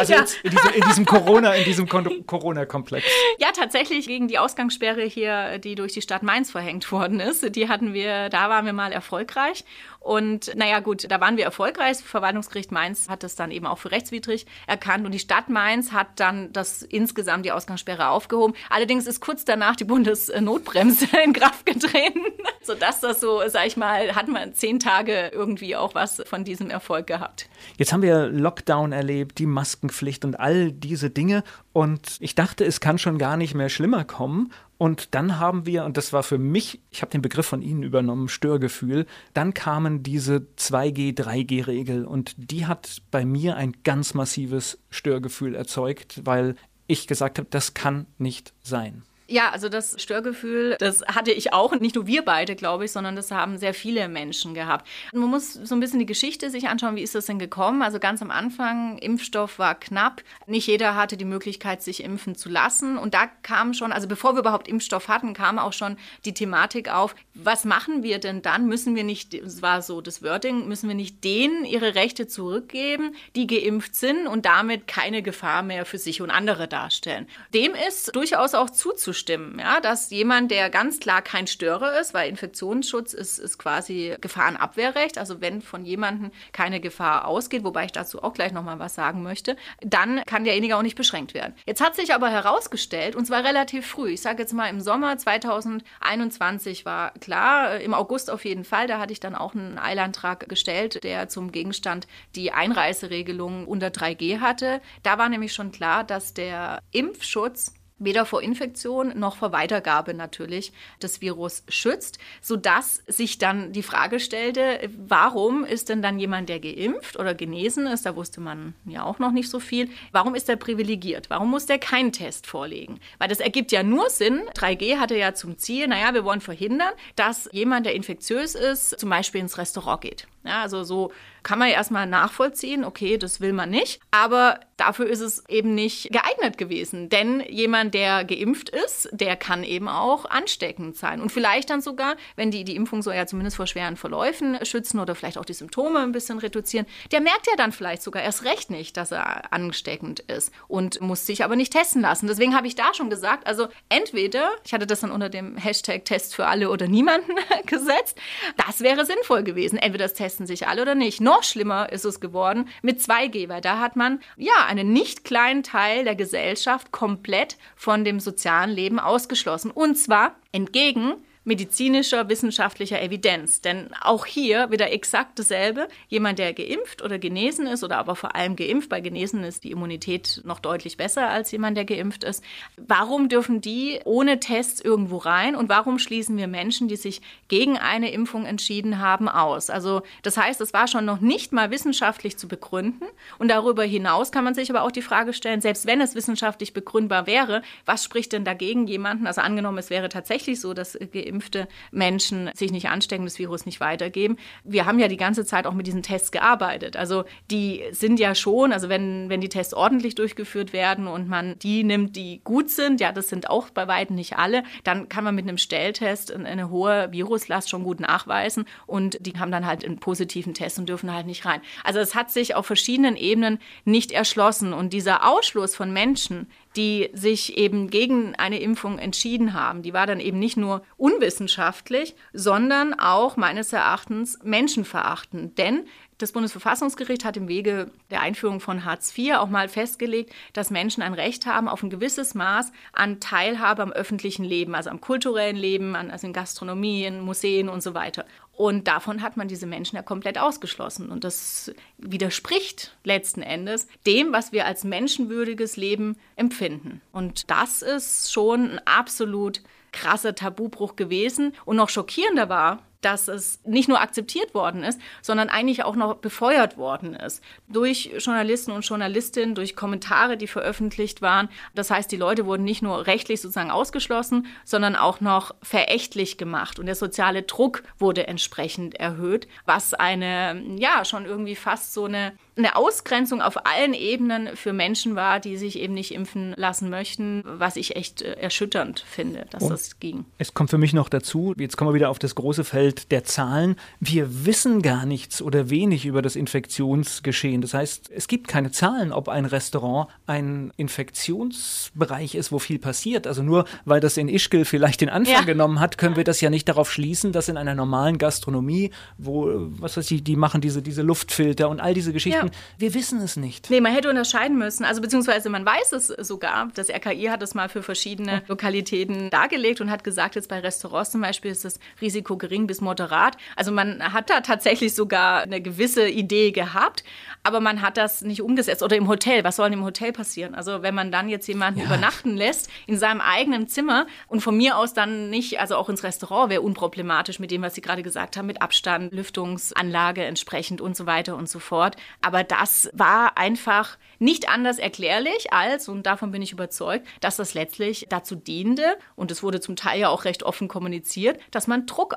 Also 0.00 0.14
ja. 0.14 0.24
in, 0.42 0.50
diesem, 0.50 0.70
in 0.72 0.82
diesem 0.82 1.04
Corona, 1.04 1.54
in 1.54 1.64
diesem 1.64 1.88
Corona-Komplex. 2.26 3.06
Ja, 3.38 3.48
tatsächlich 3.52 4.06
gegen 4.06 4.28
die 4.28 4.38
Ausgangssperre 4.38 5.02
hier, 5.02 5.58
die 5.58 5.74
durch 5.74 5.92
die 5.92 6.02
Stadt 6.02 6.22
Mainz 6.22 6.50
verhängt 6.50 6.90
worden 6.90 7.20
ist. 7.20 7.54
Die 7.54 7.68
hatten 7.68 7.92
wir, 7.92 8.28
da 8.30 8.48
waren 8.48 8.64
wir 8.64 8.72
mal 8.72 8.92
erfolgreich. 8.92 9.64
Und 10.00 10.56
naja, 10.56 10.80
gut, 10.80 11.10
da 11.10 11.20
waren 11.20 11.36
wir 11.36 11.44
erfolgreich. 11.44 11.98
Das 11.98 12.02
Verwaltungsgericht 12.02 12.72
Mainz 12.72 13.08
hat 13.10 13.22
das 13.22 13.36
dann 13.36 13.50
eben 13.50 13.66
auch 13.66 13.76
für 13.76 13.90
rechtswidrig 13.90 14.46
erkannt 14.66 15.04
und 15.04 15.12
die 15.12 15.18
Stadt 15.18 15.50
Mainz 15.50 15.92
hat 15.92 16.18
dann 16.18 16.52
das 16.54 16.82
insgesamt 16.82 17.44
die 17.44 17.52
Ausgangssperre 17.52 18.08
aufgehoben. 18.08 18.54
Allerdings 18.70 19.06
ist 19.06 19.20
kurz 19.20 19.44
danach 19.44 19.76
die 19.76 19.84
Bundesnotbremse 19.84 21.06
in 21.24 21.34
Kraft 21.34 21.66
getreten, 21.66 22.20
sodass 22.62 23.00
das 23.00 23.20
so, 23.20 23.42
sag 23.48 23.66
ich 23.66 23.76
mal, 23.76 24.14
hat 24.16 24.28
man 24.28 24.54
zehn 24.54 24.80
Tage 24.80 25.30
irgendwie 25.34 25.76
auch 25.76 25.94
was 25.94 26.22
von 26.24 26.44
diesem 26.44 26.70
Erfolg 26.70 27.06
gehabt. 27.06 27.50
Jetzt 27.76 27.92
haben 27.92 28.02
wir 28.02 28.28
Lockdown 28.28 28.92
erlebt, 28.92 29.38
die 29.38 29.46
Maskenpflicht 29.46 30.24
und 30.24 30.40
all 30.40 30.72
diese 30.72 31.10
Dinge. 31.10 31.44
Und 31.74 32.16
ich 32.20 32.34
dachte, 32.34 32.64
es 32.64 32.80
kann 32.80 32.98
schon 32.98 33.18
gar 33.18 33.36
nicht 33.36 33.54
mehr 33.54 33.68
schlimmer 33.68 34.04
kommen. 34.04 34.50
Und 34.80 35.14
dann 35.14 35.38
haben 35.38 35.66
wir, 35.66 35.84
und 35.84 35.98
das 35.98 36.14
war 36.14 36.22
für 36.22 36.38
mich, 36.38 36.80
ich 36.90 37.02
habe 37.02 37.12
den 37.12 37.20
Begriff 37.20 37.44
von 37.44 37.60
Ihnen 37.60 37.82
übernommen, 37.82 38.30
Störgefühl, 38.30 39.04
dann 39.34 39.52
kamen 39.52 40.02
diese 40.02 40.46
2G, 40.56 41.14
3G-Regel 41.14 42.06
und 42.06 42.32
die 42.38 42.64
hat 42.64 43.02
bei 43.10 43.26
mir 43.26 43.56
ein 43.56 43.74
ganz 43.84 44.14
massives 44.14 44.78
Störgefühl 44.88 45.54
erzeugt, 45.54 46.22
weil 46.24 46.56
ich 46.86 47.06
gesagt 47.06 47.38
habe, 47.38 47.46
das 47.50 47.74
kann 47.74 48.06
nicht 48.16 48.54
sein. 48.62 49.02
Ja, 49.30 49.50
also 49.50 49.68
das 49.68 49.94
Störgefühl, 50.02 50.74
das 50.80 51.02
hatte 51.02 51.30
ich 51.30 51.52
auch, 51.52 51.72
nicht 51.78 51.94
nur 51.94 52.08
wir 52.08 52.24
beide, 52.24 52.56
glaube 52.56 52.86
ich, 52.86 52.90
sondern 52.90 53.14
das 53.14 53.30
haben 53.30 53.58
sehr 53.58 53.74
viele 53.74 54.08
Menschen 54.08 54.54
gehabt. 54.54 54.88
Man 55.12 55.30
muss 55.30 55.52
so 55.52 55.72
ein 55.72 55.78
bisschen 55.78 56.00
die 56.00 56.06
Geschichte 56.06 56.50
sich 56.50 56.66
anschauen, 56.66 56.96
wie 56.96 57.02
ist 57.02 57.14
das 57.14 57.26
denn 57.26 57.38
gekommen? 57.38 57.82
Also 57.82 58.00
ganz 58.00 58.22
am 58.22 58.32
Anfang, 58.32 58.98
Impfstoff 58.98 59.60
war 59.60 59.76
knapp, 59.76 60.22
nicht 60.46 60.66
jeder 60.66 60.96
hatte 60.96 61.16
die 61.16 61.24
Möglichkeit, 61.24 61.80
sich 61.80 62.02
impfen 62.02 62.34
zu 62.34 62.48
lassen. 62.48 62.98
Und 62.98 63.14
da 63.14 63.28
kam 63.28 63.72
schon, 63.72 63.92
also 63.92 64.08
bevor 64.08 64.34
wir 64.34 64.40
überhaupt 64.40 64.66
Impfstoff 64.66 65.06
hatten, 65.06 65.32
kam 65.32 65.60
auch 65.60 65.74
schon 65.74 65.96
die 66.24 66.34
Thematik 66.34 66.92
auf, 66.92 67.14
was 67.32 67.64
machen 67.64 68.02
wir 68.02 68.18
denn 68.18 68.42
dann? 68.42 68.66
Müssen 68.66 68.96
wir 68.96 69.04
nicht, 69.04 69.32
es 69.34 69.62
war 69.62 69.80
so 69.80 70.00
das 70.00 70.24
Wording, 70.24 70.66
müssen 70.66 70.88
wir 70.88 70.96
nicht 70.96 71.22
denen 71.22 71.64
ihre 71.64 71.94
Rechte 71.94 72.26
zurückgeben, 72.26 73.14
die 73.36 73.46
geimpft 73.46 73.94
sind 73.94 74.26
und 74.26 74.44
damit 74.44 74.88
keine 74.88 75.22
Gefahr 75.22 75.62
mehr 75.62 75.86
für 75.86 75.98
sich 75.98 76.20
und 76.20 76.30
andere 76.30 76.66
darstellen? 76.66 77.28
Dem 77.54 77.76
ist 77.86 78.16
durchaus 78.16 78.54
auch 78.54 78.70
zuzustimmen 78.70 79.19
zustimmen, 79.20 79.58
ja, 79.58 79.80
dass 79.80 80.10
jemand, 80.10 80.50
der 80.50 80.70
ganz 80.70 80.98
klar 80.98 81.20
kein 81.20 81.46
Störer 81.46 82.00
ist, 82.00 82.14
weil 82.14 82.28
Infektionsschutz 82.30 83.12
ist, 83.12 83.38
ist 83.38 83.58
quasi 83.58 84.16
Gefahrenabwehrrecht, 84.20 85.18
also 85.18 85.40
wenn 85.40 85.60
von 85.60 85.84
jemandem 85.84 86.30
keine 86.52 86.80
Gefahr 86.80 87.26
ausgeht, 87.26 87.62
wobei 87.64 87.84
ich 87.84 87.92
dazu 87.92 88.22
auch 88.22 88.32
gleich 88.32 88.52
nochmal 88.52 88.78
was 88.78 88.94
sagen 88.94 89.22
möchte, 89.22 89.56
dann 89.80 90.22
kann 90.24 90.44
derjenige 90.44 90.76
auch 90.76 90.82
nicht 90.82 90.96
beschränkt 90.96 91.34
werden. 91.34 91.54
Jetzt 91.66 91.82
hat 91.82 91.96
sich 91.96 92.14
aber 92.14 92.30
herausgestellt, 92.30 93.14
und 93.14 93.26
zwar 93.26 93.44
relativ 93.44 93.86
früh, 93.86 94.12
ich 94.12 94.22
sage 94.22 94.42
jetzt 94.42 94.54
mal 94.54 94.68
im 94.68 94.80
Sommer 94.80 95.18
2021 95.18 96.86
war 96.86 97.12
klar, 97.20 97.78
im 97.80 97.92
August 97.92 98.30
auf 98.30 98.44
jeden 98.44 98.64
Fall, 98.64 98.86
da 98.86 98.98
hatte 98.98 99.12
ich 99.12 99.20
dann 99.20 99.34
auch 99.34 99.54
einen 99.54 99.78
Eilantrag 99.78 100.48
gestellt, 100.48 101.04
der 101.04 101.28
zum 101.28 101.52
Gegenstand 101.52 102.06
die 102.34 102.52
Einreiseregelung 102.52 103.66
unter 103.66 103.88
3G 103.88 104.40
hatte. 104.40 104.80
Da 105.02 105.18
war 105.18 105.28
nämlich 105.28 105.52
schon 105.52 105.72
klar, 105.72 106.04
dass 106.04 106.32
der 106.32 106.80
Impfschutz 106.92 107.74
weder 108.00 108.26
vor 108.26 108.42
Infektion 108.42 109.16
noch 109.16 109.36
vor 109.36 109.52
Weitergabe 109.52 110.14
natürlich 110.14 110.72
des 111.00 111.20
Virus 111.20 111.62
schützt, 111.68 112.18
sodass 112.40 113.02
sich 113.06 113.38
dann 113.38 113.72
die 113.72 113.82
Frage 113.84 114.18
stellte, 114.18 114.90
warum 114.96 115.64
ist 115.64 115.88
denn 115.88 116.02
dann 116.02 116.18
jemand, 116.18 116.48
der 116.48 116.58
geimpft 116.58 117.18
oder 117.18 117.34
genesen 117.34 117.86
ist, 117.86 118.06
da 118.06 118.16
wusste 118.16 118.40
man 118.40 118.74
ja 118.86 119.04
auch 119.04 119.18
noch 119.18 119.30
nicht 119.30 119.48
so 119.48 119.60
viel, 119.60 119.90
warum 120.10 120.34
ist 120.34 120.48
er 120.48 120.56
privilegiert? 120.56 121.30
Warum 121.30 121.50
muss 121.50 121.66
der 121.66 121.78
keinen 121.78 122.12
Test 122.12 122.46
vorlegen? 122.46 122.98
Weil 123.18 123.28
das 123.28 123.40
ergibt 123.40 123.70
ja 123.70 123.82
nur 123.82 124.10
Sinn. 124.10 124.42
3G 124.56 124.98
hatte 124.98 125.16
ja 125.16 125.34
zum 125.34 125.58
Ziel, 125.58 125.86
naja, 125.86 126.14
wir 126.14 126.24
wollen 126.24 126.40
verhindern, 126.40 126.92
dass 127.16 127.48
jemand, 127.52 127.86
der 127.86 127.94
infektiös 127.94 128.54
ist, 128.54 128.98
zum 128.98 129.10
Beispiel 129.10 129.42
ins 129.42 129.58
Restaurant 129.58 130.00
geht. 130.00 130.26
Ja, 130.44 130.62
also 130.62 130.84
so 130.84 131.12
kann 131.42 131.58
man 131.58 131.68
ja 131.68 131.74
erstmal 131.74 132.06
nachvollziehen, 132.06 132.84
okay, 132.84 133.18
das 133.18 133.40
will 133.40 133.52
man 133.52 133.70
nicht. 133.70 134.00
Aber 134.10 134.60
dafür 134.76 135.06
ist 135.06 135.20
es 135.20 135.44
eben 135.48 135.74
nicht 135.74 136.10
geeignet 136.10 136.58
gewesen. 136.58 137.08
Denn 137.08 137.40
jemand, 137.48 137.94
der 137.94 138.24
geimpft 138.24 138.70
ist, 138.70 139.08
der 139.12 139.36
kann 139.36 139.62
eben 139.62 139.88
auch 139.88 140.24
ansteckend 140.24 140.96
sein. 140.96 141.20
Und 141.20 141.30
vielleicht 141.30 141.70
dann 141.70 141.82
sogar, 141.82 142.16
wenn 142.36 142.50
die, 142.50 142.64
die 142.64 142.76
Impfung 142.76 143.02
soll 143.02 143.14
ja 143.14 143.26
zumindest 143.26 143.56
vor 143.56 143.66
schweren 143.66 143.96
Verläufen 143.96 144.58
schützen 144.64 144.98
oder 144.98 145.14
vielleicht 145.14 145.38
auch 145.38 145.44
die 145.44 145.52
Symptome 145.54 146.00
ein 146.00 146.12
bisschen 146.12 146.38
reduzieren, 146.38 146.86
der 147.12 147.20
merkt 147.20 147.46
ja 147.46 147.54
dann 147.56 147.72
vielleicht 147.72 148.02
sogar 148.02 148.22
erst 148.22 148.44
recht 148.44 148.70
nicht, 148.70 148.96
dass 148.96 149.12
er 149.12 149.52
ansteckend 149.52 150.20
ist 150.20 150.52
und 150.68 151.00
muss 151.00 151.26
sich 151.26 151.44
aber 151.44 151.56
nicht 151.56 151.72
testen 151.72 152.02
lassen. 152.02 152.26
Deswegen 152.26 152.56
habe 152.56 152.66
ich 152.66 152.74
da 152.74 152.94
schon 152.94 153.10
gesagt, 153.10 153.46
also 153.46 153.68
entweder, 153.88 154.50
ich 154.64 154.72
hatte 154.72 154.86
das 154.86 155.00
dann 155.00 155.10
unter 155.10 155.28
dem 155.28 155.56
Hashtag 155.56 156.04
Test 156.04 156.34
für 156.34 156.46
alle 156.46 156.70
oder 156.70 156.88
niemanden 156.88 157.32
gesetzt, 157.66 158.16
das 158.56 158.80
wäre 158.80 159.04
sinnvoll 159.04 159.42
gewesen. 159.42 159.78
Entweder 159.78 160.04
das 160.04 160.14
testen 160.14 160.46
sich 160.46 160.66
alle 160.66 160.82
oder 160.82 160.94
nicht 160.94 161.20
noch 161.30 161.44
schlimmer 161.44 161.92
ist 161.92 162.04
es 162.04 162.18
geworden 162.18 162.68
mit 162.82 162.98
2G, 162.98 163.48
weil 163.48 163.60
da 163.60 163.78
hat 163.78 163.94
man 163.94 164.18
ja 164.36 164.66
einen 164.66 164.92
nicht 164.92 165.24
kleinen 165.24 165.62
Teil 165.62 166.02
der 166.02 166.16
Gesellschaft 166.16 166.90
komplett 166.90 167.56
von 167.76 168.04
dem 168.04 168.18
sozialen 168.18 168.70
Leben 168.70 168.98
ausgeschlossen. 168.98 169.70
Und 169.70 169.94
zwar 169.96 170.34
entgegen 170.50 171.14
medizinischer, 171.44 172.28
wissenschaftlicher 172.28 173.00
Evidenz. 173.00 173.62
Denn 173.62 173.90
auch 174.00 174.26
hier 174.26 174.70
wieder 174.70 174.92
exakt 174.92 175.38
dasselbe. 175.38 175.88
Jemand, 176.08 176.38
der 176.38 176.52
geimpft 176.52 177.02
oder 177.02 177.18
genesen 177.18 177.66
ist 177.66 177.82
oder 177.82 177.96
aber 177.98 178.14
vor 178.14 178.34
allem 178.34 178.56
geimpft, 178.56 178.90
bei 178.90 179.00
Genesen 179.00 179.42
ist 179.42 179.64
die 179.64 179.70
Immunität 179.70 180.42
noch 180.44 180.60
deutlich 180.60 180.98
besser 180.98 181.28
als 181.28 181.50
jemand, 181.50 181.78
der 181.78 181.86
geimpft 181.86 182.24
ist. 182.24 182.44
Warum 182.76 183.28
dürfen 183.28 183.62
die 183.62 184.00
ohne 184.04 184.38
Tests 184.38 184.80
irgendwo 184.80 185.16
rein 185.16 185.56
und 185.56 185.70
warum 185.70 185.98
schließen 185.98 186.36
wir 186.36 186.46
Menschen, 186.46 186.88
die 186.88 186.96
sich 186.96 187.22
gegen 187.48 187.78
eine 187.78 188.12
Impfung 188.12 188.44
entschieden 188.44 188.98
haben, 188.98 189.28
aus? 189.28 189.70
Also 189.70 190.02
das 190.22 190.36
heißt, 190.36 190.60
es 190.60 190.74
war 190.74 190.88
schon 190.88 191.06
noch 191.06 191.20
nicht 191.20 191.52
mal 191.52 191.70
wissenschaftlich 191.70 192.36
zu 192.36 192.48
begründen 192.48 193.04
und 193.38 193.48
darüber 193.48 193.84
hinaus 193.84 194.30
kann 194.30 194.44
man 194.44 194.54
sich 194.54 194.68
aber 194.70 194.82
auch 194.82 194.92
die 194.92 195.02
Frage 195.02 195.32
stellen, 195.32 195.62
selbst 195.62 195.86
wenn 195.86 196.02
es 196.02 196.14
wissenschaftlich 196.14 196.74
begründbar 196.74 197.26
wäre, 197.26 197.62
was 197.86 198.04
spricht 198.04 198.32
denn 198.32 198.44
dagegen 198.44 198.86
jemanden? 198.86 199.26
Also 199.26 199.40
angenommen, 199.40 199.78
es 199.78 199.88
wäre 199.88 200.10
tatsächlich 200.10 200.60
so, 200.60 200.74
dass 200.74 200.98
geimpft 201.12 201.29
geimpfte 201.30 201.68
Menschen 201.90 202.50
sich 202.54 202.72
nicht 202.72 202.88
anstecken, 202.88 203.24
das 203.24 203.38
Virus 203.38 203.66
nicht 203.66 203.80
weitergeben. 203.80 204.36
Wir 204.64 204.86
haben 204.86 204.98
ja 204.98 205.08
die 205.08 205.16
ganze 205.16 205.44
Zeit 205.44 205.66
auch 205.66 205.74
mit 205.74 205.86
diesen 205.86 206.02
Tests 206.02 206.30
gearbeitet. 206.30 206.96
Also 206.96 207.24
die 207.50 207.82
sind 207.92 208.18
ja 208.18 208.34
schon, 208.34 208.72
also 208.72 208.88
wenn, 208.88 209.28
wenn 209.28 209.40
die 209.40 209.48
Tests 209.48 209.74
ordentlich 209.74 210.14
durchgeführt 210.14 210.72
werden 210.72 211.06
und 211.06 211.28
man 211.28 211.58
die 211.60 211.84
nimmt, 211.84 212.16
die 212.16 212.40
gut 212.44 212.70
sind, 212.70 213.00
ja, 213.00 213.12
das 213.12 213.28
sind 213.28 213.48
auch 213.48 213.70
bei 213.70 213.86
weitem 213.88 214.16
nicht 214.16 214.36
alle, 214.36 214.64
dann 214.84 215.08
kann 215.08 215.24
man 215.24 215.34
mit 215.34 215.46
einem 215.46 215.58
Stelltest 215.58 216.32
eine 216.32 216.70
hohe 216.70 217.08
Viruslast 217.12 217.70
schon 217.70 217.84
gut 217.84 218.00
nachweisen 218.00 218.64
und 218.86 219.18
die 219.20 219.38
haben 219.38 219.52
dann 219.52 219.66
halt 219.66 219.84
einen 219.84 219.98
positiven 219.98 220.54
Test 220.54 220.78
und 220.78 220.88
dürfen 220.88 221.12
halt 221.12 221.26
nicht 221.26 221.44
rein. 221.44 221.60
Also 221.84 222.00
es 222.00 222.14
hat 222.14 222.30
sich 222.30 222.54
auf 222.54 222.66
verschiedenen 222.66 223.16
Ebenen 223.16 223.58
nicht 223.84 224.12
erschlossen 224.12 224.72
und 224.72 224.92
dieser 224.92 225.28
Ausschluss 225.28 225.76
von 225.76 225.92
Menschen, 225.92 226.48
die 226.76 227.10
sich 227.12 227.58
eben 227.58 227.90
gegen 227.90 228.34
eine 228.36 228.60
Impfung 228.60 228.98
entschieden 228.98 229.54
haben. 229.54 229.82
Die 229.82 229.92
war 229.92 230.06
dann 230.06 230.20
eben 230.20 230.38
nicht 230.38 230.56
nur 230.56 230.82
unwissenschaftlich, 230.96 232.14
sondern 232.32 232.94
auch 232.94 233.36
meines 233.36 233.72
Erachtens 233.72 234.38
menschenverachtend. 234.42 235.58
Denn 235.58 235.86
das 236.18 236.32
Bundesverfassungsgericht 236.32 237.24
hat 237.24 237.38
im 237.38 237.48
Wege 237.48 237.90
der 238.10 238.20
Einführung 238.20 238.60
von 238.60 238.84
Hartz 238.84 239.16
IV 239.16 239.36
auch 239.36 239.48
mal 239.48 239.68
festgelegt, 239.68 240.32
dass 240.52 240.70
Menschen 240.70 241.02
ein 241.02 241.14
Recht 241.14 241.46
haben 241.46 241.66
auf 241.66 241.82
ein 241.82 241.90
gewisses 241.90 242.34
Maß 242.34 242.72
an 242.92 243.20
Teilhabe 243.20 243.82
am 243.82 243.90
öffentlichen 243.90 244.44
Leben, 244.44 244.74
also 244.74 244.90
am 244.90 245.00
kulturellen 245.00 245.56
Leben, 245.56 245.96
also 245.96 246.26
in 246.26 246.32
Gastronomie, 246.32 247.04
in 247.04 247.20
Museen 247.20 247.68
und 247.68 247.82
so 247.82 247.94
weiter. 247.94 248.26
Und 248.60 248.88
davon 248.88 249.22
hat 249.22 249.38
man 249.38 249.48
diese 249.48 249.66
Menschen 249.66 249.96
ja 249.96 250.02
komplett 250.02 250.36
ausgeschlossen. 250.36 251.08
Und 251.10 251.24
das 251.24 251.72
widerspricht 251.96 252.94
letzten 253.04 253.40
Endes 253.40 253.88
dem, 254.06 254.34
was 254.34 254.52
wir 254.52 254.66
als 254.66 254.84
menschenwürdiges 254.84 255.78
Leben 255.78 256.18
empfinden. 256.36 257.00
Und 257.10 257.50
das 257.50 257.80
ist 257.80 258.30
schon 258.30 258.72
ein 258.72 258.80
absolut 258.86 259.62
krasser 259.92 260.34
Tabubruch 260.34 260.94
gewesen. 260.94 261.54
Und 261.64 261.76
noch 261.76 261.88
schockierender 261.88 262.50
war, 262.50 262.82
dass 263.00 263.28
es 263.28 263.60
nicht 263.64 263.88
nur 263.88 264.00
akzeptiert 264.00 264.54
worden 264.54 264.82
ist, 264.82 265.00
sondern 265.22 265.48
eigentlich 265.48 265.84
auch 265.84 265.96
noch 265.96 266.16
befeuert 266.16 266.76
worden 266.76 267.14
ist. 267.14 267.42
Durch 267.68 268.10
Journalisten 268.18 268.72
und 268.72 268.86
Journalistinnen, 268.86 269.54
durch 269.54 269.76
Kommentare, 269.76 270.36
die 270.36 270.46
veröffentlicht 270.46 271.22
waren. 271.22 271.48
Das 271.74 271.90
heißt, 271.90 272.10
die 272.12 272.16
Leute 272.16 272.46
wurden 272.46 272.64
nicht 272.64 272.82
nur 272.82 273.06
rechtlich 273.06 273.40
sozusagen 273.40 273.70
ausgeschlossen, 273.70 274.46
sondern 274.64 274.96
auch 274.96 275.20
noch 275.20 275.54
verächtlich 275.62 276.36
gemacht. 276.38 276.78
Und 276.78 276.86
der 276.86 276.94
soziale 276.94 277.42
Druck 277.42 277.82
wurde 277.98 278.26
entsprechend 278.26 278.94
erhöht, 278.94 279.48
was 279.64 279.94
eine, 279.94 280.62
ja, 280.76 281.04
schon 281.04 281.24
irgendwie 281.24 281.56
fast 281.56 281.94
so 281.94 282.04
eine 282.04 282.32
eine 282.60 282.76
Ausgrenzung 282.76 283.42
auf 283.42 283.66
allen 283.66 283.94
Ebenen 283.94 284.56
für 284.56 284.72
Menschen 284.72 285.16
war, 285.16 285.40
die 285.40 285.56
sich 285.56 285.78
eben 285.78 285.94
nicht 285.94 286.12
impfen 286.12 286.54
lassen 286.56 286.90
möchten, 286.90 287.42
was 287.44 287.76
ich 287.76 287.96
echt 287.96 288.22
äh, 288.22 288.32
erschütternd 288.34 289.00
finde, 289.00 289.46
dass 289.50 289.64
Und 289.64 289.70
das 289.70 289.98
ging. 289.98 290.24
Es 290.38 290.54
kommt 290.54 290.70
für 290.70 290.78
mich 290.78 290.92
noch 290.92 291.08
dazu, 291.08 291.54
jetzt 291.58 291.76
kommen 291.76 291.90
wir 291.90 291.94
wieder 291.94 292.10
auf 292.10 292.18
das 292.18 292.34
große 292.34 292.64
Feld 292.64 292.89
Welt 292.90 293.12
der 293.12 293.24
Zahlen. 293.24 293.76
Wir 294.00 294.44
wissen 294.46 294.82
gar 294.82 295.06
nichts 295.06 295.40
oder 295.40 295.70
wenig 295.70 296.06
über 296.06 296.22
das 296.22 296.34
Infektionsgeschehen. 296.34 297.60
Das 297.60 297.74
heißt, 297.74 298.10
es 298.10 298.26
gibt 298.26 298.48
keine 298.48 298.72
Zahlen, 298.72 299.12
ob 299.12 299.28
ein 299.28 299.44
Restaurant 299.44 300.08
ein 300.26 300.72
Infektionsbereich 300.76 302.34
ist, 302.34 302.50
wo 302.50 302.58
viel 302.58 302.78
passiert. 302.80 303.26
Also 303.26 303.42
nur 303.42 303.64
weil 303.84 304.00
das 304.00 304.16
in 304.16 304.28
Ischgl 304.28 304.64
vielleicht 304.64 305.00
den 305.02 305.08
Anfang 305.08 305.34
ja. 305.34 305.42
genommen 305.42 305.78
hat, 305.78 305.98
können 305.98 306.16
wir 306.16 306.24
das 306.24 306.40
ja 306.40 306.50
nicht 306.50 306.68
darauf 306.68 306.90
schließen, 306.90 307.30
dass 307.32 307.48
in 307.48 307.56
einer 307.56 307.74
normalen 307.74 308.18
Gastronomie, 308.18 308.90
wo, 309.18 309.48
was 309.78 309.96
weiß 309.96 310.10
ich, 310.10 310.24
die 310.24 310.36
machen 310.36 310.60
diese, 310.60 310.82
diese 310.82 311.02
Luftfilter 311.02 311.68
und 311.68 311.80
all 311.80 311.94
diese 311.94 312.12
Geschichten, 312.12 312.46
ja. 312.46 312.52
wir 312.78 312.94
wissen 312.94 313.20
es 313.20 313.36
nicht. 313.36 313.70
Nee, 313.70 313.80
man 313.80 313.92
hätte 313.92 314.10
unterscheiden 314.10 314.58
müssen. 314.58 314.84
Also 314.84 315.00
beziehungsweise 315.00 315.48
man 315.48 315.64
weiß 315.64 315.92
es 315.92 316.08
sogar. 316.08 316.70
Das 316.74 316.90
RKI 316.90 317.26
hat 317.26 317.42
es 317.42 317.54
mal 317.54 317.68
für 317.68 317.82
verschiedene 317.82 318.42
Lokalitäten 318.48 319.30
dargelegt 319.30 319.80
und 319.80 319.90
hat 319.90 320.02
gesagt, 320.02 320.34
jetzt 320.34 320.48
bei 320.48 320.58
Restaurants 320.58 321.12
zum 321.12 321.20
Beispiel 321.20 321.52
ist 321.52 321.64
das 321.64 321.78
Risiko 322.00 322.36
gering 322.36 322.66
bis 322.66 322.79
moderat. 322.80 323.36
Also 323.56 323.72
man 323.72 324.12
hat 324.12 324.30
da 324.30 324.40
tatsächlich 324.40 324.94
sogar 324.94 325.42
eine 325.42 325.60
gewisse 325.60 326.08
Idee 326.08 326.50
gehabt, 326.52 327.04
aber 327.42 327.60
man 327.60 327.82
hat 327.82 327.96
das 327.96 328.22
nicht 328.22 328.42
umgesetzt. 328.42 328.82
Oder 328.82 328.96
im 328.96 329.08
Hotel, 329.08 329.44
was 329.44 329.56
soll 329.56 329.72
im 329.72 329.84
Hotel 329.84 330.12
passieren? 330.12 330.54
Also 330.54 330.82
wenn 330.82 330.94
man 330.94 331.10
dann 331.10 331.28
jetzt 331.28 331.46
jemanden 331.46 331.80
ja. 331.80 331.86
übernachten 331.86 332.36
lässt 332.36 332.70
in 332.86 332.98
seinem 332.98 333.20
eigenen 333.20 333.68
Zimmer 333.68 334.06
und 334.28 334.40
von 334.40 334.56
mir 334.56 334.76
aus 334.76 334.92
dann 334.92 335.30
nicht, 335.30 335.60
also 335.60 335.76
auch 335.76 335.88
ins 335.88 336.02
Restaurant 336.02 336.50
wäre 336.50 336.60
unproblematisch 336.60 337.38
mit 337.38 337.50
dem, 337.50 337.62
was 337.62 337.74
Sie 337.74 337.80
gerade 337.80 338.02
gesagt 338.02 338.36
haben, 338.36 338.46
mit 338.46 338.62
Abstand, 338.62 339.12
Lüftungsanlage 339.12 340.24
entsprechend 340.24 340.80
und 340.80 340.96
so 340.96 341.06
weiter 341.06 341.36
und 341.36 341.48
so 341.48 341.58
fort. 341.58 341.96
Aber 342.22 342.44
das 342.44 342.90
war 342.92 343.38
einfach 343.38 343.96
nicht 344.18 344.48
anders 344.48 344.78
erklärlich 344.78 345.52
als, 345.52 345.88
und 345.88 346.04
davon 346.04 346.30
bin 346.30 346.42
ich 346.42 346.52
überzeugt, 346.52 347.06
dass 347.20 347.36
das 347.36 347.54
letztlich 347.54 348.06
dazu 348.08 348.36
diente, 348.36 348.96
und 349.16 349.30
es 349.30 349.42
wurde 349.42 349.60
zum 349.60 349.76
Teil 349.76 350.00
ja 350.00 350.08
auch 350.08 350.24
recht 350.24 350.42
offen 350.42 350.68
kommuniziert, 350.68 351.40
dass 351.50 351.66
man 351.66 351.86
Druck 351.86 352.16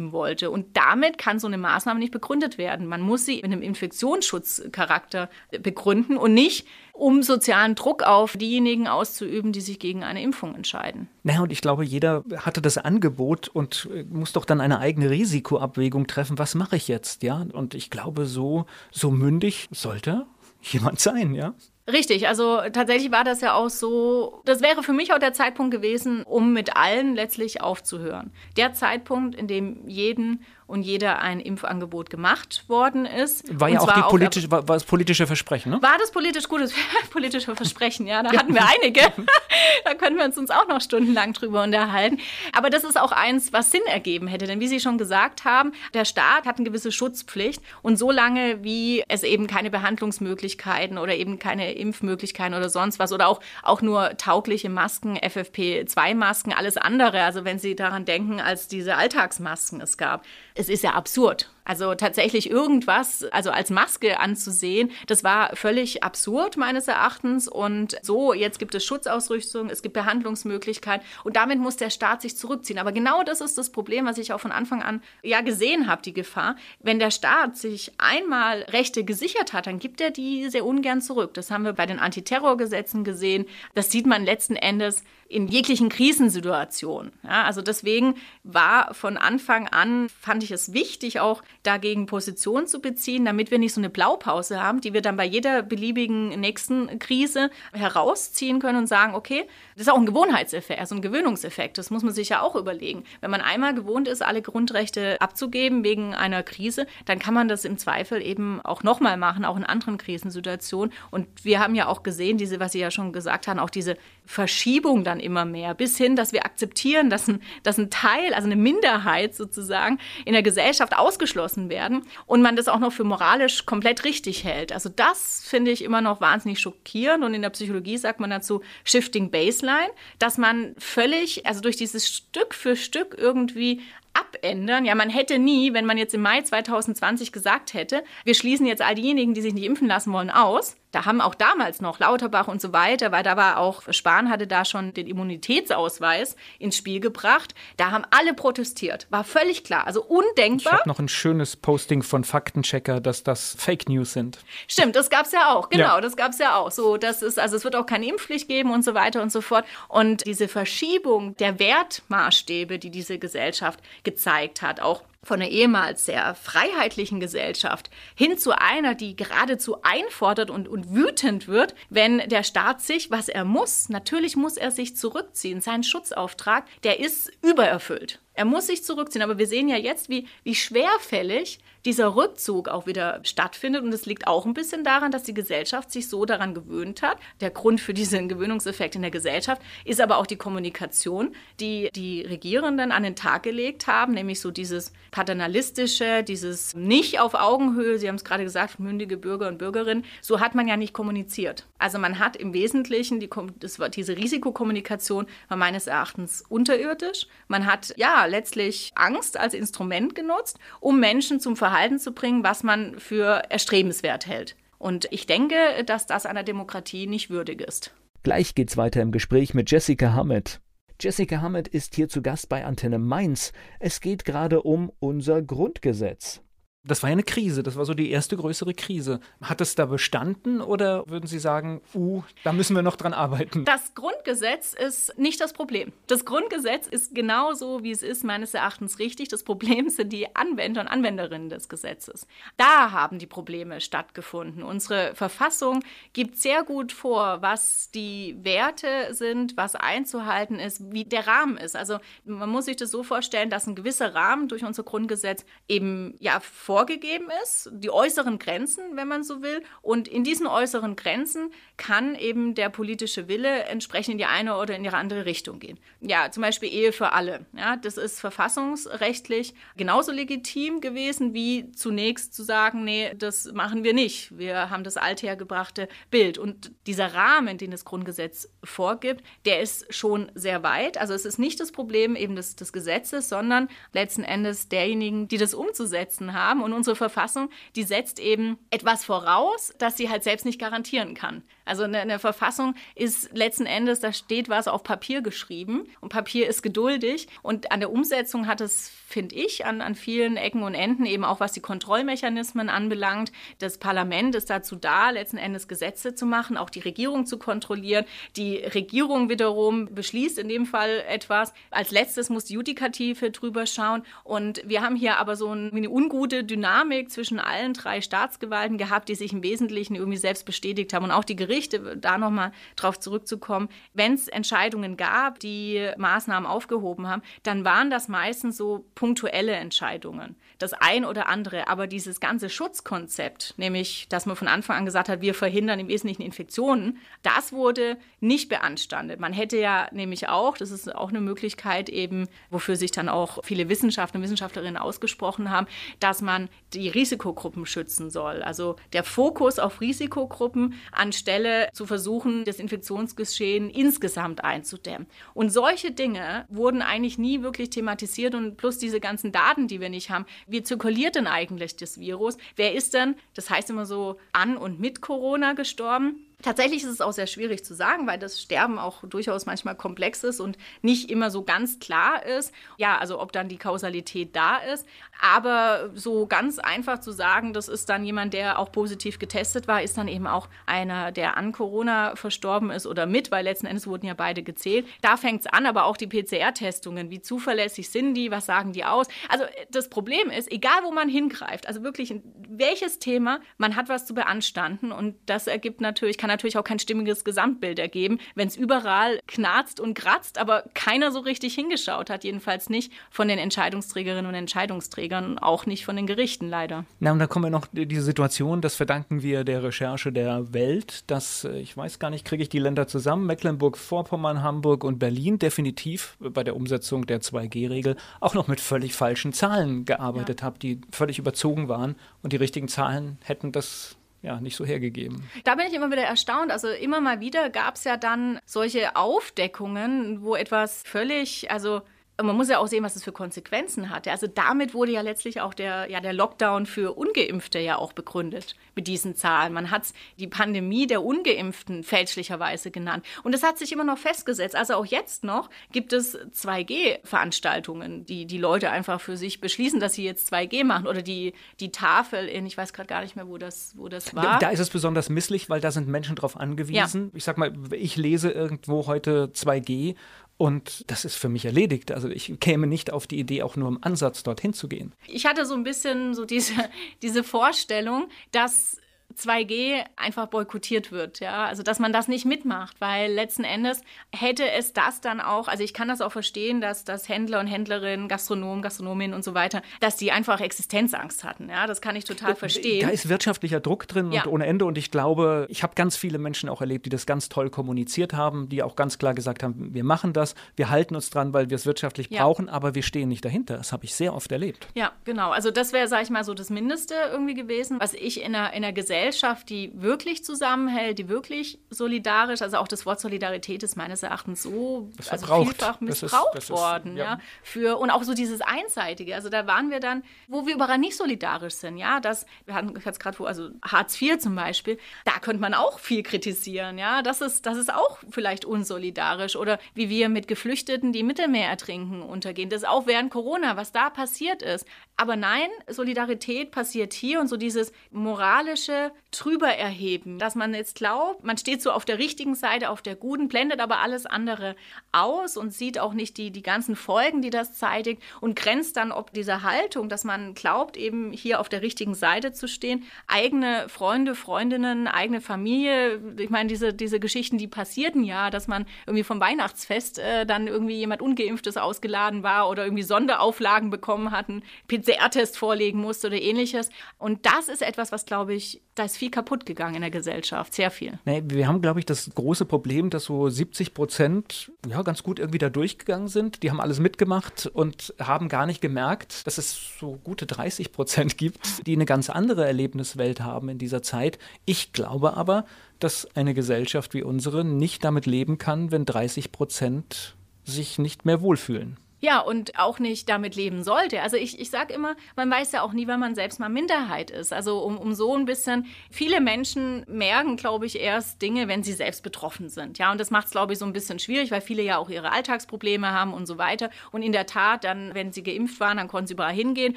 ausüben 0.00 0.12
wollte. 0.12 0.50
Und 0.50 0.76
damit 0.76 1.18
kann 1.18 1.38
so 1.38 1.46
eine 1.46 1.58
Maßnahme 1.58 2.00
nicht 2.00 2.12
begründet 2.12 2.58
werden. 2.58 2.86
Man 2.86 3.00
muss 3.00 3.24
sie 3.24 3.38
in 3.38 3.52
einem 3.52 3.62
Infektionsschutzcharakter 3.62 5.28
begründen 5.62 6.16
und 6.16 6.34
nicht, 6.34 6.66
um 6.92 7.22
sozialen 7.22 7.74
Druck 7.74 8.02
auf 8.02 8.36
diejenigen 8.36 8.86
auszuüben, 8.86 9.52
die 9.52 9.60
sich 9.60 9.78
gegen 9.78 10.04
eine 10.04 10.22
Impfung 10.22 10.54
entscheiden. 10.54 11.08
Naja, 11.22 11.42
und 11.42 11.52
ich 11.52 11.60
glaube, 11.60 11.84
jeder 11.84 12.24
hatte 12.36 12.60
das 12.60 12.76
Angebot 12.78 13.48
und 13.48 13.88
äh, 13.94 14.04
muss 14.04 14.32
doch 14.32 14.44
dann 14.44 14.60
eine 14.60 14.80
eigene 14.80 15.08
Risikoabwägung 15.08 16.06
treffen. 16.06 16.38
Was 16.38 16.54
mache 16.54 16.76
ich 16.76 16.88
jetzt? 16.88 17.22
Ja, 17.22 17.46
und 17.52 17.74
ich 17.74 17.90
glaube, 17.90 18.26
so, 18.26 18.66
so 18.90 19.10
mündig 19.10 19.68
sollte 19.70 20.26
jemand 20.62 21.00
sein, 21.00 21.34
ja? 21.34 21.54
Richtig, 21.88 22.28
also 22.28 22.60
tatsächlich 22.72 23.10
war 23.10 23.24
das 23.24 23.40
ja 23.40 23.54
auch 23.54 23.70
so, 23.70 24.42
das 24.44 24.60
wäre 24.60 24.82
für 24.82 24.92
mich 24.92 25.12
auch 25.12 25.18
der 25.18 25.32
Zeitpunkt 25.32 25.72
gewesen, 25.72 26.22
um 26.22 26.52
mit 26.52 26.76
allen 26.76 27.14
letztlich 27.14 27.62
aufzuhören. 27.62 28.32
Der 28.56 28.74
Zeitpunkt, 28.74 29.34
in 29.34 29.48
dem 29.48 29.88
jeden 29.88 30.44
und 30.70 30.82
jeder 30.82 31.20
ein 31.20 31.40
Impfangebot 31.40 32.10
gemacht 32.10 32.64
worden 32.68 33.04
ist. 33.04 33.58
War 33.58 33.68
ja 33.68 33.80
auch, 33.80 33.92
die 33.92 34.02
politische, 34.02 34.50
war, 34.50 34.68
war, 34.68 34.76
das 34.76 34.84
politische 34.84 35.26
Versprechen, 35.26 35.72
ne? 35.72 35.82
War 35.82 35.98
das 35.98 36.12
politisch 36.12 36.48
gutes 36.48 36.72
politische 37.10 37.56
Versprechen, 37.56 38.06
ja. 38.06 38.22
Da 38.22 38.32
hatten 38.32 38.54
wir 38.54 38.62
einige. 38.64 39.00
da 39.84 39.94
können 39.94 40.16
wir 40.16 40.24
uns, 40.24 40.38
uns 40.38 40.50
auch 40.50 40.68
noch 40.68 40.80
stundenlang 40.80 41.32
drüber 41.32 41.64
unterhalten. 41.64 42.18
Aber 42.52 42.70
das 42.70 42.84
ist 42.84 42.98
auch 42.98 43.10
eins, 43.10 43.52
was 43.52 43.72
Sinn 43.72 43.80
ergeben 43.86 44.28
hätte. 44.28 44.46
Denn 44.46 44.60
wie 44.60 44.68
Sie 44.68 44.78
schon 44.78 44.96
gesagt 44.96 45.44
haben, 45.44 45.72
der 45.92 46.04
Staat 46.04 46.46
hat 46.46 46.58
eine 46.58 46.66
gewisse 46.66 46.92
Schutzpflicht. 46.92 47.60
Und 47.82 47.96
solange 47.96 48.62
wie 48.62 49.02
es 49.08 49.24
eben 49.24 49.48
keine 49.48 49.70
Behandlungsmöglichkeiten 49.70 50.98
oder 50.98 51.16
eben 51.16 51.40
keine 51.40 51.72
Impfmöglichkeiten 51.72 52.54
oder 52.54 52.70
sonst 52.70 53.00
was 53.00 53.12
oder 53.12 53.26
auch, 53.26 53.40
auch 53.64 53.82
nur 53.82 54.16
taugliche 54.18 54.68
Masken, 54.68 55.18
FFP2-Masken, 55.18 56.52
alles 56.52 56.76
andere, 56.76 57.22
also 57.22 57.44
wenn 57.44 57.58
Sie 57.58 57.74
daran 57.74 58.04
denken, 58.04 58.40
als 58.40 58.68
diese 58.68 58.94
Alltagsmasken 58.94 59.80
es 59.80 59.98
gab, 59.98 60.24
es 60.60 60.68
ist 60.68 60.84
ja 60.84 60.92
absurd. 60.92 61.48
Also 61.64 61.94
tatsächlich 61.94 62.50
irgendwas, 62.50 63.24
also 63.30 63.50
als 63.50 63.70
Maske 63.70 64.18
anzusehen, 64.18 64.90
das 65.06 65.24
war 65.24 65.54
völlig 65.56 66.02
absurd 66.02 66.56
meines 66.56 66.88
Erachtens. 66.88 67.48
Und 67.48 67.96
so, 68.02 68.34
jetzt 68.34 68.58
gibt 68.58 68.74
es 68.74 68.84
Schutzausrüstung, 68.84 69.70
es 69.70 69.80
gibt 69.80 69.94
Behandlungsmöglichkeiten 69.94 71.06
und 71.24 71.36
damit 71.36 71.58
muss 71.58 71.76
der 71.76 71.90
Staat 71.90 72.22
sich 72.22 72.36
zurückziehen. 72.36 72.78
Aber 72.78 72.92
genau 72.92 73.22
das 73.22 73.40
ist 73.40 73.56
das 73.56 73.70
Problem, 73.70 74.04
was 74.04 74.18
ich 74.18 74.32
auch 74.32 74.40
von 74.40 74.52
Anfang 74.52 74.82
an 74.82 75.02
ja 75.22 75.40
gesehen 75.40 75.86
habe, 75.86 76.02
die 76.02 76.12
Gefahr. 76.12 76.56
Wenn 76.80 76.98
der 76.98 77.10
Staat 77.10 77.56
sich 77.56 77.92
einmal 77.98 78.62
Rechte 78.62 79.04
gesichert 79.04 79.52
hat, 79.52 79.66
dann 79.66 79.78
gibt 79.78 80.00
er 80.00 80.10
die 80.10 80.50
sehr 80.50 80.66
ungern 80.66 81.00
zurück. 81.00 81.34
Das 81.34 81.50
haben 81.50 81.64
wir 81.64 81.72
bei 81.72 81.86
den 81.86 82.00
Antiterrorgesetzen 82.00 83.04
gesehen. 83.04 83.46
Das 83.74 83.90
sieht 83.90 84.06
man 84.06 84.24
letzten 84.24 84.56
Endes 84.56 85.04
in 85.30 85.46
jeglichen 85.46 85.88
Krisensituationen. 85.88 87.12
Ja, 87.22 87.44
also 87.44 87.62
deswegen 87.62 88.16
war 88.42 88.92
von 88.94 89.16
Anfang 89.16 89.68
an, 89.68 90.08
fand 90.08 90.42
ich 90.42 90.50
es 90.50 90.72
wichtig, 90.72 91.20
auch 91.20 91.42
dagegen 91.62 92.06
Position 92.06 92.66
zu 92.66 92.80
beziehen, 92.80 93.24
damit 93.24 93.52
wir 93.52 93.60
nicht 93.60 93.72
so 93.72 93.80
eine 93.80 93.90
Blaupause 93.90 94.60
haben, 94.60 94.80
die 94.80 94.92
wir 94.92 95.02
dann 95.02 95.16
bei 95.16 95.24
jeder 95.24 95.62
beliebigen 95.62 96.30
nächsten 96.40 96.98
Krise 96.98 97.50
herausziehen 97.72 98.58
können 98.58 98.78
und 98.78 98.86
sagen, 98.88 99.14
okay, 99.14 99.46
das 99.80 99.86
ist 99.86 99.92
auch 99.94 99.98
ein 99.98 100.04
Gewohnheitseffekt, 100.04 100.78
also 100.78 100.94
ein 100.94 101.00
Gewöhnungseffekt. 101.00 101.78
Das 101.78 101.88
muss 101.88 102.02
man 102.02 102.12
sich 102.12 102.28
ja 102.28 102.42
auch 102.42 102.54
überlegen. 102.54 103.04
Wenn 103.22 103.30
man 103.30 103.40
einmal 103.40 103.74
gewohnt 103.74 104.08
ist, 104.08 104.22
alle 104.22 104.42
Grundrechte 104.42 105.18
abzugeben 105.22 105.84
wegen 105.84 106.14
einer 106.14 106.42
Krise, 106.42 106.86
dann 107.06 107.18
kann 107.18 107.32
man 107.32 107.48
das 107.48 107.64
im 107.64 107.78
Zweifel 107.78 108.20
eben 108.20 108.60
auch 108.60 108.82
nochmal 108.82 109.16
machen, 109.16 109.46
auch 109.46 109.56
in 109.56 109.64
anderen 109.64 109.96
Krisensituationen. 109.96 110.92
Und 111.10 111.26
wir 111.44 111.60
haben 111.60 111.74
ja 111.74 111.86
auch 111.86 112.02
gesehen, 112.02 112.36
diese, 112.36 112.60
was 112.60 112.72
Sie 112.72 112.78
ja 112.78 112.90
schon 112.90 113.14
gesagt 113.14 113.48
haben, 113.48 113.58
auch 113.58 113.70
diese 113.70 113.96
Verschiebung 114.26 115.02
dann 115.02 115.18
immer 115.18 115.46
mehr, 115.46 115.72
bis 115.72 115.96
hin, 115.96 116.14
dass 116.14 116.34
wir 116.34 116.44
akzeptieren, 116.44 117.08
dass 117.08 117.26
ein, 117.26 117.40
dass 117.62 117.78
ein 117.78 117.88
Teil, 117.88 118.34
also 118.34 118.46
eine 118.46 118.56
Minderheit 118.56 119.34
sozusagen 119.34 119.98
in 120.26 120.34
der 120.34 120.42
Gesellschaft 120.42 120.94
ausgeschlossen 120.94 121.70
werden 121.70 122.02
und 122.26 122.42
man 122.42 122.54
das 122.54 122.68
auch 122.68 122.80
noch 122.80 122.92
für 122.92 123.04
moralisch 123.04 123.64
komplett 123.64 124.04
richtig 124.04 124.44
hält. 124.44 124.72
Also 124.72 124.90
das 124.90 125.42
finde 125.46 125.70
ich 125.70 125.82
immer 125.82 126.02
noch 126.02 126.20
wahnsinnig 126.20 126.60
schockierend 126.60 127.24
und 127.24 127.32
in 127.32 127.40
der 127.40 127.48
Psychologie 127.48 127.96
sagt 127.96 128.20
man 128.20 128.28
dazu 128.28 128.60
Shifting 128.84 129.30
Baseline, 129.30 129.69
dass 130.18 130.38
man 130.38 130.74
völlig, 130.78 131.46
also 131.46 131.60
durch 131.60 131.76
dieses 131.76 132.08
Stück 132.08 132.54
für 132.54 132.76
Stück 132.76 133.16
irgendwie 133.18 133.80
abändern. 134.12 134.84
Ja, 134.84 134.94
man 134.94 135.10
hätte 135.10 135.38
nie, 135.38 135.72
wenn 135.72 135.86
man 135.86 135.98
jetzt 135.98 136.14
im 136.14 136.22
Mai 136.22 136.42
2020 136.42 137.32
gesagt 137.32 137.74
hätte, 137.74 138.02
wir 138.24 138.34
schließen 138.34 138.66
jetzt 138.66 138.82
all 138.82 138.94
diejenigen, 138.94 139.34
die 139.34 139.40
sich 139.40 139.54
nicht 139.54 139.64
impfen 139.64 139.88
lassen 139.88 140.12
wollen, 140.12 140.30
aus, 140.30 140.76
da 140.92 141.06
haben 141.06 141.20
auch 141.20 141.34
damals 141.34 141.80
noch 141.80 142.00
Lauterbach 142.00 142.48
und 142.48 142.60
so 142.60 142.72
weiter, 142.72 143.12
weil 143.12 143.22
da 143.22 143.36
war 143.36 143.58
auch, 143.58 143.82
Spahn 143.90 144.28
hatte 144.28 144.46
da 144.46 144.64
schon 144.64 144.92
den 144.92 145.06
Immunitätsausweis 145.06 146.36
ins 146.58 146.76
Spiel 146.76 147.00
gebracht. 147.00 147.54
Da 147.76 147.90
haben 147.90 148.04
alle 148.10 148.34
protestiert. 148.34 149.06
War 149.10 149.24
völlig 149.24 149.64
klar. 149.64 149.86
Also 149.86 150.02
undenkbar. 150.02 150.72
Ich 150.74 150.78
habe 150.80 150.88
noch 150.88 150.98
ein 150.98 151.08
schönes 151.08 151.56
Posting 151.56 152.02
von 152.02 152.24
Faktenchecker, 152.24 153.00
dass 153.00 153.22
das 153.22 153.56
Fake 153.58 153.88
News 153.88 154.12
sind. 154.12 154.38
Stimmt, 154.66 154.96
das 154.96 155.10
gab 155.10 155.26
es 155.26 155.32
ja 155.32 155.54
auch. 155.54 155.68
Genau, 155.68 155.94
ja. 155.96 156.00
das 156.00 156.16
gab 156.16 156.32
es 156.32 156.38
ja 156.38 156.56
auch. 156.56 156.70
So, 156.70 156.96
das 156.96 157.22
ist, 157.22 157.38
also 157.38 157.56
es 157.56 157.64
wird 157.64 157.76
auch 157.76 157.86
keine 157.86 158.06
Impfpflicht 158.06 158.48
geben 158.48 158.72
und 158.72 158.84
so 158.84 158.94
weiter 158.94 159.22
und 159.22 159.30
so 159.30 159.40
fort. 159.40 159.64
Und 159.88 160.26
diese 160.26 160.48
Verschiebung 160.48 161.36
der 161.36 161.58
Wertmaßstäbe, 161.58 162.78
die 162.78 162.90
diese 162.90 163.18
Gesellschaft 163.18 163.80
gezeigt 164.02 164.62
hat, 164.62 164.80
auch 164.80 165.02
von 165.22 165.40
einer 165.40 165.50
ehemals 165.50 166.06
sehr 166.06 166.34
freiheitlichen 166.34 167.20
Gesellschaft 167.20 167.90
hin 168.14 168.38
zu 168.38 168.58
einer, 168.58 168.94
die 168.94 169.16
geradezu 169.16 169.82
einfordert 169.82 170.48
und, 170.48 170.66
und 170.66 170.94
wütend 170.94 171.46
wird, 171.46 171.74
wenn 171.90 172.18
der 172.28 172.42
Staat 172.42 172.80
sich, 172.80 173.10
was 173.10 173.28
er 173.28 173.44
muss, 173.44 173.90
natürlich 173.90 174.36
muss 174.36 174.56
er 174.56 174.70
sich 174.70 174.96
zurückziehen. 174.96 175.60
Sein 175.60 175.82
Schutzauftrag, 175.82 176.64
der 176.84 177.00
ist 177.00 177.30
übererfüllt. 177.42 178.20
Er 178.32 178.46
muss 178.46 178.68
sich 178.68 178.82
zurückziehen. 178.82 179.22
Aber 179.22 179.36
wir 179.36 179.46
sehen 179.46 179.68
ja 179.68 179.76
jetzt, 179.76 180.08
wie, 180.08 180.26
wie 180.44 180.54
schwerfällig 180.54 181.58
dieser 181.84 182.14
Rückzug 182.14 182.68
auch 182.68 182.86
wieder 182.86 183.20
stattfindet. 183.24 183.82
Und 183.82 183.92
es 183.92 184.06
liegt 184.06 184.26
auch 184.26 184.46
ein 184.46 184.54
bisschen 184.54 184.84
daran, 184.84 185.10
dass 185.10 185.22
die 185.22 185.34
Gesellschaft 185.34 185.90
sich 185.90 186.08
so 186.08 186.24
daran 186.24 186.54
gewöhnt 186.54 187.02
hat. 187.02 187.18
Der 187.40 187.50
Grund 187.50 187.80
für 187.80 187.94
diesen 187.94 188.28
Gewöhnungseffekt 188.28 188.96
in 188.96 189.02
der 189.02 189.10
Gesellschaft 189.10 189.62
ist 189.84 190.00
aber 190.00 190.18
auch 190.18 190.26
die 190.26 190.36
Kommunikation, 190.36 191.34
die 191.58 191.90
die 191.94 192.22
Regierenden 192.22 192.92
an 192.92 193.02
den 193.02 193.16
Tag 193.16 193.42
gelegt 193.42 193.86
haben, 193.86 194.12
nämlich 194.12 194.40
so 194.40 194.50
dieses 194.50 194.92
paternalistische, 195.10 196.22
dieses 196.22 196.74
nicht 196.74 197.20
auf 197.20 197.34
Augenhöhe, 197.34 197.98
Sie 197.98 198.08
haben 198.08 198.16
es 198.16 198.24
gerade 198.24 198.44
gesagt, 198.44 198.78
mündige 198.78 199.16
Bürger 199.16 199.48
und 199.48 199.58
Bürgerinnen, 199.58 200.04
so 200.20 200.40
hat 200.40 200.54
man 200.54 200.68
ja 200.68 200.76
nicht 200.76 200.92
kommuniziert. 200.92 201.66
Also 201.78 201.98
man 201.98 202.18
hat 202.18 202.36
im 202.36 202.52
Wesentlichen, 202.52 203.20
die, 203.20 203.30
das 203.58 203.78
diese 203.94 204.16
Risikokommunikation 204.16 205.26
war 205.48 205.56
meines 205.56 205.86
Erachtens 205.86 206.44
unterirdisch. 206.48 207.26
Man 207.48 207.66
hat 207.66 207.94
ja 207.96 208.26
letztlich 208.26 208.92
Angst 208.94 209.38
als 209.38 209.54
Instrument 209.54 210.14
genutzt, 210.14 210.58
um 210.80 211.00
Menschen 211.00 211.40
zum 211.40 211.56
Verhalten 211.56 211.69
Verhalten 211.70 212.00
zu 212.00 212.10
bringen, 212.10 212.42
was 212.42 212.64
man 212.64 212.98
für 212.98 213.44
erstrebenswert 213.48 214.26
hält. 214.26 214.56
Und 214.78 215.06
ich 215.12 215.26
denke, 215.26 215.54
dass 215.86 216.06
das 216.06 216.26
einer 216.26 216.42
Demokratie 216.42 217.06
nicht 217.06 217.30
würdig 217.30 217.60
ist. 217.60 217.94
Gleich 218.24 218.56
geht's 218.56 218.76
weiter 218.76 219.00
im 219.00 219.12
Gespräch 219.12 219.54
mit 219.54 219.70
Jessica 219.70 220.12
Hammett. 220.12 220.60
Jessica 221.00 221.40
Hammett 221.40 221.68
ist 221.68 221.94
hier 221.94 222.08
zu 222.08 222.22
Gast 222.22 222.48
bei 222.48 222.64
Antenne 222.64 222.98
Mainz. 222.98 223.52
Es 223.78 224.00
geht 224.00 224.24
gerade 224.24 224.62
um 224.62 224.90
unser 224.98 225.42
Grundgesetz. 225.42 226.42
Das 226.82 227.02
war 227.02 227.10
ja 227.10 227.12
eine 227.12 227.22
Krise, 227.22 227.62
das 227.62 227.76
war 227.76 227.84
so 227.84 227.92
die 227.92 228.10
erste 228.10 228.38
größere 228.38 228.72
Krise. 228.72 229.20
Hat 229.42 229.60
es 229.60 229.74
da 229.74 229.84
bestanden 229.84 230.62
oder 230.62 231.04
würden 231.06 231.26
Sie 231.26 231.38
sagen, 231.38 231.82
uh, 231.94 232.22
da 232.42 232.52
müssen 232.52 232.74
wir 232.74 232.80
noch 232.80 232.96
dran 232.96 233.12
arbeiten? 233.12 233.66
Das 233.66 233.94
Grundgesetz 233.94 234.72
ist 234.72 235.18
nicht 235.18 235.42
das 235.42 235.52
Problem. 235.52 235.92
Das 236.06 236.24
Grundgesetz 236.24 236.86
ist 236.86 237.14
genauso, 237.14 237.82
wie 237.82 237.90
es 237.90 238.02
ist, 238.02 238.24
meines 238.24 238.54
Erachtens 238.54 238.98
richtig. 238.98 239.28
Das 239.28 239.42
Problem 239.42 239.90
sind 239.90 240.10
die 240.10 240.34
Anwender 240.34 240.80
und 240.80 240.88
Anwenderinnen 240.88 241.50
des 241.50 241.68
Gesetzes. 241.68 242.26
Da 242.56 242.92
haben 242.92 243.18
die 243.18 243.26
Probleme 243.26 243.82
stattgefunden. 243.82 244.62
Unsere 244.62 245.14
Verfassung 245.14 245.84
gibt 246.14 246.38
sehr 246.38 246.64
gut 246.64 246.92
vor, 246.92 247.42
was 247.42 247.90
die 247.90 248.38
Werte 248.42 249.12
sind, 249.12 249.58
was 249.58 249.74
einzuhalten 249.74 250.58
ist, 250.58 250.90
wie 250.92 251.04
der 251.04 251.26
Rahmen 251.26 251.58
ist. 251.58 251.76
Also 251.76 251.98
man 252.24 252.48
muss 252.48 252.64
sich 252.64 252.76
das 252.76 252.90
so 252.90 253.02
vorstellen, 253.02 253.50
dass 253.50 253.66
ein 253.66 253.74
gewisser 253.74 254.14
Rahmen 254.14 254.48
durch 254.48 254.64
unser 254.64 254.82
Grundgesetz 254.82 255.44
eben 255.68 256.14
ja 256.20 256.40
vorgegeben 256.70 257.26
ist, 257.42 257.68
die 257.72 257.90
äußeren 257.90 258.38
Grenzen, 258.38 258.94
wenn 258.94 259.08
man 259.08 259.24
so 259.24 259.42
will. 259.42 259.60
Und 259.82 260.06
in 260.06 260.22
diesen 260.22 260.46
äußeren 260.46 260.94
Grenzen 260.94 261.50
kann 261.76 262.14
eben 262.14 262.54
der 262.54 262.68
politische 262.68 263.26
Wille 263.26 263.64
entsprechend 263.64 264.12
in 264.12 264.18
die 264.18 264.24
eine 264.24 264.56
oder 264.56 264.76
in 264.76 264.84
die 264.84 264.88
andere 264.90 265.24
Richtung 265.24 265.58
gehen. 265.58 265.80
Ja, 266.00 266.30
zum 266.30 266.44
Beispiel 266.44 266.72
Ehe 266.72 266.92
für 266.92 267.10
alle. 267.10 267.44
Ja, 267.56 267.74
das 267.74 267.96
ist 267.96 268.20
verfassungsrechtlich 268.20 269.52
genauso 269.76 270.12
legitim 270.12 270.80
gewesen, 270.80 271.34
wie 271.34 271.72
zunächst 271.72 272.34
zu 272.34 272.44
sagen, 272.44 272.84
nee, 272.84 273.14
das 273.18 273.50
machen 273.52 273.82
wir 273.82 273.92
nicht. 273.92 274.38
Wir 274.38 274.70
haben 274.70 274.84
das 274.84 274.96
althergebrachte 274.96 275.88
Bild. 276.12 276.38
Und 276.38 276.70
dieser 276.86 277.14
Rahmen, 277.14 277.58
den 277.58 277.72
das 277.72 277.84
Grundgesetz 277.84 278.48
vorgibt, 278.62 279.24
der 279.44 279.60
ist 279.60 279.92
schon 279.92 280.30
sehr 280.36 280.62
weit. 280.62 280.98
Also 280.98 281.14
es 281.14 281.24
ist 281.24 281.40
nicht 281.40 281.58
das 281.58 281.72
Problem 281.72 282.14
eben 282.14 282.36
des, 282.36 282.54
des 282.54 282.72
Gesetzes, 282.72 283.28
sondern 283.28 283.66
letzten 283.92 284.22
Endes 284.22 284.68
derjenigen, 284.68 285.26
die 285.26 285.38
das 285.38 285.52
umzusetzen 285.52 286.32
haben 286.32 286.59
haben. 286.60 286.62
Und 286.62 286.72
unsere 286.72 286.96
Verfassung, 286.96 287.50
die 287.76 287.82
setzt 287.82 288.20
eben 288.20 288.58
etwas 288.70 289.04
voraus, 289.04 289.72
das 289.78 289.96
sie 289.96 290.08
halt 290.08 290.22
selbst 290.22 290.44
nicht 290.44 290.60
garantieren 290.60 291.14
kann. 291.14 291.42
Also 291.64 291.84
eine, 291.84 292.00
eine 292.00 292.18
Verfassung 292.18 292.74
ist 292.94 293.30
letzten 293.32 293.66
Endes, 293.66 294.00
da 294.00 294.12
steht 294.12 294.48
was 294.48 294.66
auf 294.66 294.82
Papier 294.82 295.22
geschrieben 295.22 295.86
und 296.00 296.08
Papier 296.08 296.48
ist 296.48 296.62
geduldig. 296.62 297.28
Und 297.42 297.70
an 297.70 297.80
der 297.80 297.92
Umsetzung 297.92 298.46
hat 298.46 298.60
es, 298.60 298.90
finde 299.06 299.36
ich, 299.36 299.66
an, 299.66 299.80
an 299.80 299.94
vielen 299.94 300.36
Ecken 300.36 300.62
und 300.62 300.74
Enden, 300.74 301.06
eben 301.06 301.24
auch 301.24 301.40
was 301.40 301.52
die 301.52 301.60
Kontrollmechanismen 301.60 302.68
anbelangt. 302.68 303.30
Das 303.58 303.78
Parlament 303.78 304.34
ist 304.34 304.50
dazu 304.50 304.74
da, 304.74 305.10
letzten 305.10 305.38
Endes 305.38 305.68
Gesetze 305.68 306.14
zu 306.14 306.26
machen, 306.26 306.56
auch 306.56 306.70
die 306.70 306.80
Regierung 306.80 307.24
zu 307.26 307.38
kontrollieren. 307.38 308.04
Die 308.36 308.56
Regierung 308.56 309.28
wiederum 309.28 309.94
beschließt 309.94 310.38
in 310.38 310.48
dem 310.48 310.66
Fall 310.66 311.04
etwas. 311.08 311.52
Als 311.70 311.92
letztes 311.92 312.30
muss 312.30 312.46
die 312.46 312.54
Judikative 312.54 313.30
drüber 313.30 313.66
schauen. 313.66 314.02
Und 314.24 314.62
wir 314.66 314.82
haben 314.82 314.96
hier 314.96 315.18
aber 315.18 315.36
so 315.36 315.50
eine 315.50 315.88
ungute 315.88 316.42
Dynamik 316.50 317.10
zwischen 317.10 317.38
allen 317.38 317.72
drei 317.72 318.00
Staatsgewalten 318.00 318.76
gehabt, 318.76 319.08
die 319.08 319.14
sich 319.14 319.32
im 319.32 319.42
Wesentlichen 319.42 319.94
irgendwie 319.94 320.18
selbst 320.18 320.44
bestätigt 320.44 320.92
haben. 320.92 321.04
Und 321.04 321.10
auch 321.12 321.24
die 321.24 321.36
Gerichte, 321.36 321.96
da 321.96 322.18
nochmal 322.18 322.52
drauf 322.76 322.98
zurückzukommen, 322.98 323.68
wenn 323.94 324.14
es 324.14 324.28
Entscheidungen 324.28 324.96
gab, 324.96 325.38
die 325.38 325.90
Maßnahmen 325.96 326.48
aufgehoben 326.48 327.08
haben, 327.08 327.22
dann 327.42 327.64
waren 327.64 327.90
das 327.90 328.08
meistens 328.08 328.56
so 328.56 328.84
punktuelle 328.94 329.52
Entscheidungen. 329.52 330.36
Das 330.58 330.72
ein 330.72 331.04
oder 331.04 331.28
andere. 331.28 331.68
Aber 331.68 331.86
dieses 331.86 332.20
ganze 332.20 332.50
Schutzkonzept, 332.50 333.54
nämlich, 333.56 334.06
dass 334.08 334.26
man 334.26 334.36
von 334.36 334.48
Anfang 334.48 334.76
an 334.76 334.84
gesagt 334.84 335.08
hat, 335.08 335.20
wir 335.20 335.34
verhindern 335.34 335.80
im 335.80 335.88
Wesentlichen 335.88 336.22
Infektionen, 336.22 336.98
das 337.22 337.52
wurde 337.52 337.96
nicht 338.20 338.48
beanstandet. 338.48 339.20
Man 339.20 339.32
hätte 339.32 339.58
ja 339.58 339.88
nämlich 339.92 340.28
auch, 340.28 340.56
das 340.56 340.70
ist 340.70 340.94
auch 340.94 341.10
eine 341.10 341.20
Möglichkeit 341.20 341.88
eben, 341.88 342.28
wofür 342.50 342.76
sich 342.76 342.90
dann 342.90 343.08
auch 343.08 343.38
viele 343.44 343.68
Wissenschaftler 343.68 344.18
und 344.18 344.24
Wissenschaftlerinnen 344.24 344.76
ausgesprochen 344.76 345.50
haben, 345.50 345.66
dass 346.00 346.22
man 346.22 346.39
man 346.40 346.48
die 346.72 346.88
Risikogruppen 346.88 347.66
schützen 347.66 348.10
soll. 348.10 348.42
Also 348.42 348.76
der 348.92 349.04
Fokus 349.04 349.58
auf 349.58 349.80
Risikogruppen 349.80 350.74
anstelle 350.92 351.68
zu 351.72 351.86
versuchen, 351.86 352.44
das 352.44 352.58
Infektionsgeschehen 352.58 353.70
insgesamt 353.70 354.44
einzudämmen. 354.44 355.06
Und 355.34 355.50
solche 355.50 355.90
Dinge 355.90 356.46
wurden 356.48 356.82
eigentlich 356.82 357.18
nie 357.18 357.42
wirklich 357.42 357.70
thematisiert 357.70 358.34
und 358.34 358.56
plus 358.56 358.78
diese 358.78 359.00
ganzen 359.00 359.32
Daten, 359.32 359.68
die 359.68 359.80
wir 359.80 359.88
nicht 359.88 360.10
haben. 360.10 360.26
Wie 360.46 360.62
zirkuliert 360.62 361.16
denn 361.16 361.26
eigentlich 361.26 361.76
das 361.76 361.98
Virus? 361.98 362.36
Wer 362.56 362.74
ist 362.74 362.94
denn, 362.94 363.16
das 363.34 363.50
heißt 363.50 363.70
immer 363.70 363.86
so, 363.86 364.18
an 364.32 364.56
und 364.56 364.80
mit 364.80 365.00
Corona 365.00 365.54
gestorben? 365.54 366.26
Tatsächlich 366.42 366.82
ist 366.82 366.88
es 366.88 367.00
auch 367.02 367.12
sehr 367.12 367.26
schwierig 367.26 367.64
zu 367.64 367.74
sagen, 367.74 368.06
weil 368.06 368.18
das 368.18 368.40
Sterben 368.40 368.78
auch 368.78 369.04
durchaus 369.04 369.44
manchmal 369.44 369.74
komplex 369.74 370.24
ist 370.24 370.40
und 370.40 370.56
nicht 370.80 371.10
immer 371.10 371.30
so 371.30 371.42
ganz 371.42 371.80
klar 371.80 372.24
ist. 372.24 372.52
Ja, 372.78 372.96
also 372.96 373.20
ob 373.20 373.32
dann 373.32 373.48
die 373.48 373.58
Kausalität 373.58 374.34
da 374.34 374.56
ist. 374.56 374.86
Aber 375.20 375.90
so 375.94 376.26
ganz 376.26 376.58
einfach 376.58 377.00
zu 377.00 377.12
sagen, 377.12 377.52
das 377.52 377.68
ist 377.68 377.88
dann 377.88 378.04
jemand, 378.04 378.32
der 378.32 378.58
auch 378.58 378.72
positiv 378.72 379.18
getestet 379.18 379.68
war, 379.68 379.82
ist 379.82 379.98
dann 379.98 380.08
eben 380.08 380.26
auch 380.26 380.48
einer, 380.66 381.12
der 381.12 381.36
an 381.36 381.52
Corona 381.52 382.16
verstorben 382.16 382.70
ist 382.70 382.86
oder 382.86 383.06
mit, 383.06 383.30
weil 383.30 383.44
letzten 383.44 383.66
Endes 383.66 383.86
wurden 383.86 384.06
ja 384.06 384.14
beide 384.14 384.42
gezählt. 384.42 384.86
Da 385.02 385.16
fängt 385.16 385.40
es 385.40 385.46
an, 385.46 385.66
aber 385.66 385.84
auch 385.84 385.96
die 385.96 386.06
PCR-Testungen, 386.06 387.10
wie 387.10 387.20
zuverlässig 387.20 387.90
sind 387.90 388.14
die, 388.14 388.30
was 388.30 388.46
sagen 388.46 388.72
die 388.72 388.84
aus? 388.84 389.08
Also 389.28 389.44
das 389.70 389.90
Problem 389.90 390.30
ist, 390.30 390.50
egal 390.50 390.80
wo 390.84 390.92
man 390.92 391.08
hingreift, 391.08 391.66
also 391.66 391.82
wirklich 391.82 392.14
welches 392.48 392.98
Thema, 392.98 393.40
man 393.58 393.76
hat 393.76 393.88
was 393.88 394.06
zu 394.06 394.14
beanstanden 394.14 394.92
und 394.92 395.16
das 395.26 395.46
ergibt 395.46 395.80
natürlich, 395.80 396.18
kann 396.18 396.28
natürlich 396.28 396.56
auch 396.56 396.64
kein 396.64 396.78
stimmiges 396.78 397.24
Gesamtbild 397.24 397.78
ergeben, 397.78 398.18
wenn 398.34 398.48
es 398.48 398.56
überall 398.56 399.20
knarzt 399.26 399.80
und 399.80 399.94
kratzt, 399.94 400.38
aber 400.38 400.64
keiner 400.74 401.12
so 401.12 401.20
richtig 401.20 401.54
hingeschaut 401.54 402.10
hat, 402.10 402.24
jedenfalls 402.24 402.70
nicht 402.70 402.92
von 403.10 403.28
den 403.28 403.38
Entscheidungsträgerinnen 403.38 404.26
und 404.26 404.34
Entscheidungsträgern, 404.34 405.09
auch 405.38 405.66
nicht 405.66 405.84
von 405.84 405.96
den 405.96 406.06
Gerichten 406.06 406.48
leider. 406.48 406.84
Na, 406.98 407.12
und 407.12 407.18
da 407.18 407.26
kommen 407.26 407.46
wir 407.46 407.50
noch 407.50 407.66
diese 407.72 408.02
Situation, 408.02 408.60
das 408.60 408.74
verdanken 408.74 409.22
wir 409.22 409.44
der 409.44 409.62
Recherche 409.62 410.12
der 410.12 410.52
Welt, 410.52 411.10
dass, 411.10 411.44
äh, 411.44 411.58
ich 411.58 411.76
weiß 411.76 411.98
gar 411.98 412.10
nicht, 412.10 412.24
kriege 412.24 412.42
ich 412.42 412.48
die 412.48 412.58
Länder 412.58 412.86
zusammen, 412.86 413.26
Mecklenburg-Vorpommern, 413.26 414.42
Hamburg 414.42 414.84
und 414.84 414.98
Berlin 414.98 415.38
definitiv 415.38 416.16
bei 416.20 416.44
der 416.44 416.56
Umsetzung 416.56 417.06
der 417.06 417.20
2G-Regel 417.20 417.96
auch 418.20 418.34
noch 418.34 418.48
mit 418.48 418.60
völlig 418.60 418.94
falschen 418.94 419.32
Zahlen 419.32 419.84
gearbeitet 419.84 420.40
ja. 420.40 420.46
habe, 420.46 420.58
die 420.58 420.80
völlig 420.90 421.18
überzogen 421.18 421.68
waren 421.68 421.96
und 422.22 422.32
die 422.32 422.36
richtigen 422.36 422.68
Zahlen 422.68 423.18
hätten 423.22 423.52
das 423.52 423.96
ja, 424.22 424.40
nicht 424.40 424.56
so 424.56 424.64
hergegeben. 424.64 425.22
Da 425.44 425.54
bin 425.54 425.66
ich 425.66 425.72
immer 425.72 425.90
wieder 425.90 426.02
erstaunt. 426.02 426.50
Also 426.50 426.68
immer 426.68 427.00
mal 427.00 427.20
wieder 427.20 427.48
gab 427.50 427.76
es 427.76 427.84
ja 427.84 427.96
dann 427.96 428.38
solche 428.44 428.96
Aufdeckungen, 428.96 430.22
wo 430.22 430.34
etwas 430.34 430.82
völlig, 430.84 431.50
also 431.50 431.80
man 432.22 432.36
muss 432.36 432.48
ja 432.48 432.58
auch 432.58 432.66
sehen, 432.66 432.84
was 432.84 432.96
es 432.96 433.04
für 433.04 433.12
Konsequenzen 433.12 433.90
hatte. 433.90 434.10
Also 434.10 434.26
damit 434.26 434.74
wurde 434.74 434.92
ja 434.92 435.00
letztlich 435.00 435.40
auch 435.40 435.54
der, 435.54 435.90
ja, 435.90 436.00
der 436.00 436.12
Lockdown 436.12 436.66
für 436.66 436.96
Ungeimpfte 436.96 437.58
ja 437.58 437.76
auch 437.76 437.92
begründet 437.92 438.56
mit 438.74 438.86
diesen 438.86 439.14
Zahlen. 439.14 439.52
Man 439.52 439.70
hat 439.70 439.88
die 440.18 440.26
Pandemie 440.26 440.86
der 440.86 441.04
Ungeimpften 441.04 441.84
fälschlicherweise 441.84 442.70
genannt. 442.70 443.04
Und 443.22 443.32
das 443.32 443.42
hat 443.42 443.58
sich 443.58 443.72
immer 443.72 443.84
noch 443.84 443.98
festgesetzt. 443.98 444.56
Also 444.56 444.74
auch 444.74 444.86
jetzt 444.86 445.24
noch 445.24 445.50
gibt 445.72 445.92
es 445.92 446.18
2G-Veranstaltungen, 446.18 448.04
die 448.04 448.26
die 448.26 448.38
Leute 448.38 448.70
einfach 448.70 449.00
für 449.00 449.16
sich 449.16 449.40
beschließen, 449.40 449.80
dass 449.80 449.94
sie 449.94 450.04
jetzt 450.04 450.32
2G 450.32 450.64
machen. 450.64 450.86
Oder 450.86 451.02
die, 451.02 451.34
die 451.60 451.72
Tafel 451.72 452.26
in, 452.26 452.46
ich 452.46 452.56
weiß 452.56 452.72
gerade 452.72 452.88
gar 452.88 453.02
nicht 453.02 453.16
mehr, 453.16 453.28
wo 453.28 453.38
das, 453.38 453.74
wo 453.76 453.88
das 453.88 454.14
war. 454.14 454.38
Da 454.38 454.50
ist 454.50 454.60
es 454.60 454.70
besonders 454.70 455.08
misslich, 455.08 455.50
weil 455.50 455.60
da 455.60 455.70
sind 455.70 455.88
Menschen 455.88 456.16
drauf 456.16 456.36
angewiesen. 456.36 457.04
Ja. 457.04 457.10
Ich 457.14 457.24
sag 457.24 457.38
mal, 457.38 457.52
ich 457.72 457.96
lese 457.96 458.30
irgendwo 458.30 458.86
heute 458.86 459.30
2G 459.34 459.96
und 460.40 460.90
das 460.90 461.04
ist 461.04 461.16
für 461.16 461.28
mich 461.28 461.44
erledigt. 461.44 461.92
Also 461.92 462.08
ich 462.08 462.40
käme 462.40 462.66
nicht 462.66 462.94
auf 462.94 463.06
die 463.06 463.18
Idee, 463.18 463.42
auch 463.42 463.56
nur 463.56 463.68
im 463.68 463.78
Ansatz 463.82 464.22
dorthin 464.22 464.54
zu 464.54 464.68
gehen. 464.68 464.94
Ich 465.06 465.26
hatte 465.26 465.44
so 465.44 465.52
ein 465.52 465.64
bisschen 465.64 466.14
so 466.14 466.24
diese, 466.24 466.54
diese 467.02 467.22
Vorstellung, 467.22 468.08
dass 468.32 468.78
2G 469.18 469.84
einfach 469.96 470.26
boykottiert 470.26 470.92
wird, 470.92 471.20
ja, 471.20 471.44
also 471.44 471.62
dass 471.62 471.78
man 471.78 471.92
das 471.92 472.08
nicht 472.08 472.24
mitmacht, 472.24 472.80
weil 472.80 473.12
letzten 473.12 473.44
Endes 473.44 473.80
hätte 474.14 474.48
es 474.50 474.72
das 474.72 475.00
dann 475.00 475.20
auch, 475.20 475.48
also 475.48 475.64
ich 475.64 475.74
kann 475.74 475.88
das 475.88 476.00
auch 476.00 476.12
verstehen, 476.12 476.60
dass, 476.60 476.84
dass 476.84 477.08
Händler 477.08 477.40
und 477.40 477.46
Händlerinnen, 477.46 478.08
Gastronomen, 478.08 478.62
Gastronominnen 478.62 479.14
und 479.14 479.24
so 479.24 479.34
weiter, 479.34 479.62
dass 479.80 479.96
die 479.96 480.12
einfach 480.12 480.40
Existenzangst 480.40 481.24
hatten, 481.24 481.48
ja, 481.48 481.66
das 481.66 481.80
kann 481.80 481.96
ich 481.96 482.04
total 482.04 482.36
verstehen. 482.36 482.86
Da 482.86 482.92
ist 482.92 483.08
wirtschaftlicher 483.08 483.60
Druck 483.60 483.88
drin 483.88 484.12
ja. 484.12 484.22
und 484.22 484.32
ohne 484.32 484.46
Ende 484.46 484.64
und 484.64 484.78
ich 484.78 484.90
glaube, 484.90 485.46
ich 485.48 485.62
habe 485.62 485.74
ganz 485.74 485.96
viele 485.96 486.18
Menschen 486.18 486.48
auch 486.48 486.60
erlebt, 486.60 486.86
die 486.86 486.90
das 486.90 487.06
ganz 487.06 487.28
toll 487.28 487.50
kommuniziert 487.50 488.12
haben, 488.12 488.48
die 488.48 488.62
auch 488.62 488.76
ganz 488.76 488.98
klar 488.98 489.14
gesagt 489.14 489.42
haben, 489.42 489.74
wir 489.74 489.84
machen 489.84 490.12
das, 490.12 490.34
wir 490.56 490.70
halten 490.70 490.94
uns 490.94 491.10
dran, 491.10 491.32
weil 491.32 491.50
wir 491.50 491.56
es 491.56 491.66
wirtschaftlich 491.66 492.08
ja. 492.10 492.22
brauchen, 492.22 492.48
aber 492.48 492.74
wir 492.74 492.82
stehen 492.82 493.08
nicht 493.08 493.24
dahinter, 493.24 493.56
das 493.56 493.72
habe 493.72 493.84
ich 493.84 493.94
sehr 493.94 494.14
oft 494.14 494.30
erlebt. 494.30 494.68
Ja, 494.74 494.92
genau, 495.04 495.30
also 495.30 495.50
das 495.50 495.72
wäre, 495.72 495.88
sage 495.88 496.04
ich 496.04 496.10
mal, 496.10 496.24
so 496.24 496.34
das 496.34 496.50
Mindeste 496.50 496.94
irgendwie 497.10 497.34
gewesen, 497.34 497.78
was 497.80 497.94
ich 497.94 498.22
in 498.22 498.34
einer, 498.34 498.52
in 498.52 498.64
einer 498.64 498.72
Gesellschaft 498.72 498.99
Gesellschaft, 499.00 499.48
die 499.48 499.72
wirklich 499.74 500.24
zusammenhält, 500.24 500.98
die 500.98 501.08
wirklich 501.08 501.58
solidarisch, 501.70 502.42
also 502.42 502.58
auch 502.58 502.68
das 502.68 502.84
Wort 502.86 503.00
Solidarität 503.00 503.62
ist 503.62 503.76
meines 503.76 504.02
Erachtens 504.02 504.42
so 504.42 504.90
also 505.08 505.26
vielfach 505.26 505.80
missbraucht 505.80 506.34
das 506.34 506.44
ist, 506.44 506.50
das 506.50 506.58
worden, 506.58 506.92
ist, 506.92 506.98
ja. 506.98 507.04
ja. 507.04 507.20
Für, 507.42 507.78
und 507.78 507.90
auch 507.90 508.02
so 508.02 508.14
dieses 508.14 508.40
Einseitige. 508.40 509.14
Also 509.14 509.28
da 509.28 509.46
waren 509.46 509.70
wir 509.70 509.80
dann, 509.80 510.02
wo 510.28 510.46
wir 510.46 510.54
überall 510.54 510.78
nicht 510.78 510.96
solidarisch 510.96 511.54
sind, 511.54 511.78
ja. 511.78 512.00
Das, 512.00 512.26
wir 512.44 512.54
hatten 512.54 512.74
jetzt 512.84 513.00
gerade, 513.00 513.26
also 513.26 513.50
Hartz 513.62 514.00
IV 514.00 514.18
zum 514.18 514.34
Beispiel, 514.34 514.78
da 515.04 515.18
könnte 515.18 515.40
man 515.40 515.54
auch 515.54 515.78
viel 515.78 516.02
kritisieren, 516.02 516.78
ja. 516.78 517.02
Das 517.02 517.20
ist, 517.20 517.46
das 517.46 517.56
ist 517.56 517.72
auch 517.72 517.98
vielleicht 518.10 518.44
unsolidarisch. 518.44 519.36
Oder 519.36 519.58
wie 519.74 519.88
wir 519.88 520.08
mit 520.08 520.28
Geflüchteten, 520.28 520.92
die 520.92 521.00
im 521.00 521.06
Mittelmeer 521.06 521.48
ertrinken, 521.48 522.02
untergehen. 522.02 522.50
Das 522.50 522.62
ist 522.62 522.68
auch 522.68 522.86
während 522.86 523.10
Corona, 523.10 523.56
was 523.56 523.72
da 523.72 523.90
passiert 523.90 524.42
ist. 524.42 524.66
Aber 524.96 525.16
nein, 525.16 525.48
Solidarität 525.68 526.50
passiert 526.50 526.92
hier 526.92 527.20
und 527.20 527.28
so 527.28 527.36
dieses 527.36 527.72
moralische 527.90 528.89
Trübererheben, 529.10 530.18
dass 530.18 530.34
man 530.34 530.54
jetzt 530.54 530.76
glaubt, 530.76 531.24
man 531.24 531.36
steht 531.36 531.62
so 531.62 531.72
auf 531.72 531.84
der 531.84 531.98
richtigen 531.98 532.34
Seite, 532.34 532.70
auf 532.70 532.80
der 532.80 532.94
guten, 532.94 533.28
blendet 533.28 533.60
aber 533.60 533.78
alles 533.78 534.06
andere 534.06 534.54
aus 534.92 535.36
und 535.36 535.52
sieht 535.52 535.78
auch 535.78 535.92
nicht 535.92 536.16
die, 536.16 536.30
die 536.30 536.42
ganzen 536.42 536.76
Folgen, 536.76 537.20
die 537.22 537.30
das 537.30 537.52
zeitigt 537.52 538.02
und 538.20 538.36
grenzt 538.36 538.76
dann 538.76 538.92
ob 538.92 539.12
dieser 539.12 539.42
Haltung, 539.42 539.88
dass 539.88 540.04
man 540.04 540.34
glaubt, 540.34 540.76
eben 540.76 541.12
hier 541.12 541.40
auf 541.40 541.48
der 541.48 541.62
richtigen 541.62 541.94
Seite 541.94 542.32
zu 542.32 542.46
stehen, 542.46 542.84
eigene 543.06 543.68
Freunde, 543.68 544.14
Freundinnen, 544.14 544.86
eigene 544.86 545.20
Familie. 545.20 546.00
Ich 546.18 546.30
meine, 546.30 546.48
diese, 546.48 546.72
diese 546.72 547.00
Geschichten, 547.00 547.38
die 547.38 547.48
passierten 547.48 548.04
ja, 548.04 548.30
dass 548.30 548.48
man 548.48 548.66
irgendwie 548.86 549.04
vom 549.04 549.20
Weihnachtsfest 549.20 549.98
äh, 549.98 550.24
dann 550.24 550.46
irgendwie 550.46 550.76
jemand 550.76 551.02
Ungeimpftes 551.02 551.56
ausgeladen 551.56 552.22
war 552.22 552.48
oder 552.48 552.64
irgendwie 552.64 552.82
Sonderauflagen 552.82 553.70
bekommen 553.70 554.10
hatten, 554.10 554.42
PCR-Test 554.68 555.36
vorlegen 555.36 555.80
musste 555.80 556.08
oder 556.08 556.20
ähnliches. 556.20 556.70
Und 556.98 557.26
das 557.26 557.48
ist 557.48 557.62
etwas, 557.62 557.92
was, 557.92 558.06
glaube 558.06 558.34
ich, 558.34 558.62
da 558.80 558.86
ist 558.86 558.96
viel 558.96 559.10
kaputt 559.10 559.44
gegangen 559.44 559.74
in 559.74 559.82
der 559.82 559.90
Gesellschaft, 559.90 560.54
sehr 560.54 560.70
viel. 560.70 560.98
Nee, 561.04 561.22
wir 561.26 561.46
haben, 561.46 561.60
glaube 561.60 561.80
ich, 561.80 561.86
das 561.86 562.08
große 562.14 562.46
Problem, 562.46 562.88
dass 562.88 563.04
so 563.04 563.28
70 563.28 563.74
Prozent 563.74 564.50
ja 564.66 564.80
ganz 564.80 565.02
gut 565.02 565.18
irgendwie 565.18 565.38
da 565.38 565.50
durchgegangen 565.50 566.08
sind. 566.08 566.42
Die 566.42 566.50
haben 566.50 566.62
alles 566.62 566.80
mitgemacht 566.80 567.46
und 567.46 567.94
haben 568.00 568.28
gar 568.28 568.46
nicht 568.46 568.62
gemerkt, 568.62 569.26
dass 569.26 569.36
es 569.36 569.76
so 569.78 569.98
gute 570.02 570.24
30 570.24 570.72
Prozent 570.72 571.18
gibt, 571.18 571.66
die 571.66 571.74
eine 571.74 571.84
ganz 571.84 572.08
andere 572.08 572.46
Erlebniswelt 572.46 573.20
haben 573.20 573.50
in 573.50 573.58
dieser 573.58 573.82
Zeit. 573.82 574.18
Ich 574.46 574.72
glaube 574.72 575.14
aber, 575.14 575.44
dass 575.78 576.08
eine 576.16 576.32
Gesellschaft 576.32 576.94
wie 576.94 577.02
unsere 577.02 577.44
nicht 577.44 577.84
damit 577.84 578.06
leben 578.06 578.38
kann, 578.38 578.70
wenn 578.70 578.86
30 578.86 579.30
Prozent 579.30 580.16
sich 580.44 580.78
nicht 580.78 581.04
mehr 581.04 581.20
wohlfühlen. 581.20 581.76
Ja, 582.00 582.20
und 582.20 582.58
auch 582.58 582.78
nicht 582.78 583.08
damit 583.08 583.36
leben 583.36 583.62
sollte. 583.62 584.00
Also 584.02 584.16
ich, 584.16 584.40
ich 584.40 584.50
sage 584.50 584.72
immer, 584.72 584.96
man 585.16 585.30
weiß 585.30 585.52
ja 585.52 585.62
auch 585.62 585.72
nie, 585.72 585.86
wann 585.86 586.00
man 586.00 586.14
selbst 586.14 586.40
mal 586.40 586.48
Minderheit 586.48 587.10
ist. 587.10 587.32
Also 587.32 587.58
um, 587.58 587.76
um 587.76 587.94
so 587.94 588.16
ein 588.16 588.24
bisschen, 588.24 588.66
viele 588.90 589.20
Menschen 589.20 589.84
merken, 589.86 590.36
glaube 590.36 590.64
ich, 590.66 590.80
erst 590.80 591.20
Dinge, 591.20 591.46
wenn 591.48 591.62
sie 591.62 591.74
selbst 591.74 592.02
betroffen 592.02 592.48
sind. 592.48 592.78
Ja, 592.78 592.90
und 592.90 592.98
das 592.98 593.10
macht 593.10 593.26
es, 593.26 593.32
glaube 593.32 593.52
ich, 593.52 593.58
so 593.58 593.66
ein 593.66 593.72
bisschen 593.72 593.98
schwierig, 593.98 594.30
weil 594.30 594.40
viele 594.40 594.62
ja 594.62 594.78
auch 594.78 594.88
ihre 594.88 595.12
Alltagsprobleme 595.12 595.90
haben 595.90 596.14
und 596.14 596.26
so 596.26 596.38
weiter. 596.38 596.70
Und 596.90 597.02
in 597.02 597.12
der 597.12 597.26
Tat, 597.26 597.64
dann, 597.64 597.94
wenn 597.94 598.12
sie 598.12 598.22
geimpft 598.22 598.60
waren, 598.60 598.78
dann 598.78 598.88
konnten 598.88 599.08
sie 599.08 599.14
überall 599.14 599.34
hingehen, 599.34 599.76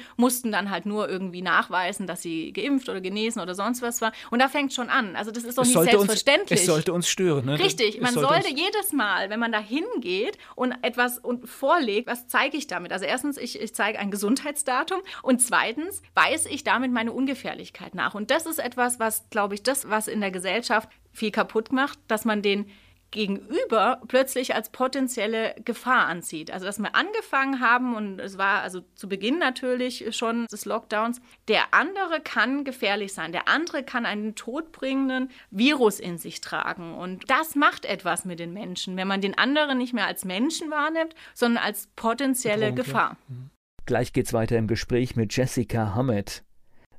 mussten 0.16 0.50
dann 0.50 0.70
halt 0.70 0.86
nur 0.86 1.08
irgendwie 1.08 1.42
nachweisen, 1.42 2.06
dass 2.06 2.22
sie 2.22 2.52
geimpft 2.52 2.88
oder 2.88 3.02
genesen 3.02 3.42
oder 3.42 3.54
sonst 3.54 3.82
was 3.82 4.00
war. 4.00 4.12
Und 4.30 4.38
da 4.38 4.48
fängt 4.48 4.72
schon 4.72 4.88
an. 4.88 5.14
Also 5.14 5.30
das 5.30 5.44
ist 5.44 5.58
doch 5.58 5.64
nicht 5.64 5.74
selbstverständlich. 5.74 6.52
Uns, 6.52 6.60
es 6.60 6.66
sollte 6.66 6.92
uns 6.94 7.08
stören. 7.08 7.44
Ne? 7.44 7.58
Richtig, 7.58 8.00
man 8.00 8.14
sollte, 8.14 8.28
sollte 8.28 8.48
jedes 8.48 8.92
Mal, 8.92 9.28
wenn 9.28 9.40
man 9.40 9.52
da 9.52 9.58
hingeht 9.58 10.38
und 10.54 10.72
etwas 10.82 11.18
und 11.18 11.48
vorlegt, 11.48 12.08
was 12.14 12.28
zeige 12.28 12.56
ich 12.56 12.68
damit? 12.68 12.92
Also 12.92 13.06
erstens, 13.06 13.36
ich, 13.36 13.60
ich 13.60 13.74
zeige 13.74 13.98
ein 13.98 14.12
Gesundheitsdatum 14.12 15.00
und 15.22 15.42
zweitens 15.42 16.00
weise 16.14 16.48
ich 16.48 16.62
damit 16.62 16.92
meine 16.92 17.10
Ungefährlichkeit 17.10 17.96
nach. 17.96 18.14
Und 18.14 18.30
das 18.30 18.46
ist 18.46 18.60
etwas, 18.60 19.00
was, 19.00 19.28
glaube 19.30 19.54
ich, 19.54 19.64
das, 19.64 19.90
was 19.90 20.06
in 20.06 20.20
der 20.20 20.30
Gesellschaft 20.30 20.88
viel 21.12 21.32
kaputt 21.32 21.72
macht, 21.72 21.98
dass 22.06 22.24
man 22.24 22.40
den 22.40 22.70
Gegenüber 23.14 24.02
plötzlich 24.08 24.56
als 24.56 24.70
potenzielle 24.70 25.54
Gefahr 25.64 26.06
anzieht. 26.06 26.50
Also 26.50 26.66
dass 26.66 26.80
wir 26.80 26.96
angefangen 26.96 27.60
haben 27.60 27.94
und 27.94 28.18
es 28.18 28.38
war 28.38 28.62
also 28.62 28.80
zu 28.96 29.08
Beginn 29.08 29.38
natürlich 29.38 30.14
schon 30.16 30.46
des 30.46 30.64
Lockdowns, 30.64 31.22
der 31.46 31.72
andere 31.72 32.20
kann 32.20 32.64
gefährlich 32.64 33.14
sein, 33.14 33.30
der 33.30 33.46
andere 33.46 33.84
kann 33.84 34.04
einen 34.04 34.34
todbringenden 34.34 35.30
Virus 35.52 36.00
in 36.00 36.18
sich 36.18 36.40
tragen 36.40 36.94
und 36.94 37.30
das 37.30 37.54
macht 37.54 37.84
etwas 37.84 38.24
mit 38.24 38.40
den 38.40 38.52
Menschen, 38.52 38.96
wenn 38.96 39.06
man 39.06 39.20
den 39.20 39.38
anderen 39.38 39.78
nicht 39.78 39.94
mehr 39.94 40.06
als 40.06 40.24
Menschen 40.24 40.72
wahrnimmt, 40.72 41.14
sondern 41.34 41.62
als 41.62 41.88
potenzielle 41.94 42.72
Bedrohung, 42.72 42.84
Gefahr. 42.84 43.16
Ja. 43.28 43.34
Mhm. 43.34 43.50
Gleich 43.86 44.12
geht's 44.12 44.32
weiter 44.32 44.58
im 44.58 44.66
Gespräch 44.66 45.14
mit 45.14 45.36
Jessica 45.36 45.94
Hammett. 45.94 46.42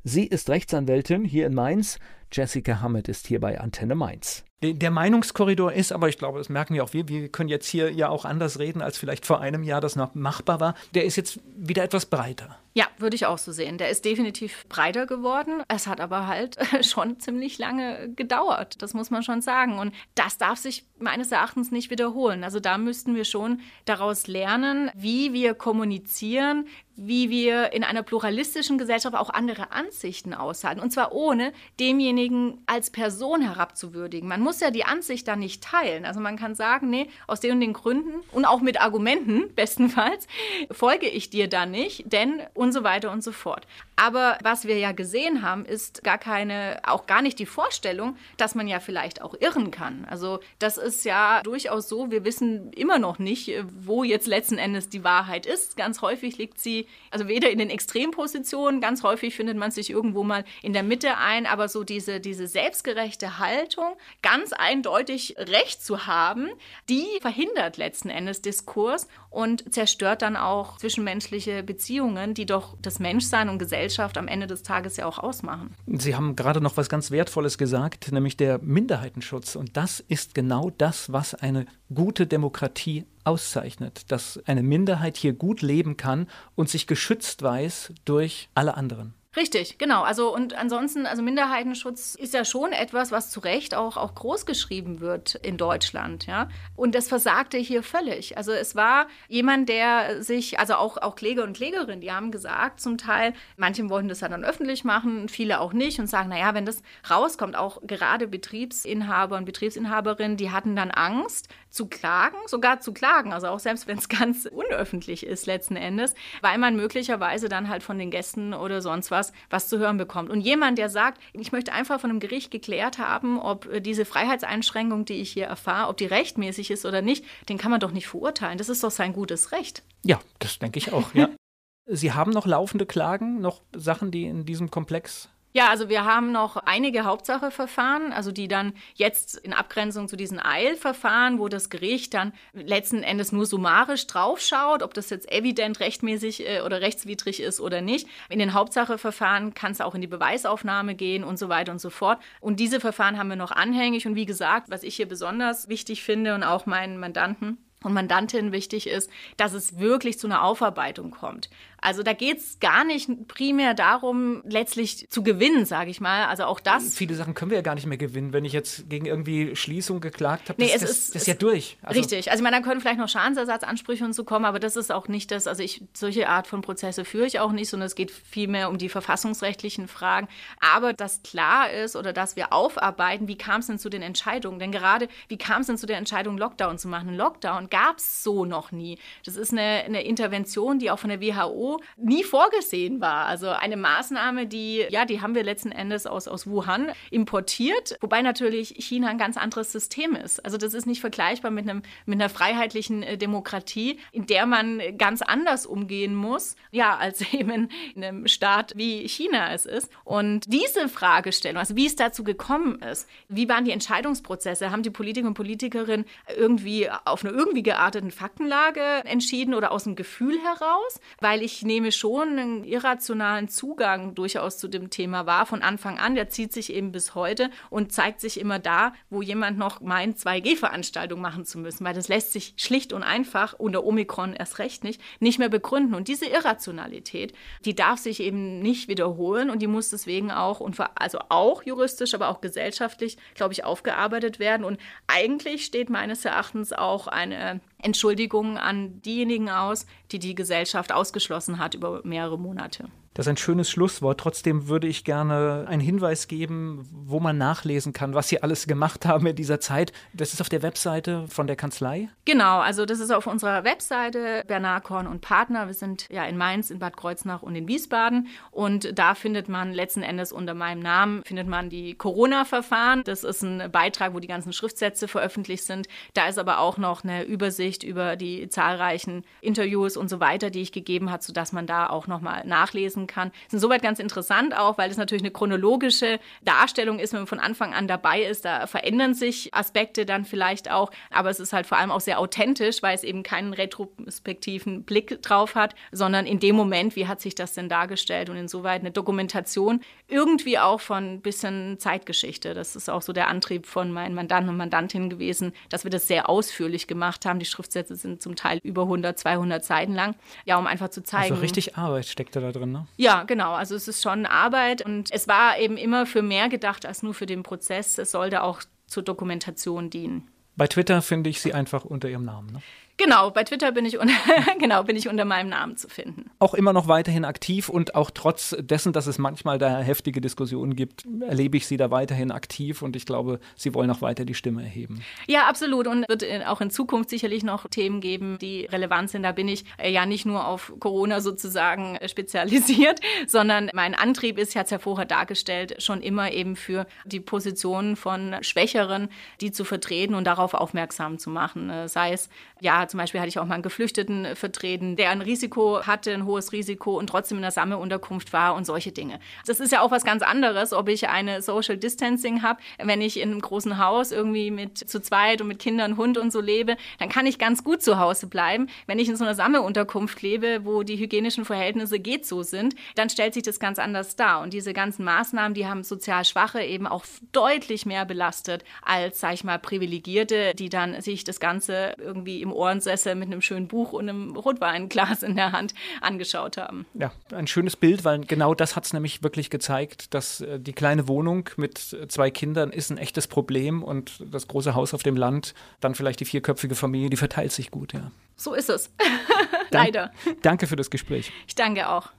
Sie 0.04 0.26
ist 0.26 0.50
Rechtsanwältin 0.50 1.26
hier 1.26 1.48
in 1.48 1.54
Mainz. 1.54 2.00
Jessica 2.32 2.80
Hammett 2.80 3.10
ist 3.10 3.28
hier 3.28 3.42
bei 3.42 3.60
Antenne 3.60 3.96
Mainz 3.96 4.46
der 4.62 4.92
Meinungskorridor 4.92 5.74
ist, 5.74 5.92
aber 5.92 6.10
ich 6.10 6.18
glaube, 6.18 6.38
das 6.38 6.50
merken 6.50 6.76
wir 6.76 6.84
auch 6.84 6.94
wir, 6.94 7.08
wir 7.08 7.30
können 7.30 7.50
jetzt 7.50 7.68
hier 7.68 7.92
ja 7.92 8.10
auch 8.10 8.26
anders 8.26 8.60
reden, 8.60 8.82
als 8.82 8.98
vielleicht 8.98 9.26
vor 9.26 9.42
einem 9.42 9.64
Jahr 9.64 9.82
das 9.82 9.96
noch 9.96 10.16
machbar 10.16 10.60
war. 10.60 10.76
Der 10.94 11.06
ist 11.06 11.18
jetzt 11.18 11.40
wieder 11.58 11.84
etwas 11.84 12.06
breiter. 12.06 12.58
Ja, 12.74 12.88
würde 12.98 13.16
ich 13.16 13.26
auch 13.26 13.38
so 13.38 13.52
sehen. 13.52 13.78
Der 13.78 13.90
ist 13.90 14.04
definitiv 14.04 14.66
breiter 14.68 15.06
geworden. 15.06 15.64
Es 15.68 15.88
hat 15.88 16.02
aber 16.02 16.28
halt 16.28 16.58
schon 16.86 17.20
ziemlich 17.20 17.58
lange 17.58 18.10
gedauert. 18.16 18.82
Das 18.82 18.94
muss 18.94 19.10
man 19.12 19.24
schon 19.24 19.42
sagen. 19.42 19.78
Und 19.80 19.94
das 20.14 20.38
darf 20.38 20.60
sich 20.60 20.86
meines 21.00 21.32
Erachtens 21.32 21.72
nicht 21.72 21.90
wiederholen. 21.90 22.44
Also 22.44 22.60
da 22.60 22.78
müssten 22.78 23.16
wir 23.16 23.26
schon 23.26 23.62
daraus 23.86 24.28
lernen, 24.28 24.90
wie 24.94 25.32
wir 25.32 25.54
kommunizieren, 25.54 26.68
wie 26.96 27.30
wir 27.30 27.74
in 27.74 27.84
einer 27.84 28.04
pluralistischen 28.04 28.78
Gesellschaft 28.78 29.16
auch 29.16 29.30
andere 29.30 29.72
Ansichten 29.72 30.34
aushalten. 30.34 30.80
Und 30.80 30.92
zwar 30.92 31.14
ohne 31.14 31.52
demjenigen 31.80 32.62
als 32.66 32.90
Person 32.90 33.42
herabzuwürdigen. 33.42 34.30
Man 34.30 34.42
muss 34.42 34.60
ja 34.60 34.72
die 34.72 34.86
Ansicht 34.86 35.28
dann 35.28 35.40
nicht 35.40 35.64
teilen. 35.64 36.06
Also 36.06 36.20
man 36.20 36.38
kann 36.38 36.56
sagen, 36.56 36.90
nee, 36.90 37.10
aus 37.28 37.40
den 37.40 37.52
und 37.52 37.60
den 37.60 37.74
Gründen 37.74 38.22
und 38.32 38.46
auch 38.46 38.62
mit 38.62 38.82
Argumenten 38.82 39.44
bestenfalls 39.56 40.28
folge 40.72 41.08
ich 41.08 41.30
dir 41.30 41.50
da 41.50 41.66
nicht, 41.66 42.12
denn 42.12 42.42
und 42.54 42.72
so 42.72 42.84
weiter 42.84 43.12
und 43.12 43.24
so 43.24 43.32
fort. 43.32 43.68
Aber 43.96 44.38
was 44.44 44.66
wir 44.66 44.78
ja 44.78 44.92
gesehen 44.92 45.42
haben, 45.42 45.66
ist 45.66 46.04
gar 46.04 46.18
keine, 46.18 46.80
auch 46.84 47.06
gar 47.08 47.22
nicht 47.22 47.40
die 47.40 47.46
Vorstellung, 47.46 48.18
dass 48.38 48.56
man 48.56 48.68
ja 48.68 48.80
vielleicht 48.80 49.22
auch 49.22 49.36
irren 49.40 49.72
kann. 49.72 50.06
Also 50.10 50.40
das 50.60 50.78
ist 50.78 51.06
ja 51.06 51.42
durchaus 51.44 51.88
so, 51.88 52.12
wir 52.12 52.26
wissen 52.26 52.72
immer 52.74 53.00
noch 53.00 53.20
nicht, 53.20 53.52
wo 53.80 54.04
jetzt 54.04 54.28
letzten 54.28 54.58
Endes 54.58 54.90
die 54.90 55.04
Wahrheit 55.04 55.46
ist. 55.46 55.78
Ganz 55.78 56.02
häufig 56.02 56.38
liegt 56.38 56.60
sie, 56.60 56.85
also 57.12 57.28
weder 57.28 57.50
in 57.50 57.60
den 57.60 57.70
Extrempositionen, 57.70 58.82
ganz 58.82 59.04
häufig 59.04 59.36
findet 59.36 59.58
man 59.58 59.72
sich 59.72 59.90
irgendwo 59.90 60.24
mal 60.24 60.44
in 60.62 60.74
der 60.74 60.84
Mitte 60.84 61.18
ein, 61.18 61.46
aber 61.46 61.68
so 61.68 61.84
diese, 61.84 62.20
diese 62.20 62.48
selbstgerechte 62.48 63.40
Haltung, 63.40 63.96
ganz 64.22 64.54
eindeutig 64.54 65.36
Recht 65.38 65.84
zu 65.84 66.08
haben, 66.08 66.50
die 66.90 67.06
verhindert 67.22 67.78
letzten 67.78 68.10
Endes 68.10 68.42
Diskurs 68.42 69.08
und 69.30 69.74
zerstört 69.74 70.22
dann 70.22 70.36
auch 70.36 70.78
zwischenmenschliche 70.78 71.64
Beziehungen, 71.64 72.34
die 72.34 72.46
doch 72.46 72.76
das 72.82 73.00
Menschsein 73.00 73.50
und 73.50 73.60
Gesellschaft 73.60 74.18
am 74.18 74.28
Ende 74.28 74.48
des 74.48 74.64
Tages 74.64 74.98
ja 74.98 75.06
auch 75.06 75.20
ausmachen. 75.20 75.76
Sie 75.88 76.16
haben 76.16 76.36
gerade 76.36 76.62
noch 76.62 76.78
was 76.78 76.90
ganz 76.90 77.12
Wertvolles 77.12 77.58
gesagt, 77.58 78.12
nämlich 78.12 78.38
der 78.38 78.60
Minderheitenschutz. 78.60 79.56
Und 79.56 79.78
das 79.78 80.00
ist 80.00 80.36
genau 80.36 80.72
das, 80.78 81.12
was 81.12 81.36
eine 81.36 81.66
gute 81.94 82.28
Demokratie 82.28 83.06
auszeichnet, 83.26 84.12
dass 84.12 84.40
eine 84.46 84.64
Minderheit 84.64 85.18
hier 85.18 85.34
gut 85.34 85.62
leben 85.62 85.98
kann 85.98 86.28
und 86.56 86.70
sich 86.70 86.88
geschützt 86.88 87.42
weiß 87.42 87.94
durch 88.06 88.50
alle 88.56 88.76
anderen. 88.76 89.14
Richtig, 89.36 89.78
genau. 89.78 90.04
Also 90.04 90.34
und 90.34 90.54
ansonsten, 90.54 91.06
also 91.06 91.22
Minderheitenschutz 91.22 92.16
ist 92.16 92.34
ja 92.34 92.46
schon 92.46 92.72
etwas, 92.72 93.12
was 93.12 93.32
zu 93.32 93.42
Recht 93.42 93.76
auch, 93.76 93.98
auch 93.98 94.16
groß 94.16 94.46
geschrieben 94.46 95.02
wird 95.02 95.36
in 95.36 95.58
Deutschland, 95.58 96.26
ja. 96.26 96.48
Und 96.76 96.96
das 96.96 97.10
versagte 97.10 97.58
hier 97.58 97.84
völlig. 97.84 98.38
Also 98.38 98.54
es 98.54 98.76
war 98.76 99.08
jemand, 99.28 99.68
der 99.68 100.24
sich, 100.24 100.60
also 100.60 100.76
auch, 100.76 100.98
auch 100.98 101.16
Kläger 101.16 101.44
und 101.44 101.58
Klägerinnen, 101.58 102.00
die 102.00 102.12
haben 102.12 102.32
gesagt, 102.32 102.80
zum 102.80 102.98
Teil, 102.98 103.34
manche 103.58 103.90
wollten 103.90 104.08
das 104.08 104.22
ja 104.22 104.30
dann 104.30 104.46
öffentlich 104.46 104.86
machen, 104.86 105.28
viele 105.28 105.60
auch 105.60 105.74
nicht 105.74 106.00
und 106.00 106.08
sagen, 106.08 106.30
naja, 106.30 106.54
wenn 106.54 106.66
das 106.66 106.82
rauskommt, 107.10 107.58
auch 107.58 107.82
gerade 107.86 108.28
Betriebsinhaber 108.28 109.36
und 109.36 109.46
Betriebsinhaberinnen, 109.46 110.38
die 110.38 110.52
hatten 110.52 110.76
dann 110.76 110.92
Angst 110.92 111.50
zu 111.70 111.88
klagen, 111.88 112.38
sogar 112.48 112.80
zu 112.80 112.94
klagen, 112.94 113.34
also 113.34 113.48
auch 113.48 113.60
selbst 113.60 113.86
wenn 113.86 113.98
es 113.98 114.08
ganz 114.10 114.46
unöffentlich 114.46 115.26
ist 115.26 115.46
letzten 115.46 115.76
Endes, 115.76 116.16
weil 116.42 116.58
man 116.58 116.78
möglicherweise 116.78 117.50
dann 117.50 117.68
halt 117.68 117.84
von 117.84 118.00
den 118.00 118.12
Gästen 118.12 118.54
oder 118.54 118.82
sonst 118.82 119.12
was 119.12 119.25
was, 119.26 119.34
was 119.50 119.70
zu 119.70 119.80
hören 119.80 119.98
bekommt. 119.98 120.30
Und 120.30 120.42
jemand, 120.42 120.78
der 120.78 120.90
sagt, 120.90 121.22
ich 121.34 121.52
möchte 121.52 121.74
einfach 121.74 122.00
von 122.00 122.10
einem 122.10 122.20
Gericht 122.20 122.52
geklärt 122.52 122.98
haben, 122.98 123.40
ob 123.40 123.66
äh, 123.72 123.82
diese 123.82 124.06
Freiheitseinschränkung, 124.06 125.06
die 125.06 125.16
ich 125.16 125.32
hier 125.32 125.46
erfahre, 125.46 125.90
ob 125.90 125.98
die 125.98 126.06
rechtmäßig 126.06 126.72
ist 126.72 126.86
oder 126.86 127.02
nicht, 127.02 127.26
den 127.50 127.58
kann 127.58 127.72
man 127.72 127.80
doch 127.80 127.92
nicht 127.92 128.08
verurteilen. 128.08 128.58
Das 128.58 128.70
ist 128.70 128.84
doch 128.84 128.92
sein 128.92 129.14
gutes 129.14 129.52
Recht. 129.52 129.84
Ja, 130.04 130.20
das 130.40 130.60
denke 130.60 130.78
ich 130.80 130.92
auch, 130.92 131.14
ja. 131.14 131.30
Sie 131.88 132.14
haben 132.14 132.32
noch 132.32 132.48
laufende 132.48 132.88
Klagen, 132.88 133.42
noch 133.42 133.62
Sachen, 133.76 134.10
die 134.10 134.26
in 134.26 134.46
diesem 134.46 134.72
Komplex 134.72 135.30
Ja, 135.56 135.70
also 135.70 135.88
wir 135.88 136.04
haben 136.04 136.34
noch 136.34 136.58
einige 136.58 137.06
Hauptsacheverfahren, 137.06 138.12
also 138.12 138.34
die 138.34 138.50
dann 138.50 138.74
jetzt 138.96 139.38
in 139.38 139.54
Abgrenzung 139.54 140.10
zu 140.10 140.18
diesen 140.18 140.38
Eilverfahren, 140.38 141.40
wo 141.40 141.48
das 141.48 141.70
Gericht 141.70 142.14
dann 142.14 142.34
letzten 142.52 143.04
Endes 143.04 143.32
nur 143.32 143.46
summarisch 143.46 144.06
draufschaut, 144.06 144.84
ob 144.84 144.94
das 144.94 145.10
jetzt 145.10 145.32
evident 145.32 145.80
rechtmäßig 145.80 146.46
äh, 146.46 146.60
oder 146.60 146.82
rechtswidrig 146.82 147.40
ist 147.40 147.62
oder 147.62 147.80
nicht. 147.80 148.06
In 148.28 148.40
den 148.40 148.54
Hauptsacheverfahren 148.54 149.54
kann 149.54 149.72
es 149.72 149.80
auch 149.80 149.96
in 149.96 150.02
die 150.02 150.08
Beweisaufnahme 150.08 150.94
gehen 150.94 151.24
und 151.24 151.40
so 151.40 151.48
weiter 151.48 151.72
und 151.72 151.80
so 151.80 151.90
fort. 151.90 152.20
Und 152.42 152.60
diese 152.60 152.82
Verfahren 152.82 153.18
haben 153.18 153.30
wir 153.30 153.38
noch 153.38 153.52
anhängig. 153.52 154.06
Und 154.06 154.16
wie 154.16 154.26
gesagt, 154.26 154.70
was 154.70 154.84
ich 154.84 154.98
hier 154.98 155.08
besonders 155.08 155.70
wichtig 155.70 156.04
finde 156.04 156.36
und 156.36 156.44
auch 156.44 156.66
meinen 156.66 157.00
Mandanten, 157.00 157.60
und 157.86 157.94
Mandantin 157.94 158.52
wichtig 158.52 158.88
ist, 158.88 159.12
dass 159.38 159.54
es 159.54 159.78
wirklich 159.78 160.18
zu 160.18 160.26
einer 160.26 160.44
Aufarbeitung 160.44 161.12
kommt. 161.12 161.50
Also 161.86 162.02
da 162.02 162.14
geht 162.14 162.40
es 162.40 162.60
gar 162.60 162.84
nicht 162.84 163.28
primär 163.28 163.76
darum, 163.76 164.42
letztlich 164.44 165.08
zu 165.08 165.22
gewinnen, 165.22 165.66
sage 165.66 165.92
ich 165.92 166.02
mal. 166.02 166.26
Also 166.26 166.46
auch 166.46 166.60
das. 166.60 166.96
Viele 166.98 167.14
Sachen 167.14 167.36
können 167.36 167.52
wir 167.52 167.60
ja 167.60 167.62
gar 167.62 167.76
nicht 167.76 167.86
mehr 167.86 168.00
gewinnen. 168.00 168.34
Wenn 168.34 168.44
ich 168.44 168.54
jetzt 168.54 168.90
gegen 168.90 169.06
irgendwie 169.06 169.56
Schließung 169.56 170.02
geklagt 170.02 170.50
habe, 170.50 170.60
nee, 170.60 170.72
das, 170.74 170.82
das, 170.82 170.90
ist, 170.90 171.10
das 171.14 171.22
ist 171.22 171.28
ja 171.28 171.36
durch. 171.36 171.78
Also 171.84 172.00
richtig. 172.00 172.32
Also 172.32 172.42
ich 172.42 172.44
meine, 172.44 172.56
dann 172.56 172.64
können 172.64 172.82
vielleicht 172.82 172.98
noch 172.98 173.08
Schadensersatzansprüche 173.08 174.04
und 174.04 174.14
so 174.14 174.24
kommen, 174.24 174.46
aber 174.46 174.60
das 174.60 174.78
ist 174.78 174.92
auch 174.92 175.08
nicht 175.08 175.30
das, 175.30 175.46
also 175.46 175.62
ich, 175.62 175.84
solche 175.94 176.28
Art 176.28 176.48
von 176.48 176.64
Prozesse 176.64 177.06
führe 177.06 177.28
ich 177.28 177.40
auch 177.40 177.52
nicht, 177.52 177.70
sondern 177.70 177.86
es 177.86 177.94
geht 177.94 178.10
vielmehr 178.10 178.70
um 178.70 178.80
die 178.80 178.90
verfassungsrechtlichen 178.90 179.88
Fragen. 179.88 180.28
Aber 180.60 180.92
dass 180.94 181.22
klar 181.22 181.70
ist 181.70 181.96
oder 181.96 182.14
dass 182.14 182.36
wir 182.36 182.52
aufarbeiten, 182.52 183.28
wie 183.28 183.38
kam 183.38 183.60
es 183.60 183.68
denn 183.68 183.78
zu 183.78 183.90
den 183.90 184.02
Entscheidungen? 184.02 184.58
Denn 184.58 184.72
gerade, 184.72 185.08
wie 185.28 185.38
kam 185.38 185.62
es 185.62 185.68
denn 185.68 185.78
zu 185.78 185.86
der 185.86 185.98
Entscheidung, 185.98 186.40
Lockdown 186.40 186.80
zu 186.80 186.88
machen? 186.88 187.10
Ein 187.10 187.16
Lockdown 187.16 187.70
gab 187.70 188.00
es 188.00 188.24
so 188.24 188.44
noch 188.44 188.72
nie. 188.72 188.98
Das 189.24 189.38
ist 189.38 189.52
eine, 189.52 189.84
eine 189.86 190.04
Intervention, 190.04 190.80
die 190.80 190.90
auch 190.90 190.98
von 190.98 191.12
der 191.12 191.22
WHO 191.22 191.75
nie 191.98 192.24
vorgesehen 192.24 193.02
war. 193.02 193.26
Also 193.26 193.50
eine 193.50 193.78
Maßnahme, 193.78 194.48
die, 194.48 194.86
ja, 194.90 195.06
die 195.06 195.22
haben 195.22 195.36
wir 195.36 195.44
letzten 195.44 195.72
Endes 195.72 196.06
aus, 196.08 196.28
aus 196.28 196.48
Wuhan 196.48 196.92
importiert, 197.12 197.98
wobei 198.02 198.22
natürlich 198.22 198.70
China 198.78 199.10
ein 199.10 199.18
ganz 199.18 199.38
anderes 199.38 199.72
System 199.72 200.16
ist. 200.16 200.44
Also 200.44 200.58
das 200.58 200.74
ist 200.74 200.86
nicht 200.86 201.02
vergleichbar 201.02 201.52
mit, 201.52 201.68
einem, 201.70 201.84
mit 202.06 202.20
einer 202.20 202.30
freiheitlichen 202.30 203.04
äh, 203.04 203.18
Demokratie, 203.18 204.00
in 204.12 204.26
der 204.26 204.46
man 204.46 204.82
ganz 204.98 205.22
anders 205.22 205.66
umgehen 205.66 206.16
muss, 206.16 206.56
ja, 206.72 206.96
als 207.06 207.22
eben 207.34 207.70
in 207.96 208.04
einem 208.04 208.28
Staat 208.28 208.74
wie 208.76 209.08
China 209.08 209.54
es 209.54 209.66
ist. 209.66 209.90
Und 210.04 210.42
diese 210.48 210.90
Fragestellung, 210.90 211.58
also 211.58 211.76
wie 211.76 211.86
es 211.86 211.96
dazu 211.96 212.24
gekommen 212.24 212.82
ist, 212.82 213.08
wie 213.30 213.50
waren 213.50 213.66
die 213.66 213.72
Entscheidungsprozesse, 213.72 214.72
haben 214.72 214.84
die 214.84 214.90
Politiker 214.90 215.28
und 215.28 215.34
Politikerinnen 215.34 216.06
irgendwie 216.36 216.90
auf 216.90 217.24
einer 217.24 217.34
irgendwie 217.34 217.64
gearteten 217.64 218.12
Faktenlage 218.12 218.82
entschieden 219.06 219.54
oder 219.54 219.72
aus 219.72 219.84
dem 219.84 219.96
Gefühl 219.96 220.40
heraus, 220.42 221.00
weil 221.20 221.42
ich 221.42 221.64
nehme 221.66 221.92
schon 221.92 222.40
einen 222.40 222.64
irrationalen 222.64 223.50
Zugang 223.50 224.16
durchaus 224.16 224.58
zu 224.58 224.68
dem 224.68 224.90
Thema 224.90 225.26
wahr 225.26 225.46
von 225.46 225.62
Anfang 225.62 225.98
an. 225.98 226.16
Der 226.16 226.30
zieht 226.30 226.54
sich 226.54 226.72
eben 226.72 226.92
bis 226.92 227.16
heute 227.16 227.50
und 227.70 227.92
zeigt 227.92 228.22
sich 228.22 228.40
immer 228.40 228.60
da, 228.60 228.94
wo 229.10 229.22
jemand 229.22 229.58
noch 229.58 229.82
meint, 229.82 230.18
2G-Veranstaltungen 230.18 231.22
machen 231.22 231.46
zu 231.46 231.58
müssen, 231.60 231.86
weil 231.86 231.94
das 231.94 232.08
lässt 232.08 232.32
sich 232.32 232.54
schlicht 232.58 232.94
und 232.94 233.04
einfach 233.04 233.54
unter 233.54 233.84
Omikron 233.84 234.34
erst 234.34 234.60
recht 234.60 234.84
nicht, 234.84 235.02
nicht 235.20 235.40
mehr 235.40 235.50
begründen. 235.50 235.96
Und 235.96 236.08
diese 236.08 236.26
Irrationalität, 236.28 237.34
die 237.66 237.76
darf 237.76 238.00
sich 238.00 238.20
eben 238.20 238.60
nicht 238.60 238.88
wiederholen 238.88 239.50
und 239.50 239.62
die 239.62 239.68
muss 239.68 239.90
deswegen 239.90 240.32
auch, 240.32 240.60
und 240.60 240.78
also 240.96 241.20
auch 241.30 241.64
juristisch, 241.64 242.14
aber 242.14 242.30
auch 242.30 242.42
gesellschaftlich, 242.42 243.18
glaube 243.34 243.54
ich, 243.54 243.64
aufgearbeitet 243.64 244.40
werden. 244.40 244.64
Und 244.64 244.80
eigentlich 245.08 245.66
steht 245.66 245.90
meines 245.90 246.24
Erachtens 246.26 246.74
auch 246.74 247.08
eine 247.08 247.60
Entschuldigung 247.78 248.58
an 248.58 249.02
diejenigen 249.02 249.50
aus, 249.50 249.86
die 250.12 250.20
die 250.20 250.36
Gesellschaft 250.36 250.92
ausgeschlossen 250.92 251.60
hat 251.60 251.74
über 251.74 252.02
mehrere 252.04 252.38
Monate. 252.38 252.90
Das 253.16 253.28
ist 253.28 253.30
ein 253.30 253.38
schönes 253.38 253.70
Schlusswort. 253.70 254.20
Trotzdem 254.20 254.68
würde 254.68 254.88
ich 254.88 255.06
gerne 255.06 255.66
einen 255.70 255.82
Hinweis 255.82 256.28
geben, 256.28 256.86
wo 256.92 257.22
man 257.22 257.38
nachlesen 257.38 257.94
kann, 257.94 258.14
was 258.14 258.28
Sie 258.28 258.44
alles 258.44 258.68
gemacht 258.68 259.06
haben 259.06 259.26
in 259.26 259.36
dieser 259.38 259.62
Zeit. 259.62 259.94
Das 260.12 260.34
ist 260.34 260.42
auf 260.42 260.50
der 260.50 260.62
Webseite 260.62 261.26
von 261.30 261.48
der 261.48 261.56
Kanzlei? 261.56 262.10
Genau, 262.26 262.60
also 262.60 262.86
das 262.86 263.00
ist 263.00 263.12
auf 263.12 263.26
unserer 263.26 263.64
Webseite 263.64 264.44
Bernard 264.48 264.84
Korn 264.84 265.08
und 265.08 265.22
Partner. 265.22 265.68
Wir 265.68 265.74
sind 265.74 266.08
ja 266.12 266.26
in 266.26 266.36
Mainz, 266.36 266.70
in 266.70 266.80
Bad 266.80 266.98
Kreuznach 266.98 267.42
und 267.42 267.56
in 267.56 267.70
Wiesbaden. 267.70 268.28
Und 268.52 269.00
da 269.00 269.16
findet 269.16 269.48
man 269.48 269.72
letzten 269.72 270.04
Endes 270.04 270.34
unter 270.34 270.54
meinem 270.54 270.82
Namen, 270.82 271.24
findet 271.24 271.48
man 271.48 271.70
die 271.70 271.96
Corona-Verfahren. 271.96 273.04
Das 273.06 273.24
ist 273.24 273.44
ein 273.44 273.72
Beitrag, 273.72 274.14
wo 274.14 274.20
die 274.20 274.28
ganzen 274.28 274.52
Schriftsätze 274.52 275.08
veröffentlicht 275.08 275.64
sind. 275.64 275.88
Da 276.16 276.28
ist 276.28 276.38
aber 276.38 276.60
auch 276.60 276.78
noch 276.78 277.06
eine 277.06 277.24
Übersicht 277.24 277.84
über 277.84 278.18
die 278.18 278.50
zahlreichen 278.50 279.24
Interviews 279.40 279.96
und 279.96 280.10
so 280.10 280.20
weiter, 280.20 280.50
die 280.50 280.64
ich 280.64 280.74
gegeben 280.74 281.12
habe, 281.12 281.24
sodass 281.24 281.54
man 281.54 281.66
da 281.66 281.88
auch 281.88 282.08
nochmal 282.08 282.46
nachlesen 282.46 283.05
lesen 283.06 283.08
kann. 283.08 283.32
ist 283.48 283.54
insoweit 283.54 283.82
ganz 283.82 284.00
interessant 284.00 284.58
auch, 284.58 284.78
weil 284.78 284.90
es 284.90 284.98
natürlich 284.98 285.24
eine 285.24 285.32
chronologische 285.32 286.20
Darstellung 286.44 287.00
ist, 287.00 287.14
wenn 287.14 287.22
man 287.22 287.28
von 287.28 287.40
Anfang 287.40 287.74
an 287.74 287.88
dabei 287.88 288.22
ist. 288.22 288.46
Da 288.46 288.68
verändern 288.68 289.14
sich 289.14 289.54
Aspekte 289.54 290.06
dann 290.06 290.26
vielleicht 290.26 290.70
auch, 290.72 290.92
aber 291.12 291.30
es 291.30 291.40
ist 291.40 291.54
halt 291.54 291.66
vor 291.66 291.78
allem 291.78 291.92
auch 291.92 292.02
sehr 292.02 292.20
authentisch, 292.20 292.82
weil 292.82 292.96
es 292.96 293.04
eben 293.04 293.24
keinen 293.24 293.54
retrospektiven 293.54 294.84
Blick 294.84 295.22
drauf 295.22 295.56
hat, 295.56 295.76
sondern 295.92 296.26
in 296.26 296.40
dem 296.40 296.56
Moment, 296.56 296.96
wie 296.96 297.08
hat 297.08 297.22
sich 297.22 297.36
das 297.36 297.54
denn 297.54 297.70
dargestellt 297.70 298.30
und 298.30 298.38
insoweit 298.38 298.82
eine 298.82 298.92
Dokumentation 298.92 299.82
irgendwie 300.08 300.60
auch 300.60 300.82
von 300.82 301.16
ein 301.16 301.22
bisschen 301.22 301.80
Zeitgeschichte. 301.80 302.54
Das 302.54 302.76
ist 302.76 302.90
auch 302.90 303.02
so 303.02 303.14
der 303.14 303.28
Antrieb 303.28 303.66
von 303.66 303.92
meinen 303.92 304.16
Mandanten 304.16 304.50
und 304.50 304.58
Mandantinnen 304.58 305.10
gewesen, 305.10 305.54
dass 305.70 305.84
wir 305.84 305.92
das 305.92 306.08
sehr 306.08 306.30
ausführlich 306.30 306.88
gemacht 306.88 307.26
haben. 307.26 307.40
Die 307.40 307.46
Schriftsätze 307.46 307.96
sind 307.96 308.22
zum 308.22 308.36
Teil 308.36 308.60
über 308.64 308.84
100, 308.84 309.18
200 309.18 309.64
Seiten 309.64 309.94
lang. 309.94 310.16
Ja, 310.46 310.58
um 310.58 310.68
einfach 310.68 310.90
zu 310.90 311.02
also 311.02 311.12
zeigen. 311.12 311.32
Also 311.34 311.42
richtig 311.42 311.78
Arbeit 311.78 312.06
steckt 312.06 312.36
da 312.36 312.52
drin, 312.52 312.72
ne? 312.72 312.88
Ja, 312.98 313.24
genau. 313.24 313.54
Also 313.54 313.76
es 313.76 313.88
ist 313.88 314.02
schon 314.02 314.26
Arbeit 314.26 314.82
und 314.82 315.12
es 315.12 315.28
war 315.28 315.60
eben 315.60 315.78
immer 315.78 316.06
für 316.06 316.22
mehr 316.22 316.50
gedacht 316.50 316.86
als 316.86 317.04
nur 317.04 317.14
für 317.14 317.26
den 317.26 317.44
Prozess. 317.44 317.98
Es 317.98 318.12
sollte 318.12 318.44
auch 318.44 318.62
zur 318.88 319.04
Dokumentation 319.04 319.90
dienen. 319.90 320.30
Bei 320.56 320.68
Twitter 320.68 321.02
finde 321.02 321.30
ich 321.30 321.42
sie 321.42 321.54
einfach 321.54 321.84
unter 321.84 322.08
ihrem 322.08 322.24
Namen. 322.24 322.54
Ne? 322.54 322.62
Genau, 322.98 323.30
bei 323.30 323.44
Twitter 323.44 323.74
bin 323.74 323.86
ich, 323.86 324.00
un 324.00 324.10
genau, 324.60 324.84
bin 324.84 324.96
ich 324.96 325.10
unter 325.10 325.26
meinem 325.26 325.50
Namen 325.50 325.76
zu 325.76 325.90
finden. 325.90 326.32
Auch 326.40 326.54
immer 326.54 326.72
noch 326.72 326.88
weiterhin 326.88 327.26
aktiv 327.26 327.68
und 327.68 327.94
auch 327.94 328.10
trotz 328.10 328.56
dessen, 328.60 328.94
dass 328.94 329.06
es 329.08 329.18
manchmal 329.18 329.58
da 329.58 329.80
heftige 329.80 330.22
Diskussionen 330.22 330.76
gibt, 330.76 331.04
erlebe 331.22 331.58
ich 331.58 331.68
Sie 331.68 331.76
da 331.76 331.92
weiterhin 331.92 332.32
aktiv 332.32 332.82
und 332.82 332.96
ich 332.96 333.06
glaube, 333.06 333.40
Sie 333.56 333.74
wollen 333.74 333.92
auch 333.92 334.02
weiter 334.02 334.24
die 334.24 334.34
Stimme 334.34 334.64
erheben. 334.64 335.04
Ja, 335.28 335.48
absolut 335.48 335.88
und 335.88 336.08
wird 336.08 336.24
auch 336.48 336.62
in 336.62 336.70
Zukunft 336.70 337.10
sicherlich 337.10 337.44
noch 337.44 337.68
Themen 337.68 338.00
geben, 338.00 338.38
die 338.40 338.66
relevant 338.66 339.10
sind. 339.10 339.24
Da 339.24 339.34
bin 339.34 339.50
ich 339.50 339.66
äh, 339.78 339.92
ja 339.92 340.06
nicht 340.06 340.26
nur 340.26 340.48
auf 340.48 340.72
Corona 340.80 341.20
sozusagen 341.20 341.98
äh, 341.98 342.08
spezialisiert, 342.08 343.02
sondern 343.28 343.70
mein 343.74 343.94
Antrieb 343.94 344.38
ist, 344.38 344.52
ich 344.52 344.58
hatte 344.58 344.66
es 344.66 344.72
ja 344.72 344.80
vorher 344.80 345.06
dargestellt, 345.06 345.82
schon 345.84 346.02
immer 346.02 346.32
eben 346.32 346.56
für 346.56 346.88
die 347.06 347.20
Positionen 347.20 347.98
von 347.98 348.38
Schwächeren, 348.42 349.10
die 349.42 349.52
zu 349.52 349.66
vertreten 349.66 350.16
und 350.16 350.26
darauf 350.26 350.54
aufmerksam 350.54 351.20
zu 351.20 351.30
machen. 351.30 351.70
Äh, 351.70 351.90
sei 351.90 352.14
es 352.14 352.30
ja 352.62 352.85
zum 352.88 353.00
Beispiel 353.00 353.20
hatte 353.20 353.30
ich 353.30 353.40
auch 353.40 353.46
mal 353.46 353.56
einen 353.56 353.64
Geflüchteten 353.64 354.26
äh, 354.26 354.36
vertreten, 354.36 354.96
der 354.96 355.10
ein 355.10 355.22
Risiko 355.22 355.86
hatte, 355.86 356.14
ein 356.14 356.26
hohes 356.26 356.52
Risiko 356.52 356.98
und 356.98 357.08
trotzdem 357.08 357.38
in 357.38 357.42
der 357.42 357.52
Sammelunterkunft 357.52 358.34
war 358.34 358.56
und 358.56 358.66
solche 358.66 358.92
Dinge. 358.92 359.20
Das 359.46 359.60
ist 359.60 359.72
ja 359.72 359.82
auch 359.82 359.92
was 359.92 360.04
ganz 360.04 360.22
anderes, 360.22 360.74
ob 360.74 360.90
ich 360.90 361.10
eine 361.10 361.42
Social 361.42 361.78
Distancing 361.78 362.42
habe, 362.42 362.60
wenn 362.78 363.02
ich 363.02 363.20
in 363.20 363.32
einem 363.32 363.42
großen 363.42 363.78
Haus 363.78 364.12
irgendwie 364.12 364.52
mit 364.52 364.78
zu 364.78 365.02
zweit 365.02 365.42
und 365.42 365.48
mit 365.48 365.60
Kindern, 365.60 365.98
Hund 365.98 366.18
und 366.18 366.32
so 366.32 366.42
lebe, 366.42 366.78
dann 367.00 367.10
kann 367.10 367.26
ich 367.26 367.40
ganz 367.40 367.64
gut 367.64 367.82
zu 367.82 368.00
Hause 368.00 368.28
bleiben. 368.28 368.68
Wenn 368.88 369.00
ich 369.00 369.10
in 369.10 369.16
so 369.16 369.24
einer 369.24 369.36
Sammelunterkunft 369.36 370.22
lebe, 370.22 370.62
wo 370.64 370.84
die 370.84 370.98
hygienischen 370.98 371.46
Verhältnisse 371.46 372.00
geht 372.00 372.26
so 372.26 372.44
sind, 372.44 372.76
dann 372.96 373.10
stellt 373.10 373.34
sich 373.34 373.44
das 373.44 373.60
ganz 373.60 373.80
anders 373.80 374.16
dar. 374.16 374.42
Und 374.42 374.54
diese 374.54 374.74
ganzen 374.74 375.06
Maßnahmen, 375.06 375.54
die 375.54 375.68
haben 375.68 375.84
sozial 375.84 376.26
Schwache 376.26 376.62
eben 376.62 376.88
auch 376.88 377.06
deutlich 377.32 377.86
mehr 377.86 378.06
belastet 378.06 378.64
als, 378.82 379.20
sag 379.20 379.34
ich 379.34 379.44
mal, 379.44 379.60
Privilegierte, 379.60 380.54
die 380.56 380.70
dann 380.70 381.02
sich 381.02 381.24
das 381.24 381.40
Ganze 381.40 381.96
irgendwie 381.98 382.42
im 382.42 382.52
Ohr 382.52 382.75
Ohrensessel 382.76 383.16
mit 383.16 383.28
einem 383.28 383.42
schönen 383.42 383.68
Buch 383.68 383.94
und 383.94 384.10
einem 384.10 384.36
Rotweinglas 384.36 385.24
in 385.24 385.36
der 385.36 385.54
Hand 385.54 385.74
angeschaut 386.02 386.58
haben. 386.58 386.86
Ja, 386.94 387.12
ein 387.34 387.48
schönes 387.48 387.78
Bild, 387.78 388.04
weil 388.04 388.20
genau 388.22 388.54
das 388.54 388.76
hat 388.76 388.86
es 388.86 388.92
nämlich 388.92 389.24
wirklich 389.24 389.50
gezeigt, 389.50 390.14
dass 390.14 390.42
äh, 390.42 390.60
die 390.60 390.74
kleine 390.74 391.08
Wohnung 391.08 391.50
mit 391.56 391.94
äh, 391.94 392.08
zwei 392.10 392.30
Kindern 392.32 392.72
ist 392.72 392.90
ein 392.90 392.98
echtes 392.98 393.28
Problem 393.28 393.82
und 393.82 394.22
das 394.30 394.50
große 394.50 394.76
Haus 394.76 394.94
auf 394.94 395.04
dem 395.04 395.16
Land, 395.16 395.54
dann 395.80 395.96
vielleicht 395.96 396.20
die 396.20 396.26
vierköpfige 396.26 396.76
Familie, 396.76 397.10
die 397.10 397.18
verteilt 397.18 397.54
sich 397.54 397.72
gut, 397.72 397.94
ja. 397.94 398.12
So 398.36 398.54
ist 398.54 398.70
es. 398.70 398.92
Leider. 399.72 400.12
Danke 400.42 400.68
für 400.68 400.76
das 400.76 400.90
Gespräch. 400.90 401.32
Ich 401.48 401.56
danke 401.56 401.88
auch. 401.88 402.10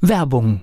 Werbung 0.00 0.62